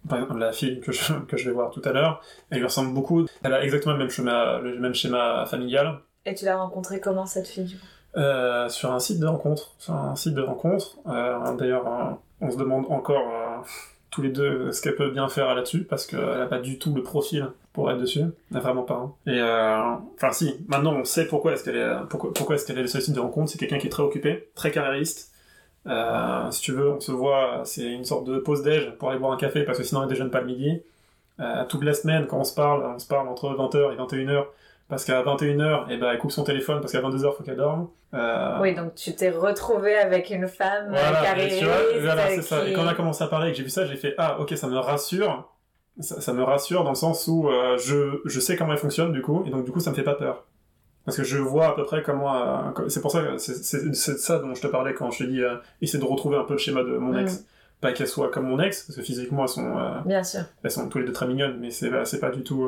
par 0.07 0.19
exemple, 0.19 0.39
la 0.39 0.51
fille 0.51 0.79
que 0.79 0.91
je, 0.91 1.13
que 1.27 1.37
je 1.37 1.45
vais 1.49 1.53
voir 1.53 1.69
tout 1.71 1.81
à 1.85 1.91
l'heure, 1.91 2.21
elle 2.49 2.57
lui 2.59 2.65
ressemble 2.65 2.93
beaucoup. 2.93 3.25
Elle 3.43 3.53
a 3.53 3.63
exactement 3.63 3.93
le 3.93 3.99
même 3.99 4.09
schéma, 4.09 4.59
le 4.59 4.79
même 4.79 4.95
schéma 4.95 5.45
familial. 5.45 5.99
Et 6.25 6.33
tu 6.33 6.45
l'as 6.45 6.57
rencontrée 6.57 6.99
comment 6.99 7.25
cette 7.25 7.47
fille 7.47 7.77
Euh, 8.17 8.67
sur 8.69 8.91
un 8.91 8.99
site 8.99 9.19
de 9.19 9.27
rencontre. 9.27 9.75
Sur 9.77 9.93
un 9.93 10.15
site 10.15 10.33
de 10.33 10.41
rencontre. 10.41 10.97
Euh, 11.07 11.53
D'ailleurs, 11.55 12.17
on 12.41 12.49
se 12.49 12.57
demande 12.57 12.85
encore 12.89 13.27
euh, 13.29 13.61
tous 14.11 14.21
les 14.21 14.29
deux 14.29 14.71
ce 14.71 14.81
qu'elle 14.81 14.95
peut 14.95 15.11
bien 15.11 15.29
faire 15.29 15.53
là-dessus, 15.53 15.83
parce 15.83 16.05
qu'elle 16.05 16.19
n'a 16.19 16.47
pas 16.47 16.59
du 16.59 16.79
tout 16.79 16.93
le 16.95 17.03
profil 17.03 17.47
pour 17.73 17.91
être 17.91 17.99
dessus. 17.99 18.23
Vraiment 18.51 18.83
pas. 18.83 18.95
hein. 18.95 19.13
Et 19.27 19.39
euh, 19.39 19.95
enfin, 20.15 20.31
si, 20.31 20.55
maintenant 20.67 20.93
on 20.93 21.03
sait 21.03 21.27
pourquoi 21.27 21.53
est-ce 21.53 21.63
qu'elle 21.63 21.77
est, 21.77 21.91
pourquoi, 22.09 22.33
pourquoi 22.33 22.55
est-ce 22.55 22.65
qu'elle 22.65 22.77
est 22.79 23.11
de 23.13 23.19
rencontre. 23.19 23.51
C'est 23.51 23.57
quelqu'un 23.57 23.77
qui 23.77 23.87
est 23.87 23.91
très 23.91 24.03
occupé, 24.03 24.49
très 24.55 24.71
carriériste. 24.71 25.31
Euh, 25.87 26.51
si 26.51 26.61
tu 26.61 26.73
veux, 26.73 26.89
on 26.89 26.99
se 26.99 27.11
voit, 27.11 27.61
c'est 27.65 27.91
une 27.91 28.03
sorte 28.03 28.25
de 28.25 28.37
pause 28.39 28.63
déj 28.63 28.91
pour 28.99 29.09
aller 29.09 29.19
boire 29.19 29.31
un 29.31 29.37
café, 29.37 29.63
parce 29.63 29.77
que 29.77 29.83
sinon 29.83 30.03
elle 30.03 30.09
déjeune 30.09 30.29
pas 30.31 30.41
le 30.41 30.47
midi. 30.47 30.81
Euh, 31.39 31.63
toute 31.69 31.83
la 31.83 31.93
semaine, 31.93 32.27
quand 32.27 32.37
on 32.39 32.43
se 32.43 32.53
parle, 32.53 32.83
on 32.83 32.99
se 32.99 33.07
parle 33.07 33.29
entre 33.29 33.49
20h 33.49 33.93
et 33.93 33.95
21h 33.95 34.45
parce 34.89 35.05
qu'à 35.05 35.21
21h, 35.21 35.85
eh 35.89 35.97
ben, 35.97 36.09
elle 36.11 36.17
coupe 36.17 36.31
son 36.31 36.43
téléphone 36.43 36.81
parce 36.81 36.91
qu'à 36.91 36.99
22h, 36.99 37.37
faut 37.37 37.43
qu'elle 37.43 37.57
dorme. 37.57 37.89
Euh... 38.15 38.57
Oui, 38.59 38.73
donc 38.73 38.95
tu 38.95 39.13
t'es 39.13 39.29
retrouvé 39.29 39.95
avec 39.95 40.31
une 40.31 40.47
femme 40.47 40.87
voilà, 40.89 41.21
carriériste. 41.21 41.63
Voilà, 42.01 42.29
c'est 42.29 42.41
ça. 42.41 42.67
Et 42.67 42.73
quand 42.73 42.81
on 42.81 42.87
a 42.87 42.95
commencé 42.95 43.23
à 43.23 43.27
parler 43.27 43.49
et 43.49 43.51
que 43.51 43.57
j'ai 43.57 43.63
vu 43.63 43.69
ça, 43.69 43.85
j'ai 43.85 43.95
fait 43.95 44.15
Ah, 44.17 44.41
ok, 44.41 44.57
ça 44.57 44.67
me 44.67 44.77
rassure. 44.79 45.47
Ça, 45.99 46.19
ça 46.21 46.33
me 46.33 46.41
rassure 46.41 46.83
dans 46.83 46.89
le 46.89 46.95
sens 46.95 47.27
où 47.27 47.49
euh, 47.49 47.77
je, 47.77 48.19
je 48.25 48.39
sais 48.39 48.55
comment 48.55 48.71
elle 48.71 48.79
fonctionne, 48.79 49.11
du 49.11 49.21
coup, 49.21 49.43
et 49.45 49.51
donc 49.51 49.63
du 49.63 49.71
coup, 49.71 49.79
ça 49.79 49.91
me 49.91 49.95
fait 49.95 50.03
pas 50.03 50.15
peur. 50.15 50.47
Parce 51.05 51.17
que 51.17 51.23
je 51.23 51.37
vois 51.37 51.67
à 51.67 51.75
peu 51.75 51.83
près 51.83 52.01
comment. 52.01 52.35
Euh, 52.35 52.87
c'est 52.87 53.01
pour 53.01 53.11
ça 53.11 53.21
que 53.21 53.37
c'est 53.37 53.93
ça 53.93 54.39
dont 54.39 54.55
je 54.55 54.61
te 54.61 54.67
parlais 54.67 54.95
quand 54.95 55.11
je 55.11 55.23
te 55.23 55.29
dis 55.29 55.41
euh, 55.41 55.57
essayer 55.81 55.99
de 55.99 56.05
retrouver 56.05 56.37
un 56.37 56.45
peu 56.45 56.53
le 56.53 56.59
schéma 56.59 56.83
de 56.83 56.97
mon 56.97 57.15
ex. 57.15 57.41
Mm. 57.41 57.43
Pas 57.81 57.93
qu'elle 57.93 58.07
soit 58.07 58.29
comme 58.29 58.47
mon 58.47 58.59
ex, 58.59 58.83
parce 58.83 58.97
que 58.97 59.03
physiquement 59.03 59.43
elles 59.43 59.49
sont. 59.49 60.01
Bien 60.05 60.23
sûr. 60.23 60.41
elles 60.63 60.71
sont 60.71 60.89
tous 60.89 60.97
les 60.97 61.05
deux 61.05 61.13
très 61.13 61.27
mignonnes, 61.27 61.57
mais 61.59 61.69
c'est 61.69 61.91
c'est 62.05 62.19
pas 62.19 62.31
du 62.31 62.43
tout. 62.43 62.67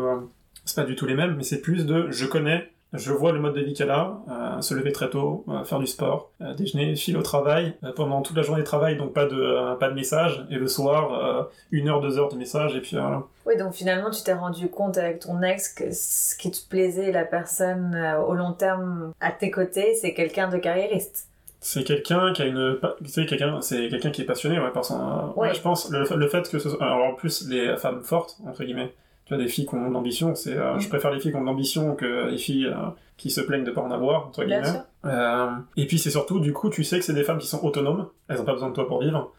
C'est 0.65 0.75
pas 0.75 0.83
du 0.83 0.95
tout 0.95 1.05
les 1.05 1.15
mêmes, 1.15 1.35
mais 1.35 1.43
c'est 1.43 1.61
plus 1.61 1.85
de 1.85 2.07
je 2.11 2.25
connais, 2.25 2.69
je 2.93 3.11
vois 3.13 3.31
le 3.31 3.39
mode 3.39 3.53
de 3.55 3.61
vie 3.61 3.73
qu'elle 3.73 3.89
a, 3.89 4.17
euh, 4.29 4.61
se 4.61 4.73
lever 4.73 4.91
très 4.91 5.09
tôt, 5.09 5.45
euh, 5.47 5.63
faire 5.63 5.79
du 5.79 5.87
sport, 5.87 6.31
euh, 6.41 6.53
déjeuner, 6.53 6.95
file 6.95 7.17
au 7.17 7.21
travail, 7.21 7.73
pendant 7.95 8.21
toute 8.21 8.35
la 8.35 8.41
journée 8.43 8.61
de 8.61 8.65
travail, 8.65 8.97
donc 8.97 9.13
pas 9.13 9.25
de, 9.25 9.75
pas 9.75 9.89
de 9.89 9.93
message, 9.95 10.45
et 10.49 10.55
le 10.55 10.67
soir, 10.67 11.49
une 11.71 11.87
heure, 11.87 12.01
deux 12.01 12.17
heures 12.19 12.29
de 12.29 12.35
message, 12.37 12.75
et 12.75 12.81
puis 12.81 12.97
voilà. 12.97 13.23
Oui, 13.45 13.57
donc 13.57 13.73
finalement, 13.73 14.09
tu 14.09 14.21
t'es 14.23 14.33
rendu 14.33 14.67
compte 14.69 14.97
avec 14.97 15.19
ton 15.19 15.41
ex 15.41 15.69
que 15.73 15.85
ce 15.91 16.35
qui 16.37 16.51
te 16.51 16.67
plaisait, 16.69 17.11
la 17.11 17.23
personne 17.23 17.97
au 18.27 18.33
long 18.33 18.53
terme 18.53 19.13
à 19.21 19.31
tes 19.31 19.51
côtés, 19.51 19.93
c'est 19.95 20.13
quelqu'un 20.13 20.49
de 20.49 20.57
carriériste. 20.57 21.27
C'est 21.63 21.83
quelqu'un 21.83 22.33
qui 22.33 22.41
a 22.41 22.45
une, 22.45 22.77
sais, 23.05 23.25
quelqu'un, 23.27 23.61
c'est 23.61 23.87
quelqu'un 23.87 24.09
qui 24.09 24.23
est 24.23 24.25
passionné, 24.25 24.59
ouais, 24.59 24.71
par 24.71 24.83
son, 24.83 25.33
Ouais. 25.35 25.49
ouais, 25.49 25.53
je 25.53 25.61
pense, 25.61 25.89
le, 25.91 26.05
le 26.15 26.27
fait 26.27 26.49
que 26.49 26.57
ce 26.59 26.69
soit, 26.69 26.83
alors 26.83 27.05
en 27.05 27.13
plus, 27.13 27.47
les 27.47 27.77
femmes 27.77 28.01
fortes, 28.03 28.37
entre 28.47 28.63
guillemets, 28.63 28.91
tu 29.25 29.33
vois, 29.33 29.41
des 29.43 29.49
filles 29.49 29.65
qui 29.65 29.75
ont 29.75 29.87
de 29.87 29.93
l'ambition, 29.93 30.35
c'est, 30.35 30.57
euh, 30.57 30.77
je 30.79 30.89
préfère 30.89 31.11
les 31.11 31.19
filles 31.19 31.31
qui 31.31 31.37
ont 31.37 31.41
de 31.41 31.45
l'ambition 31.45 31.95
que 31.95 32.29
les 32.29 32.37
filles 32.37 32.65
euh, 32.67 32.75
qui 33.17 33.29
se 33.29 33.41
plaignent 33.41 33.63
de 33.63 33.71
pas 33.71 33.81
en 33.81 33.91
avoir, 33.91 34.27
entre 34.27 34.43
Bien 34.43 34.61
guillemets. 34.61 34.73
sûr. 34.73 34.83
Euh, 35.05 35.49
et 35.77 35.85
puis 35.87 35.99
c'est 35.99 36.09
surtout, 36.11 36.39
du 36.39 36.53
coup, 36.53 36.69
tu 36.69 36.83
sais 36.83 36.99
que 36.99 37.05
c'est 37.05 37.13
des 37.13 37.23
femmes 37.23 37.37
qui 37.39 37.47
sont 37.47 37.63
autonomes, 37.65 38.07
elles 38.27 38.39
ont 38.41 38.45
pas 38.45 38.53
besoin 38.53 38.69
de 38.69 38.73
toi 38.75 38.87
pour 38.87 39.01
vivre. 39.01 39.31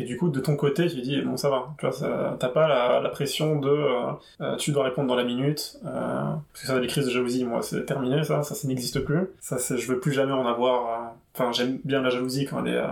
Et 0.00 0.04
du 0.04 0.16
coup, 0.16 0.28
de 0.28 0.38
ton 0.38 0.54
côté, 0.54 0.86
tu 0.86 1.00
dis, 1.00 1.20
bon, 1.22 1.36
ça 1.36 1.50
va, 1.50 1.70
tu 1.76 1.84
vois, 1.84 1.92
ça- 1.92 2.36
t'as 2.38 2.48
pas 2.50 2.68
la, 2.68 3.00
la 3.00 3.08
pression 3.08 3.58
de 3.58 3.68
euh, 3.68 4.12
euh, 4.40 4.54
tu 4.56 4.70
dois 4.70 4.84
répondre 4.84 5.08
dans 5.08 5.16
la 5.16 5.24
minute, 5.24 5.76
euh, 5.84 5.90
parce 6.52 6.60
que 6.60 6.66
ça, 6.68 6.78
des 6.78 6.86
crises 6.86 7.06
de 7.06 7.10
jalousie, 7.10 7.44
moi, 7.44 7.62
c'est 7.62 7.84
terminé, 7.84 8.22
ça, 8.22 8.44
ça, 8.44 8.54
ça 8.54 8.68
n'existe 8.68 9.00
plus. 9.00 9.26
Ça, 9.40 9.58
c'est, 9.58 9.76
je 9.76 9.90
veux 9.90 9.98
plus 9.98 10.12
jamais 10.12 10.32
en 10.32 10.46
avoir. 10.46 10.86
euh, 10.86 11.06
Enfin, 11.34 11.50
j'aime 11.52 11.78
bien 11.84 12.00
la 12.02 12.10
jalousie 12.10 12.46
quand 12.46 12.64
elle 12.64 12.74
est, 12.74 12.76
euh, 12.76 12.86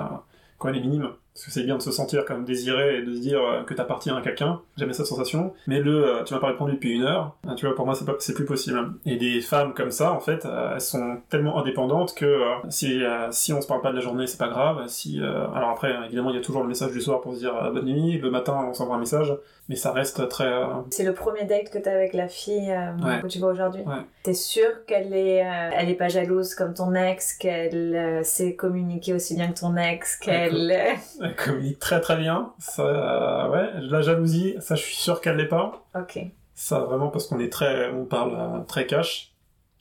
quand 0.59 0.69
elle 0.69 0.77
est 0.79 0.81
minime, 0.81 1.11
parce 1.37 1.45
que 1.45 1.51
c'est 1.51 1.65
bien 1.65 1.77
de 1.77 1.83
se 1.83 1.91
sentir 1.91 2.25
comme 2.25 2.47
désiré 2.47 2.97
et 2.97 3.03
de 3.03 3.15
se 3.15 3.21
dire 3.21 3.43
euh, 3.43 3.63
que 3.63 3.75
t'appartiens 3.75 4.17
à 4.17 4.23
quelqu'un. 4.23 4.63
J'aimais 4.79 4.95
cette 4.95 5.05
sensation. 5.05 5.53
Mais 5.67 5.81
le, 5.81 6.07
euh, 6.07 6.25
tu 6.25 6.33
m'as 6.33 6.41
pas 6.41 6.47
répondu 6.47 6.73
depuis 6.73 6.93
une 6.93 7.03
heure, 7.03 7.37
euh, 7.47 7.55
tu 7.57 7.67
vois, 7.67 7.75
pour 7.75 7.85
moi, 7.85 7.95
c'est, 7.95 8.07
pas, 8.07 8.15
c'est 8.21 8.33
plus 8.33 8.47
possible. 8.47 8.79
Et 9.05 9.17
des 9.17 9.43
femmes 9.43 9.75
comme 9.75 9.91
ça, 9.91 10.13
en 10.13 10.21
fait, 10.21 10.47
elles 10.47 10.81
sont 10.81 11.19
tellement 11.29 11.59
indépendantes 11.59 12.15
que 12.15 12.41
si, 12.71 13.03
si 13.33 13.53
on 13.53 13.61
se 13.61 13.67
parle 13.67 13.83
pas 13.83 13.91
de 13.91 13.97
la 13.97 14.01
journée, 14.01 14.27
c'est 14.27 14.39
pas 14.39 14.49
grave. 14.49 14.85
Si, 14.87 15.21
alors 15.21 15.69
après, 15.69 15.95
évidemment, 16.07 16.31
il 16.31 16.37
y 16.37 16.39
a 16.39 16.43
toujours 16.43 16.63
le 16.63 16.69
message 16.69 16.93
du 16.93 17.03
soir 17.03 17.21
pour 17.21 17.35
se 17.35 17.41
dire 17.41 17.53
bonne 17.71 17.85
nuit. 17.85 18.17
Le 18.17 18.31
matin, 18.31 18.67
on 18.71 18.73
s'envoie 18.73 18.97
un 18.97 19.01
message. 19.01 19.37
Mais 19.69 19.75
ça 19.75 19.93
reste 19.93 20.29
très. 20.29 20.63
C'est 20.91 21.03
le 21.03 21.13
premier 21.13 21.45
date 21.45 21.71
que 21.71 21.79
t'as 21.79 21.93
avec 21.93 22.13
la 22.13 22.29
fille 22.29 22.71
euh, 22.71 22.93
Ouais. 23.05 23.21
que 23.21 23.27
tu 23.27 23.39
vois 23.39 23.51
aujourd'hui. 23.51 23.83
Ouais. 23.83 24.03
T'es 24.23 24.35
sûr 24.35 24.85
qu'elle 24.87 25.13
est, 25.13 25.45
euh, 25.45 25.71
elle 25.73 25.89
est 25.89 25.95
pas 25.95 26.09
jalouse 26.09 26.55
comme 26.55 26.73
ton 26.73 26.95
ex, 26.95 27.35
qu'elle 27.35 27.95
euh, 27.97 28.23
sait 28.23 28.55
communiquer 28.55 29.13
aussi 29.13 29.35
bien 29.35 29.49
que 29.51 29.59
ton 29.59 29.77
ex, 29.77 30.17
qu'elle. 30.17 30.73
euh, 31.27 31.31
Elle 31.31 31.37
communique 31.37 31.79
très 31.79 32.01
très 32.01 32.17
bien. 32.17 32.53
Ça, 32.59 32.83
euh, 32.83 33.51
ouais, 33.51 33.71
la 33.81 34.03
jalousie, 34.03 34.57
ça, 34.61 34.75
je 34.75 34.83
suis 34.83 34.97
sûr 34.97 35.21
qu'elle 35.21 35.37
l'est 35.37 35.47
pas. 35.47 35.85
Ok. 35.95 36.19
Ça, 36.55 36.81
vraiment, 36.81 37.09
parce 37.09 37.27
qu'on 37.27 37.39
est 37.41 37.53
très, 37.53 37.91
on 37.91 38.05
parle 38.05 38.35
euh, 38.35 38.61
très 38.67 38.87
cash. 38.87 39.33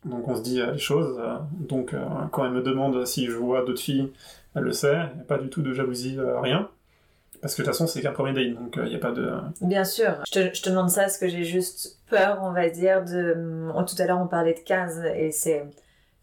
Donc, 0.03 0.27
on 0.27 0.35
se 0.35 0.41
dit 0.41 0.61
euh, 0.61 0.71
les 0.73 0.77
choses. 0.77 1.17
euh, 1.19 1.37
donc, 1.59 1.93
euh, 1.93 2.03
quand 2.31 2.45
elle 2.45 2.51
me 2.51 2.61
demande 2.61 3.05
si 3.05 3.25
je 3.27 3.31
vois 3.31 3.63
d'autres 3.65 3.81
filles, 3.81 4.11
elle 4.55 4.63
le 4.63 4.71
sait. 4.71 4.93
Il 5.11 5.15
n'y 5.15 5.21
a 5.21 5.25
pas 5.27 5.37
du 5.37 5.49
tout 5.49 5.61
de 5.61 5.73
jalousie, 5.73 6.17
euh, 6.19 6.39
rien. 6.39 6.69
Parce 7.41 7.53
que 7.55 7.61
de 7.61 7.65
toute 7.67 7.73
façon, 7.73 7.87
c'est 7.87 8.01
qu'un 8.01 8.11
premier 8.11 8.33
date. 8.33 8.55
Donc, 8.59 8.73
il 8.77 8.89
n'y 8.89 8.95
a 8.95 8.99
pas 8.99 9.11
de. 9.11 9.31
Bien 9.61 9.83
sûr. 9.83 10.13
Je 10.27 10.31
te, 10.31 10.55
je 10.55 10.61
te 10.61 10.69
demande 10.69 10.89
ça 10.89 11.01
parce 11.01 11.17
que 11.17 11.27
j'ai 11.27 11.43
juste 11.43 11.99
peur, 12.09 12.39
on 12.41 12.51
va 12.51 12.69
dire, 12.69 13.03
de. 13.03 13.69
oh, 13.75 13.83
tout 13.83 13.95
à 14.01 14.05
l'heure, 14.05 14.19
on 14.19 14.27
parlait 14.27 14.53
de 14.53 14.59
cases 14.59 14.99
et 15.15 15.31
c'est 15.31 15.63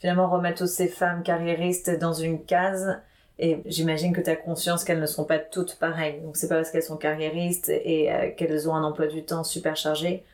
finalement 0.00 0.28
remettre 0.28 0.58
toutes 0.58 0.68
ces 0.68 0.88
femmes 0.88 1.22
carriéristes 1.22 1.96
dans 1.98 2.12
une 2.12 2.44
case. 2.44 2.98
Et 3.42 3.62
j'imagine 3.66 4.14
que 4.14 4.22
tu 4.22 4.30
as 4.30 4.36
conscience 4.36 4.84
qu'elles 4.84 5.00
ne 5.00 5.06
sont 5.06 5.26
pas 5.26 5.38
toutes 5.40 5.76
pareilles. 5.78 6.20
Donc 6.22 6.36
c'est 6.38 6.48
pas 6.48 6.56
parce 6.56 6.70
qu'elles 6.70 6.82
sont 6.84 6.96
carriéristes 6.96 7.68
et 7.70 8.12
euh, 8.12 8.30
qu'elles 8.36 8.68
ont 8.70 8.74
un 8.76 8.84
emploi 8.84 9.06
du 9.08 9.24
temps 9.24 9.44
super 9.44 9.76
chargé 9.76 10.24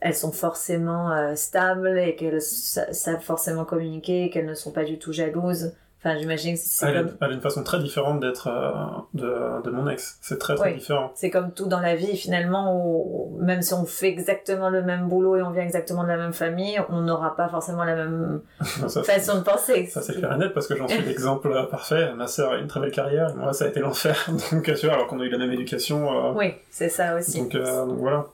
qu'elles 0.00 0.14
sont 0.14 0.32
forcément 0.32 1.12
euh, 1.12 1.34
stables 1.34 1.98
et 1.98 2.16
qu'elles 2.16 2.42
sa- 2.42 2.92
savent 2.92 3.22
forcément 3.22 3.64
communiquer 3.64 4.24
et 4.24 4.30
qu'elles 4.30 4.46
ne 4.46 4.54
sont 4.54 4.72
pas 4.72 4.84
du 4.84 4.98
tout 4.98 5.12
jalouses. 5.12 5.72
Enfin, 6.06 6.16
j'imagine 6.20 6.54
que 6.54 6.60
c'est 6.62 6.86
Elle, 6.86 6.96
a- 6.98 7.02
comme, 7.02 7.16
elle 7.20 7.30
a 7.30 7.34
une 7.34 7.40
façon 7.40 7.64
très 7.64 7.80
différente 7.80 8.20
d'être 8.20 8.46
euh, 8.48 8.70
de, 9.14 9.62
de 9.64 9.70
mon 9.70 9.88
ex. 9.88 10.18
C'est 10.22 10.38
très 10.38 10.54
très 10.54 10.70
Oui. 10.70 10.78
différent. 10.78 11.10
c'est 11.16 11.30
comme 11.30 11.50
tout 11.52 11.66
dans 11.66 11.80
la 11.80 11.96
vie 11.96 12.16
finalement 12.16 12.76
où 12.76 13.38
même 13.40 13.60
si 13.60 13.74
on 13.74 13.84
fait 13.86 14.08
exactement 14.08 14.70
le 14.70 14.82
même 14.82 15.08
boulot 15.08 15.36
et 15.36 15.42
on 15.42 15.50
vient 15.50 15.64
exactement 15.64 16.04
de 16.04 16.08
la 16.08 16.16
même 16.16 16.32
famille, 16.32 16.80
on 16.90 17.00
n'aura 17.00 17.34
pas 17.34 17.48
forcément 17.48 17.82
la 17.82 17.96
même 17.96 18.40
ça, 18.88 19.02
façon 19.02 19.38
de 19.38 19.42
penser. 19.42 19.86
Ça 19.86 20.00
c'est 20.00 20.14
clair 20.14 20.32
et 20.32 20.36
net 20.38 20.54
parce 20.54 20.68
que 20.68 20.76
j'en 20.76 20.86
suis 20.86 21.02
l'exemple 21.06 21.50
parfait. 21.70 22.12
Ma 22.14 22.28
sœur 22.28 22.52
a 22.52 22.56
une 22.58 22.68
très 22.68 22.78
belle 22.80 22.92
carrière, 22.92 23.30
et 23.30 23.34
moi 23.34 23.52
ça 23.52 23.64
a 23.64 23.68
été 23.68 23.80
l'enfer. 23.80 24.28
Donc 24.52 24.62
tu 24.62 24.86
vois, 24.86 24.94
alors 24.94 25.08
qu'on 25.08 25.18
a 25.20 25.24
eu 25.24 25.28
la 25.30 25.38
même 25.38 25.52
éducation. 25.52 26.30
euh, 26.30 26.32
Oui, 26.36 26.54
c'est 26.70 26.88
ça 26.88 27.16
aussi. 27.16 27.42
donc, 27.42 27.54
euh, 27.56 27.84
donc 27.84 27.98
voilà. 27.98 28.26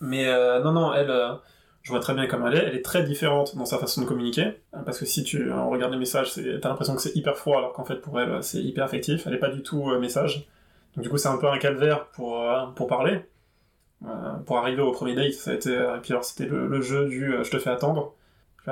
Mais 0.00 0.26
non, 0.62 0.72
non, 0.72 0.92
elle, 0.92 1.10
je 1.84 1.90
vois 1.90 2.00
très 2.00 2.14
bien 2.14 2.26
comme 2.26 2.46
elle 2.46 2.54
est. 2.54 2.64
Elle 2.66 2.74
est 2.76 2.82
très 2.82 3.04
différente 3.04 3.56
dans 3.56 3.66
sa 3.66 3.78
façon 3.78 4.00
de 4.00 4.06
communiquer. 4.06 4.54
euh, 4.74 4.78
Parce 4.84 4.98
que 4.98 5.04
si 5.04 5.22
tu 5.22 5.50
euh, 5.50 5.62
regardes 5.64 5.92
les 5.92 5.98
messages, 5.98 6.34
t'as 6.34 6.68
l'impression 6.70 6.96
que 6.96 7.02
c'est 7.02 7.14
hyper 7.14 7.36
froid, 7.36 7.58
alors 7.58 7.72
qu'en 7.74 7.84
fait 7.84 7.96
pour 7.96 8.18
elle, 8.18 8.42
c'est 8.42 8.62
hyper 8.62 8.84
affectif. 8.84 9.26
Elle 9.26 9.34
est 9.34 9.38
pas 9.38 9.50
du 9.50 9.62
tout 9.62 9.90
euh, 9.90 10.00
message. 10.00 10.48
Donc 10.96 11.04
du 11.04 11.10
coup, 11.10 11.18
c'est 11.18 11.28
un 11.28 11.36
peu 11.36 11.48
un 11.48 11.58
calvaire 11.58 12.06
pour, 12.06 12.40
euh, 12.42 12.66
pour 12.74 12.86
parler. 12.88 13.20
Pour 14.44 14.58
arriver 14.58 14.82
au 14.82 14.92
premier 14.92 15.14
date, 15.14 15.32
ça 15.32 15.52
a 15.52 15.54
été. 15.54 15.72
Et 15.72 16.00
puis 16.02 16.12
alors, 16.12 16.24
c'était 16.24 16.44
le, 16.44 16.82
jeu 16.82 17.06
du 17.08 17.32
je 17.42 17.50
te 17.50 17.58
fais 17.58 17.70
attendre. 17.70 18.12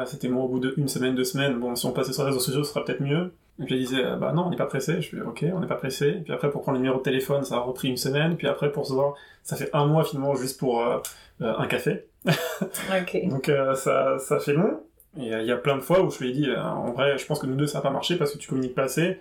C'était 0.05 0.29
moi 0.29 0.45
au 0.45 0.49
bout 0.49 0.59
d'une 0.59 0.89
semaine, 0.89 1.15
deux 1.15 1.25
semaines. 1.25 1.59
Bon, 1.59 1.75
si 1.75 1.87
on 1.87 1.93
passait 1.93 2.13
sur 2.13 2.23
les 2.25 2.29
réseaux 2.29 2.41
sociaux, 2.41 2.65
ce 2.65 2.71
sera 2.71 2.85
peut-être 2.85 3.01
mieux. 3.01 3.33
Et 3.59 3.65
puis 3.65 3.75
elle 3.77 3.81
disait, 3.81 4.03
bah 4.21 4.33
non, 4.33 4.45
on 4.47 4.51
n'est 4.51 4.57
pas 4.57 4.67
pressé. 4.67 5.01
Je 5.01 5.09
fais, 5.17 5.23
ok, 5.23 5.47
on 5.55 5.61
n'est 5.61 5.67
pas 5.67 5.77
pressé. 5.77 6.09
Et 6.09 6.21
puis 6.21 6.35
après, 6.35 6.51
pour 6.51 6.61
prendre 6.61 6.77
le 6.77 6.83
numéro 6.83 6.99
de 6.99 7.03
téléphone, 7.03 7.45
ça 7.45 7.57
a 7.57 7.61
repris 7.61 7.89
une 7.89 7.97
semaine. 7.97 8.37
Puis 8.37 8.47
après, 8.47 8.73
pour 8.73 8.87
se 8.87 8.93
voir, 8.93 9.15
ça 9.43 9.57
fait 9.57 9.71
un 9.73 9.87
mois 9.87 10.05
finalement 10.05 10.35
juste 10.35 10.59
pour 10.61 10.85
un 11.45 11.67
café. 11.67 12.07
Donc 13.29 13.49
euh, 13.49 13.75
ça, 13.75 14.19
ça 14.19 14.39
fait 14.39 14.53
long. 14.53 14.81
Et 15.19 15.35
euh, 15.35 15.43
il 15.43 15.47
y 15.47 15.53
a 15.53 15.57
plein 15.57 15.77
de 15.77 15.83
fois 15.83 16.03
où 16.03 16.11
je 16.11 16.19
lui 16.21 16.31
ai 16.31 16.33
dit, 16.33 16.49
euh, 16.49 16.63
en 16.63 16.93
vrai, 16.93 17.19
je 17.19 17.27
pense 17.27 17.39
que 17.39 17.47
nous 17.47 17.57
deux, 17.57 17.67
ça 17.67 17.79
n'a 17.79 17.83
pas 17.83 17.91
marché 17.91 18.17
parce 18.17 18.33
que 18.33 18.39
tu 18.39 18.49
communiques 18.49 18.75
pas 18.75 18.85
assez. 18.85 19.21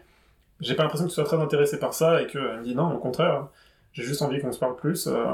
J'ai 0.59 0.75
pas 0.75 0.83
l'impression 0.83 1.05
que 1.05 1.09
tu 1.11 1.15
sois 1.15 1.23
très 1.23 1.37
intéressé 1.37 1.79
par 1.79 1.93
ça 1.93 2.21
et 2.21 2.27
que 2.27 2.37
elle 2.37 2.59
me 2.59 2.63
dit 2.63 2.75
non, 2.75 2.93
au 2.93 2.99
contraire, 2.99 3.47
j'ai 3.93 4.03
juste 4.03 4.21
envie 4.21 4.39
qu'on 4.39 4.51
se 4.51 4.59
parle 4.59 4.75
plus 4.75 5.07
euh, 5.07 5.25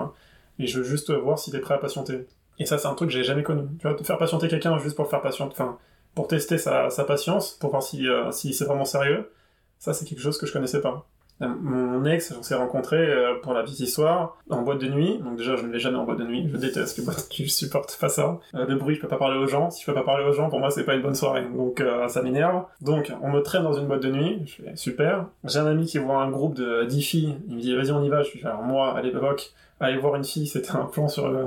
et 0.59 0.67
je 0.67 0.79
veux 0.79 0.85
juste 0.85 1.11
voir 1.11 1.37
si 1.37 1.51
t'es 1.51 1.59
prêt 1.59 1.75
à 1.75 1.77
patienter. 1.77 2.27
Et 2.59 2.65
ça, 2.65 2.77
c'est 2.77 2.87
un 2.87 2.95
truc 2.95 3.09
que 3.09 3.13
j'ai 3.13 3.23
jamais 3.23 3.43
connu. 3.43 3.63
Tu 3.79 3.87
vois, 3.87 3.95
te 3.95 4.03
faire 4.03 4.17
patienter 4.17 4.47
quelqu'un 4.47 4.77
juste 4.79 4.95
pour 4.95 5.05
le 5.05 5.09
faire 5.09 5.21
patienter, 5.21 5.53
enfin, 5.53 5.77
pour 6.15 6.27
tester 6.27 6.57
sa, 6.57 6.89
sa 6.89 7.03
patience, 7.03 7.51
pour 7.51 7.69
voir 7.69 7.83
si, 7.83 8.07
euh, 8.07 8.31
si 8.31 8.53
c'est 8.53 8.65
vraiment 8.65 8.85
sérieux, 8.85 9.31
ça, 9.77 9.93
c'est 9.93 10.05
quelque 10.05 10.21
chose 10.21 10.37
que 10.39 10.47
je 10.47 10.53
connaissais 10.53 10.81
pas. 10.81 11.07
Euh, 11.41 11.47
Mon 11.47 12.03
ex, 12.05 12.33
on 12.37 12.41
s'est 12.41 12.55
rencontré 12.55 12.97
euh, 12.97 13.35
pour 13.41 13.53
la 13.53 13.63
petite 13.63 13.79
histoire 13.79 14.37
en 14.49 14.61
boîte 14.61 14.79
de 14.79 14.87
nuit. 14.87 15.19
Donc 15.19 15.37
déjà, 15.37 15.55
je 15.55 15.65
ne 15.65 15.71
vais 15.71 15.79
jamais 15.79 15.97
en 15.97 16.03
boîte 16.03 16.19
de 16.19 16.23
nuit. 16.23 16.49
Je 16.51 16.57
déteste 16.57 16.97
les 16.97 17.03
boîtes. 17.05 17.27
Je 17.33 17.45
supporte 17.45 17.97
pas 17.99 18.09
ça. 18.09 18.39
Euh, 18.55 18.65
le 18.65 18.75
bruit, 18.75 18.95
je 18.95 19.01
peux 19.01 19.07
pas 19.07 19.17
parler 19.17 19.37
aux 19.37 19.47
gens. 19.47 19.69
Si 19.69 19.81
je 19.81 19.85
peux 19.85 19.93
pas 19.93 20.03
parler 20.03 20.25
aux 20.25 20.33
gens, 20.33 20.49
pour 20.49 20.59
moi, 20.59 20.71
c'est 20.71 20.83
pas 20.83 20.95
une 20.95 21.01
bonne 21.01 21.15
soirée. 21.15 21.45
Donc 21.55 21.79
euh, 21.79 22.07
ça 22.07 22.21
m'énerve. 22.21 22.63
Donc 22.81 23.13
on 23.21 23.29
me 23.29 23.41
traîne 23.41 23.63
dans 23.63 23.73
une 23.73 23.87
boîte 23.87 24.01
de 24.01 24.11
nuit. 24.11 24.41
Je 24.45 24.63
fais 24.63 24.75
super. 24.75 25.27
J'ai 25.43 25.59
un 25.59 25.67
ami 25.67 25.85
qui 25.85 25.97
voit 25.99 26.21
un 26.21 26.29
groupe 26.29 26.55
de 26.55 26.85
10 26.85 27.01
filles. 27.01 27.37
Il 27.47 27.55
me 27.55 27.61
dit 27.61 27.75
vas-y, 27.75 27.91
on 27.91 28.03
y 28.03 28.09
va. 28.09 28.23
Je 28.23 28.31
fais 28.31 28.45
alors 28.45 28.63
moi, 28.63 28.97
à 28.97 29.01
l'époque, 29.01 29.51
aller 29.79 29.97
voir 29.97 30.15
une 30.15 30.23
fille, 30.23 30.47
c'était 30.47 30.71
un 30.71 30.85
plan 30.85 31.07
sur 31.07 31.29
le... 31.29 31.45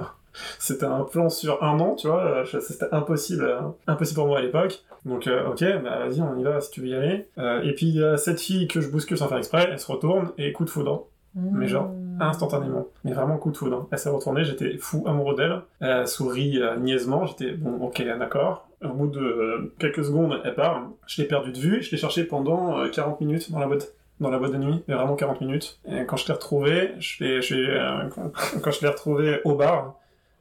C'était 0.59 0.87
un 0.87 1.03
plan 1.03 1.29
sur 1.29 1.63
un 1.63 1.79
an, 1.81 1.95
tu 1.95 2.07
vois, 2.09 2.23
euh, 2.23 2.45
c'était 2.61 2.87
impossible, 2.93 3.45
euh, 3.45 3.61
impossible 3.87 4.17
pour 4.21 4.27
moi 4.29 4.39
à 4.39 4.43
l'époque. 4.43 4.83
Donc, 5.05 5.27
euh, 5.27 5.49
ok, 5.49 5.65
bah 5.83 6.07
vas-y, 6.07 6.21
on 6.21 6.37
y 6.39 6.43
va 6.45 6.61
si 6.61 6.71
tu 6.71 6.81
veux 6.83 6.89
y 6.89 6.95
aller. 6.95 7.29
Euh, 7.39 7.63
et 7.63 7.73
puis, 7.75 7.87
il 7.87 7.97
y 7.97 8.05
a 8.05 8.17
cette 8.17 8.41
fille 8.41 8.69
que 8.69 8.81
je 8.81 8.89
bouscule 8.91 9.17
sans 9.19 9.29
faire 9.29 9.39
exprès, 9.39 9.69
elle 9.71 9.79
se 9.79 9.91
retourne 9.91 10.31
et 10.39 10.53
coup 10.53 10.65
de 10.65 10.71
foudre 10.71 11.07
mais 11.35 11.69
genre, 11.69 11.89
Mmh. 11.89 12.23
instantanément. 12.23 12.89
Mais 13.05 13.13
vraiment 13.13 13.39
coup 13.39 13.53
de 13.53 13.57
foudre. 13.57 13.77
hein. 13.77 13.89
Elle 13.93 13.99
s'est 13.99 14.09
retournée, 14.11 14.45
j'étais 14.45 14.77
fou 14.79 15.05
amoureux 15.07 15.37
d'elle. 15.37 15.61
Elle 15.81 16.07
sourit 16.09 16.61
euh, 16.61 16.77
niaisement, 16.77 17.25
j'étais 17.25 17.53
bon, 17.53 17.77
ok, 17.87 18.03
d'accord. 18.19 18.69
Au 18.85 18.89
bout 18.89 19.07
de 19.07 19.73
quelques 19.79 20.05
secondes, 20.05 20.41
elle 20.45 20.55
part. 20.55 20.89
Je 21.07 21.23
l'ai 21.23 21.29
perdue 21.29 21.53
de 21.53 21.59
vue, 21.59 21.83
je 21.83 21.91
l'ai 21.93 21.97
cherchée 21.99 22.25
pendant 22.25 22.81
euh, 22.81 22.89
40 22.89 23.21
minutes 23.21 23.51
dans 23.53 23.61
la 23.61 23.67
boîte. 23.69 23.95
Dans 24.19 24.29
la 24.29 24.39
boîte 24.39 24.53
de 24.53 24.59
nuit, 24.59 24.83
mais 24.87 24.95
vraiment 24.95 25.15
40 25.17 25.41
minutes. 25.41 25.79
Et 25.89 26.05
quand 26.05 26.17
je 26.17 26.27
l'ai 26.27 26.35
retrouvée, 26.35 26.91
je 26.99 27.25
l'ai, 27.25 27.41
je 27.41 27.55
l'ai, 27.55 27.71
euh, 27.71 28.09
quand, 28.15 28.33
quand 28.63 28.71
je 28.73 28.81
l'ai 28.83 28.89
retrouvée 28.89 29.41
au 29.45 29.55
bar, 29.55 29.95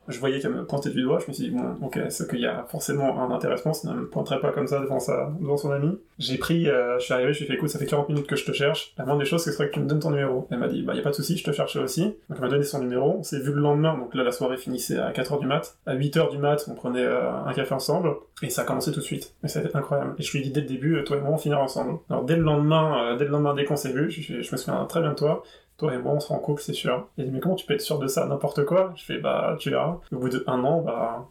je 0.10 0.20
voyais 0.20 0.39
qu'elle 0.39 0.53
me 0.53 0.66
pointait 0.66 0.89
du 0.89 1.01
doigt, 1.01 1.20
je 1.20 1.28
me 1.28 1.34
suis 1.34 1.45
dit, 1.45 1.51
bon, 1.51 1.76
ok, 1.82 1.99
c'est 2.10 2.30
qu'il 2.30 2.39
y 2.39 2.45
a 2.45 2.66
forcément 2.70 3.22
un 3.22 3.32
intéressement, 3.32 3.74
sinon 3.74 3.93
elle 3.93 3.99
me 4.01 4.07
pointerait 4.10 4.39
pas 4.39 4.51
comme 4.51 4.68
ça 4.68 4.80
devant, 4.80 4.99
sa, 4.99 5.32
devant 5.39 5.57
son 5.57 5.72
ami? 5.72 5.97
J'ai 6.18 6.38
pris, 6.38 6.68
euh, 6.68 6.97
je 6.99 7.05
suis 7.05 7.14
arrivé, 7.14 7.32
je 7.34 7.39
lui 7.39 7.45
ai 7.45 7.47
fait, 7.47 7.53
écoute, 7.53 7.70
ça 7.70 7.80
fait 7.80 7.86
40 7.86 8.10
minutes 8.10 8.28
que 8.28 8.36
je 8.36 8.45
te 8.45 8.51
cherche, 8.51 8.93
la 8.97 9.05
moindre 9.05 9.22
des 9.22 9.26
choses, 9.26 9.43
ce 9.43 9.51
serait 9.51 9.70
que 9.70 9.76
tu 9.76 9.80
me 9.80 9.88
donnes 9.88 9.99
ton 9.99 10.12
numéro. 10.12 10.47
Elle 10.51 10.60
m'a 10.60 10.68
dit, 10.68 10.82
bah, 10.82 10.95
y 10.95 10.99
a 10.99 11.01
pas 11.01 11.12
de 11.12 11.16
souci, 11.16 11.38
je 11.38 11.43
te 11.43 11.51
cherche 11.51 11.76
aussi. 11.76 12.03
Donc 12.03 12.16
elle 12.32 12.41
m'a 12.41 12.49
donné 12.49 12.64
son 12.64 12.80
numéro, 12.80 13.18
on 13.20 13.24
s'est 13.24 13.39
vu 13.39 13.51
le 13.51 13.62
lendemain, 13.62 13.97
donc 13.97 14.16
là, 14.16 14.24
la 14.24 14.32
soirée 14.32 14.57
finissait 14.57 14.97
à 14.97 15.12
4h 15.12 15.39
du 15.39 15.47
mat. 15.47 15.78
À 15.86 15.95
8h 15.95 16.32
du 16.32 16.38
mat, 16.38 16.68
on 16.70 16.74
prenait 16.74 17.05
euh, 17.05 17.32
un 17.32 17.53
café 17.53 17.74
ensemble, 17.74 18.16
et 18.41 18.49
ça 18.49 18.64
a 18.64 18.66
commencé 18.66 18.91
tout 18.91 18.99
de 18.99 19.05
suite. 19.05 19.36
Et 19.43 19.47
ça 19.47 19.60
a 19.60 19.64
été 19.64 19.76
incroyable. 19.76 20.16
Et 20.18 20.24
je 20.24 20.32
lui 20.32 20.39
ai 20.39 20.43
dit 20.43 20.51
dès 20.51 20.62
le 20.62 20.68
début, 20.68 21.03
toi 21.03 21.18
et 21.18 21.22
moi, 21.22 21.32
on 21.32 21.38
finira 21.38 21.62
ensemble. 21.62 21.99
Alors 22.10 22.24
dès 22.24 22.36
le 22.36 22.43
lendemain, 22.43 23.14
euh, 23.14 23.18
dès 23.18 23.26
le 23.26 23.32
lendemain, 23.32 23.53
dès 23.53 23.66
qu'on 23.66 23.76
s'est 23.76 23.93
vu, 23.93 24.10
je 24.10 24.38
me 24.38 24.57
souviens 24.57 24.86
très 24.86 25.01
bien 25.01 25.12
de 25.12 25.16
toi, 25.16 25.43
toi 25.80 25.94
et 25.94 25.98
moi, 25.98 26.14
on 26.14 26.20
sera 26.20 26.36
en 26.36 26.40
couple, 26.40 26.62
c'est 26.62 26.74
sûr. 26.74 27.08
Il 27.18 27.26
dit, 27.26 27.32
mais 27.32 27.40
comment 27.40 27.56
tu 27.56 27.66
peux 27.66 27.74
être 27.74 27.82
sûr 27.82 27.98
de 27.98 28.08
ça? 28.08 28.26
N'importe 28.26 28.66
quoi? 28.66 28.94
Je 28.96 29.04
fais, 29.04 29.18
bah, 29.18 29.56
tu 29.60 29.70
verras. 29.72 30.00
Au 30.12 30.18
bout 30.18 30.30
d'un 30.30 30.64
an, 30.64 30.82
bah. 30.82 31.26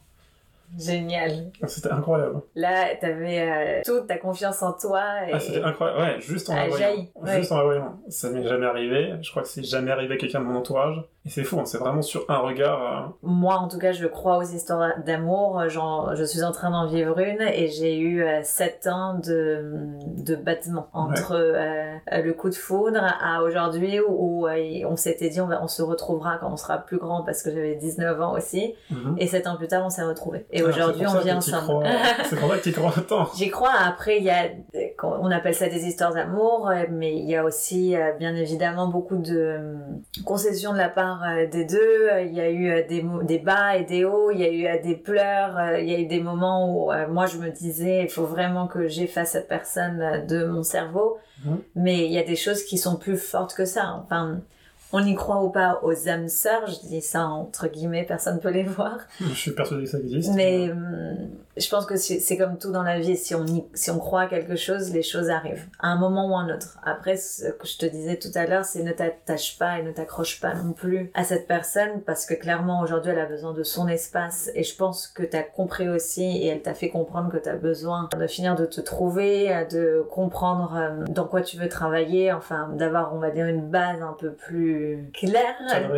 Génial. 0.77 1.51
C'était 1.65 1.89
incroyable. 1.89 2.41
Là, 2.55 2.95
t'avais 2.95 3.39
euh, 3.39 3.81
toute 3.83 4.05
ta 4.05 4.17
confiance 4.17 4.61
en 4.61 4.73
toi. 4.73 5.01
Et... 5.27 5.33
Ah, 5.33 5.39
c'était 5.39 5.63
incroyable. 5.63 5.99
Ouais, 5.99 6.21
juste 6.21 6.47
en 6.49 6.55
la 6.55 6.67
voyant. 6.67 7.07
Juste 7.25 7.51
en 7.51 7.57
la 7.57 7.63
voyant. 7.63 7.99
Ça 8.09 8.29
m'est 8.29 8.47
jamais 8.47 8.67
arrivé. 8.67 9.15
Je 9.21 9.31
crois 9.31 9.41
que 9.41 9.47
c'est 9.47 9.63
jamais 9.63 9.89
arrivé 9.89 10.13
à 10.13 10.17
quelqu'un 10.17 10.41
de 10.41 10.45
mon 10.45 10.59
entourage. 10.59 11.01
Et 11.25 11.29
c'est 11.29 11.43
fou, 11.43 11.59
hein, 11.59 11.65
c'est 11.65 11.77
vraiment 11.77 12.01
sur 12.01 12.23
un 12.29 12.37
regard. 12.37 12.81
Euh. 12.81 13.09
Moi, 13.23 13.55
en 13.55 13.67
tout 13.67 13.77
cas, 13.77 13.91
je 13.91 14.07
crois 14.07 14.37
aux 14.37 14.43
histoires 14.43 14.93
d'amour. 15.05 15.67
Genre, 15.67 16.15
je 16.15 16.23
suis 16.23 16.43
en 16.43 16.53
train 16.53 16.71
d'en 16.71 16.87
vivre 16.87 17.19
une 17.19 17.41
et 17.41 17.67
j'ai 17.67 17.97
eu 17.97 18.23
euh, 18.23 18.39
sept 18.43 18.87
ans 18.87 19.15
de, 19.15 19.97
de 20.17 20.35
battement 20.35 20.87
entre 20.93 21.33
euh, 21.35 21.97
le 22.09 22.31
coup 22.31 22.49
de 22.49 22.55
foudre 22.55 23.01
à 23.21 23.43
aujourd'hui 23.43 23.99
où, 23.99 24.47
on 24.47 24.95
s'était 24.95 25.29
dit 25.29 25.41
on, 25.41 25.47
va, 25.47 25.61
on 25.61 25.67
se 25.67 25.81
retrouvera 25.81 26.37
quand 26.37 26.51
on 26.51 26.57
sera 26.57 26.77
plus 26.77 26.97
grand 26.97 27.23
parce 27.23 27.43
que 27.43 27.51
j'avais 27.51 27.75
19 27.75 28.21
ans 28.21 28.33
aussi. 28.33 28.73
Mhm. 28.89 29.15
Et 29.17 29.27
sept 29.27 29.45
ans 29.45 29.57
plus 29.57 29.67
tard, 29.67 29.85
on 29.85 29.89
s'est 29.89 30.03
retrouvés. 30.03 30.45
Et 30.51 30.61
ah, 30.61 30.67
aujourd'hui, 30.69 31.05
on 31.05 31.19
vit 31.19 31.33
ensemble. 31.33 31.85
c'est 32.29 32.37
pour 32.37 32.49
ça 32.49 32.57
que 32.57 32.63
tu 32.63 32.71
crois 32.71 32.93
autant. 32.97 33.27
J'y 33.35 33.49
crois. 33.49 33.73
Après, 33.85 34.17
il 34.17 34.23
y 34.23 34.29
a, 34.29 34.45
on 35.03 35.29
appelle 35.31 35.53
ça 35.53 35.67
des 35.67 35.85
histoires 35.85 36.13
d'amour, 36.13 36.71
mais 36.89 37.17
il 37.17 37.29
y 37.29 37.35
a 37.35 37.43
aussi, 37.43 37.93
bien 38.19 38.35
évidemment, 38.35 38.87
beaucoup 38.87 39.17
de 39.17 39.59
concessions 40.23 40.71
de 40.71 40.77
la 40.77 40.87
part 40.89 41.08
euh, 41.23 41.47
des 41.47 41.65
deux. 41.65 42.09
Il 42.25 42.33
y 42.33 42.39
a 42.39 42.49
eu 42.49 42.69
euh, 42.69 42.87
des, 42.87 43.03
des 43.23 43.39
bas 43.39 43.75
et 43.77 43.83
des 43.83 44.05
hauts, 44.05 44.31
il 44.31 44.39
y 44.39 44.43
a 44.43 44.51
eu 44.51 44.67
euh, 44.67 44.81
des 44.81 44.95
pleurs, 44.95 45.77
il 45.77 45.89
y 45.89 45.95
a 45.95 45.99
eu 45.99 46.05
des 46.05 46.19
moments 46.19 46.69
où 46.69 46.91
moi 47.11 47.25
je 47.25 47.37
me 47.37 47.49
disais 47.49 48.03
il 48.03 48.09
faut 48.09 48.25
vraiment 48.25 48.67
que 48.67 48.87
j'efface 48.87 49.31
cette 49.31 49.47
personne 49.47 50.25
de 50.27 50.45
mon 50.45 50.63
cerveau. 50.63 51.17
Mmh. 51.43 51.55
Mais 51.75 52.05
il 52.05 52.11
y 52.11 52.17
a 52.17 52.23
des 52.23 52.35
choses 52.35 52.63
qui 52.63 52.77
sont 52.77 52.97
plus 52.97 53.17
fortes 53.17 53.53
que 53.53 53.65
ça. 53.65 54.01
Enfin, 54.03 54.41
on 54.91 55.05
y 55.05 55.15
croit 55.15 55.43
ou 55.43 55.49
pas 55.49 55.79
aux 55.83 56.09
âmes 56.09 56.27
sœurs, 56.27 56.67
je 56.67 56.87
dis 56.87 57.01
ça 57.01 57.25
entre 57.25 57.67
guillemets, 57.67 58.03
personne 58.03 58.35
ne 58.35 58.41
peut 58.41 58.51
les 58.51 58.63
voir. 58.77 58.97
Je 59.19 59.33
suis 59.33 59.51
persuadée 59.51 59.83
que 59.83 59.89
ça 59.89 59.99
existe. 59.99 60.33
Mais 60.35 60.71
hum, 60.71 61.29
je 61.59 61.69
pense 61.69 61.85
que 61.85 61.95
c'est 61.97 62.37
comme 62.37 62.57
tout 62.57 62.71
dans 62.71 62.83
la 62.83 62.99
vie, 62.99 63.17
si 63.17 63.35
on, 63.35 63.45
si 63.73 63.91
on 63.91 63.99
croit 63.99 64.21
à 64.21 64.27
quelque 64.27 64.55
chose, 64.55 64.93
les 64.93 65.03
choses 65.03 65.29
arrivent, 65.29 65.67
à 65.79 65.87
un 65.87 65.97
moment 65.97 66.29
ou 66.29 66.35
à 66.35 66.39
un 66.39 66.55
autre. 66.55 66.77
Après, 66.83 67.17
ce 67.17 67.49
que 67.51 67.67
je 67.67 67.77
te 67.77 67.85
disais 67.85 68.17
tout 68.17 68.31
à 68.35 68.45
l'heure, 68.45 68.65
c'est 68.65 68.83
ne 68.83 68.91
t'attache 68.91 69.57
pas 69.57 69.79
et 69.79 69.83
ne 69.83 69.91
t'accroche 69.91 70.39
pas 70.39 70.53
non 70.53 70.73
plus 70.73 71.11
à 71.13 71.23
cette 71.23 71.47
personne, 71.47 72.01
parce 72.05 72.25
que 72.25 72.33
clairement, 72.33 72.81
aujourd'hui, 72.81 73.11
elle 73.11 73.19
a 73.19 73.25
besoin 73.25 73.53
de 73.53 73.63
son 73.63 73.87
espace, 73.87 74.49
et 74.55 74.63
je 74.63 74.75
pense 74.75 75.07
que 75.07 75.23
tu 75.23 75.35
as 75.35 75.43
compris 75.43 75.89
aussi, 75.89 76.23
et 76.23 76.47
elle 76.47 76.61
t'a 76.61 76.73
fait 76.73 76.89
comprendre 76.89 77.31
que 77.31 77.37
tu 77.37 77.49
as 77.49 77.55
besoin 77.55 78.09
de 78.17 78.27
finir 78.27 78.55
de 78.55 78.65
te 78.65 78.81
trouver, 78.81 79.65
de 79.71 80.05
comprendre 80.09 80.73
hum, 80.73 81.07
dans 81.09 81.25
quoi 81.25 81.41
tu 81.41 81.57
veux 81.57 81.69
travailler, 81.69 82.31
enfin, 82.31 82.69
d'avoir, 82.73 83.13
on 83.13 83.19
va 83.19 83.31
dire, 83.31 83.45
une 83.45 83.69
base 83.69 84.01
un 84.01 84.15
peu 84.19 84.31
plus 84.31 85.09
clair, 85.13 85.55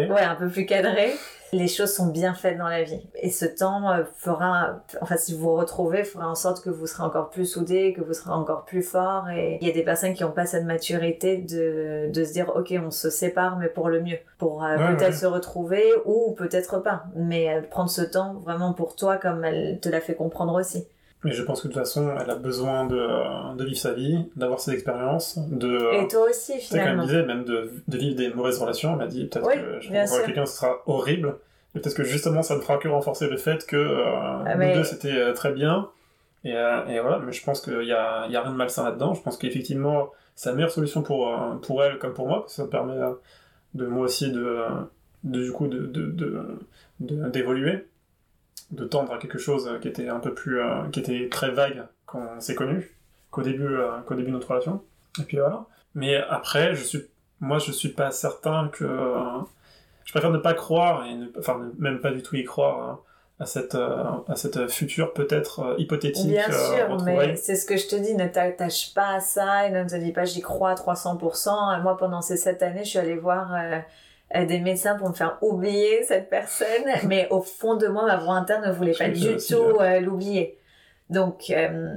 ouais, 0.10 0.22
un 0.22 0.36
peu 0.36 0.48
plus 0.48 0.66
cadré. 0.66 1.12
Les 1.54 1.68
choses 1.68 1.94
sont 1.94 2.08
bien 2.08 2.34
faites 2.34 2.58
dans 2.58 2.68
la 2.68 2.84
vie. 2.84 3.02
Et 3.16 3.30
ce 3.30 3.46
temps 3.46 3.92
euh, 3.92 4.04
fera, 4.18 4.84
enfin, 5.02 5.18
si 5.18 5.34
vous 5.34 5.42
vous 5.42 5.56
retrouvez, 5.56 6.04
fera 6.04 6.30
en 6.30 6.36
sorte 6.36 6.64
que 6.64 6.70
vous 6.70 6.88
serez 6.88 7.04
encore 7.04 7.30
plus 7.30 7.46
soudés, 7.46 7.94
que 7.94 8.02
vous 8.02 8.14
serez 8.14 8.32
encore 8.32 8.64
plus 8.64 8.84
fort. 8.84 9.30
Et 9.30 9.58
il 9.62 9.68
y 9.68 9.70
a 9.70 9.74
des 9.74 9.84
personnes 9.84 10.14
qui 10.14 10.24
n'ont 10.24 10.32
pas 10.32 10.46
cette 10.46 10.64
maturité 10.64 11.38
de, 11.38 12.10
de 12.12 12.24
se 12.24 12.32
dire, 12.32 12.52
ok, 12.56 12.74
on 12.86 12.92
se 12.92 13.10
sépare, 13.10 13.58
mais 13.58 13.68
pour 13.68 13.90
le 13.90 14.02
mieux. 14.02 14.20
Pour 14.38 14.64
euh, 14.64 14.78
peut-être 14.96 15.16
se 15.16 15.26
retrouver 15.26 15.84
ou 16.06 16.34
peut-être 16.38 16.80
pas. 16.80 17.04
Mais 17.16 17.54
euh, 17.54 17.62
prendre 17.62 17.90
ce 17.90 18.02
temps 18.02 18.36
vraiment 18.36 18.74
pour 18.74 18.96
toi 18.96 19.18
comme 19.18 19.44
elle 19.44 19.80
te 19.82 19.90
l'a 19.90 20.00
fait 20.00 20.16
comprendre 20.16 20.54
aussi. 20.54 20.88
Mais 21.24 21.34
je 21.34 21.44
pense 21.44 21.62
que 21.62 21.68
de 21.68 21.74
toute 21.74 21.82
façon, 21.82 22.16
elle 22.20 22.30
a 22.30 22.36
besoin 22.36 22.86
de, 22.86 23.56
de 23.56 23.64
vivre 23.64 23.78
sa 23.78 23.94
vie, 23.94 24.26
d'avoir 24.36 24.60
ses 24.60 24.72
expériences, 24.72 25.38
de... 25.38 26.04
Et 26.04 26.08
toi 26.08 26.28
aussi, 26.30 26.60
finalement. 26.60 26.92
Comme 26.92 27.00
elle 27.02 27.06
disait, 27.08 27.26
même 27.26 27.44
de, 27.44 27.72
de, 27.88 27.98
vivre 27.98 28.16
des 28.16 28.34
mauvaises 28.34 28.58
relations. 28.58 28.92
Elle 28.94 28.98
m'a 28.98 29.08
dit, 29.08 29.26
peut-être 29.26 29.48
que 29.48 29.80
je 29.82 29.90
voir 29.90 30.26
quelqu'un, 30.26 30.46
ce 30.48 30.58
sera 30.58 30.82
horrible. 30.88 31.36
Et 31.76 31.80
peut-être 31.80 31.96
que 31.96 32.04
justement, 32.04 32.42
ça 32.42 32.56
ne 32.56 32.62
fera 32.62 32.78
que 32.78 32.88
renforcer 32.88 33.30
le 33.30 33.38
fait 33.38 33.66
que 33.68 33.78
euh, 33.78 34.04
ah, 34.46 34.56
nous 34.56 34.74
deux, 34.74 34.84
c'était 34.84 35.14
euh, 35.14 35.34
très 35.34 35.52
bien. 35.52 35.90
Et, 36.44 36.56
euh, 36.56 36.86
et, 36.88 37.00
voilà, 37.00 37.20
mais 37.20 37.32
je 37.32 37.44
pense 37.44 37.62
qu'il 37.62 37.84
y 37.84 37.94
a, 37.94 38.28
y 38.28 38.36
a 38.36 38.42
rien 38.42 38.52
de 38.52 38.58
malsain 38.58 38.84
là-dedans. 38.84 39.14
Je 39.14 39.22
pense 39.22 39.38
qu'effectivement, 39.38 40.10
c'est 40.36 40.50
la 40.50 40.56
meilleure 40.56 40.72
solution 40.72 41.04
pour, 41.04 41.30
euh, 41.30 41.56
pour 41.62 41.84
elle 41.84 42.00
comme 42.00 42.14
pour 42.14 42.28
moi, 42.28 42.42
parce 42.42 42.54
que 42.54 42.58
ça 42.58 42.64
me 42.64 42.70
permet 42.70 42.96
de 43.76 43.86
moi 43.86 44.06
aussi 44.06 44.32
de, 44.32 44.66
de 45.24 45.44
du 45.44 45.52
coup, 45.52 45.68
de, 45.68 45.86
d'évoluer 47.00 47.72
de 47.74 47.86
tendre 48.90 49.14
à 49.14 49.18
quelque 49.18 49.38
chose 49.38 49.70
qui 49.82 49.88
était 49.88 50.10
un 50.10 50.20
peu 50.20 50.34
plus, 50.34 50.60
euh, 50.60 50.84
qui 50.92 51.00
était 51.00 51.30
très 51.30 51.52
vague 51.52 51.86
quand 52.06 52.22
on 52.38 52.40
s'est 52.40 52.56
connu, 52.56 52.96
qu'au 53.30 53.42
début, 53.42 53.68
euh, 53.68 54.00
qu'au 54.06 54.16
début 54.16 54.28
de 54.30 54.36
notre 54.36 54.50
relation. 54.50 54.82
Et 55.20 55.24
puis 55.24 55.38
voilà. 55.38 55.66
Mais 55.96 56.16
après, 56.16 56.76
je 56.76 56.84
suis, 56.84 57.06
moi, 57.40 57.60
je 57.60 57.72
suis 57.72 57.90
pas 57.90 58.12
certain 58.12 58.70
que, 58.70 58.86
euh, 58.86 59.40
je 60.06 60.12
préfère 60.12 60.32
ne 60.32 60.38
pas 60.38 60.54
croire 60.54 61.06
et 61.06 61.16
enfin, 61.38 61.72
même 61.78 62.00
pas 62.00 62.12
du 62.12 62.24
tout 62.24 62.36
y 62.36 62.44
croire 62.44 62.90
hein, 62.90 63.00
à 63.40 63.46
cette, 63.46 63.76
à 63.76 64.36
cette 64.36 64.70
future 64.70 65.14
peut-être 65.14 65.76
hypothétique. 65.78 66.28
Bien 66.28 66.52
sûr, 66.52 67.02
mais 67.04 67.36
c'est 67.36 67.56
ce 67.56 67.66
que 67.66 67.78
je 67.78 67.88
te 67.88 67.96
dis, 67.96 68.16
ne 68.16 68.28
t'attache 68.28 68.94
pas 68.94 69.16
à 69.16 69.20
ça 69.20 69.68
et 69.68 69.72
ne 69.72 69.84
te 69.88 69.96
dis 69.96 70.12
pas 70.12 70.26
j'y 70.26 70.42
crois 70.42 70.72
à 70.72 70.76
300%. 70.76 71.82
Moi, 71.82 71.98
pendant 71.98 72.22
ces 72.22 72.38
sept 72.38 72.62
années, 72.62 72.84
je 72.84 72.90
suis 72.90 73.00
allée 73.00 73.18
voir 73.18 73.54
euh, 73.54 73.80
des 74.46 74.60
médecins 74.60 74.96
pour 74.96 75.10
me 75.10 75.14
faire 75.14 75.38
oublier 75.42 76.04
cette 76.04 76.30
personne, 76.30 76.68
mais 77.08 77.28
au 77.30 77.42
fond 77.42 77.76
de 77.76 77.88
moi, 77.88 78.06
ma 78.06 78.18
voix 78.18 78.36
interne 78.36 78.68
ne 78.68 78.72
voulait 78.72 78.94
pas 78.94 79.10
du 79.10 79.38
tout 79.38 79.80
euh, 79.80 80.00
l'oublier. 80.00 80.58
Donc, 81.10 81.50
euh, 81.50 81.94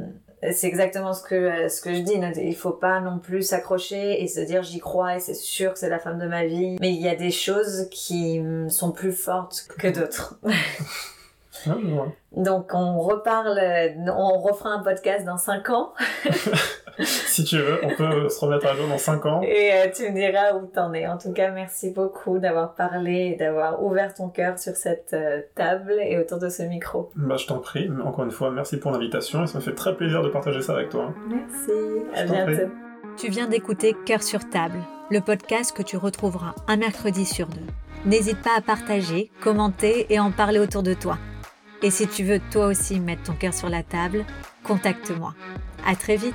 c'est 0.52 0.66
exactement 0.66 1.12
ce 1.12 1.22
que, 1.22 1.68
ce 1.68 1.80
que 1.80 1.94
je 1.94 2.00
dis. 2.00 2.14
Il 2.42 2.56
faut 2.56 2.72
pas 2.72 3.00
non 3.00 3.18
plus 3.18 3.42
s'accrocher 3.42 4.22
et 4.22 4.26
se 4.26 4.40
dire 4.40 4.62
j'y 4.62 4.80
crois 4.80 5.16
et 5.16 5.20
c'est 5.20 5.34
sûr 5.34 5.72
que 5.72 5.78
c'est 5.78 5.88
la 5.88 5.98
femme 5.98 6.18
de 6.18 6.26
ma 6.26 6.44
vie. 6.44 6.76
Mais 6.80 6.92
il 6.92 7.00
y 7.00 7.08
a 7.08 7.14
des 7.14 7.30
choses 7.30 7.88
qui 7.90 8.42
sont 8.68 8.92
plus 8.92 9.12
fortes 9.12 9.66
que 9.78 9.88
d'autres. 9.88 10.38
Ah, 11.68 11.76
Donc 12.32 12.70
on 12.74 12.98
reparle, 13.00 13.58
on 14.08 14.38
refera 14.38 14.70
un 14.70 14.82
podcast 14.82 15.24
dans 15.24 15.38
5 15.38 15.70
ans. 15.70 15.92
si 17.00 17.44
tu 17.44 17.58
veux, 17.58 17.80
on 17.84 17.94
peut 17.94 18.28
se 18.28 18.44
remettre 18.44 18.66
à 18.66 18.74
jour 18.74 18.86
dans 18.88 18.98
5 18.98 19.26
ans. 19.26 19.42
Et 19.42 19.72
euh, 19.72 19.90
tu 19.94 20.04
me 20.10 20.14
diras 20.14 20.54
où 20.54 20.66
t'en 20.66 20.92
es. 20.92 21.06
En 21.06 21.18
tout 21.18 21.32
cas, 21.32 21.50
merci 21.50 21.90
beaucoup 21.90 22.38
d'avoir 22.38 22.74
parlé 22.74 23.32
et 23.32 23.36
d'avoir 23.36 23.82
ouvert 23.82 24.14
ton 24.14 24.28
cœur 24.28 24.58
sur 24.58 24.76
cette 24.76 25.12
euh, 25.12 25.40
table 25.54 25.94
et 26.00 26.18
autour 26.18 26.38
de 26.38 26.48
ce 26.48 26.62
micro. 26.62 27.10
Bah, 27.16 27.36
je 27.36 27.46
t'en 27.46 27.58
prie. 27.58 27.90
Encore 28.04 28.24
une 28.24 28.30
fois, 28.30 28.50
merci 28.50 28.78
pour 28.78 28.90
l'invitation 28.92 29.44
et 29.44 29.46
ça 29.46 29.58
me 29.58 29.62
fait 29.62 29.74
très 29.74 29.96
plaisir 29.96 30.22
de 30.22 30.28
partager 30.28 30.60
ça 30.60 30.74
avec 30.74 30.90
toi. 30.90 31.12
Merci. 31.28 31.72
à 32.14 32.24
bientôt. 32.24 32.72
Tu 33.16 33.28
viens 33.28 33.46
d'écouter 33.46 33.94
Cœur 34.06 34.22
sur 34.22 34.48
table, 34.50 34.78
le 35.10 35.20
podcast 35.20 35.76
que 35.76 35.82
tu 35.82 35.96
retrouveras 35.96 36.54
un 36.66 36.76
mercredi 36.76 37.24
sur 37.24 37.46
deux. 37.46 37.60
N'hésite 38.06 38.42
pas 38.42 38.56
à 38.56 38.60
partager, 38.60 39.30
commenter 39.40 40.06
et 40.10 40.18
en 40.18 40.30
parler 40.30 40.58
autour 40.58 40.82
de 40.82 40.94
toi. 40.94 41.16
Et 41.84 41.90
si 41.90 42.08
tu 42.08 42.24
veux 42.24 42.40
toi 42.50 42.68
aussi 42.68 42.98
mettre 42.98 43.24
ton 43.24 43.34
cœur 43.34 43.52
sur 43.52 43.68
la 43.68 43.82
table, 43.82 44.24
contacte-moi. 44.62 45.34
À 45.86 45.94
très 45.94 46.16
vite! 46.16 46.32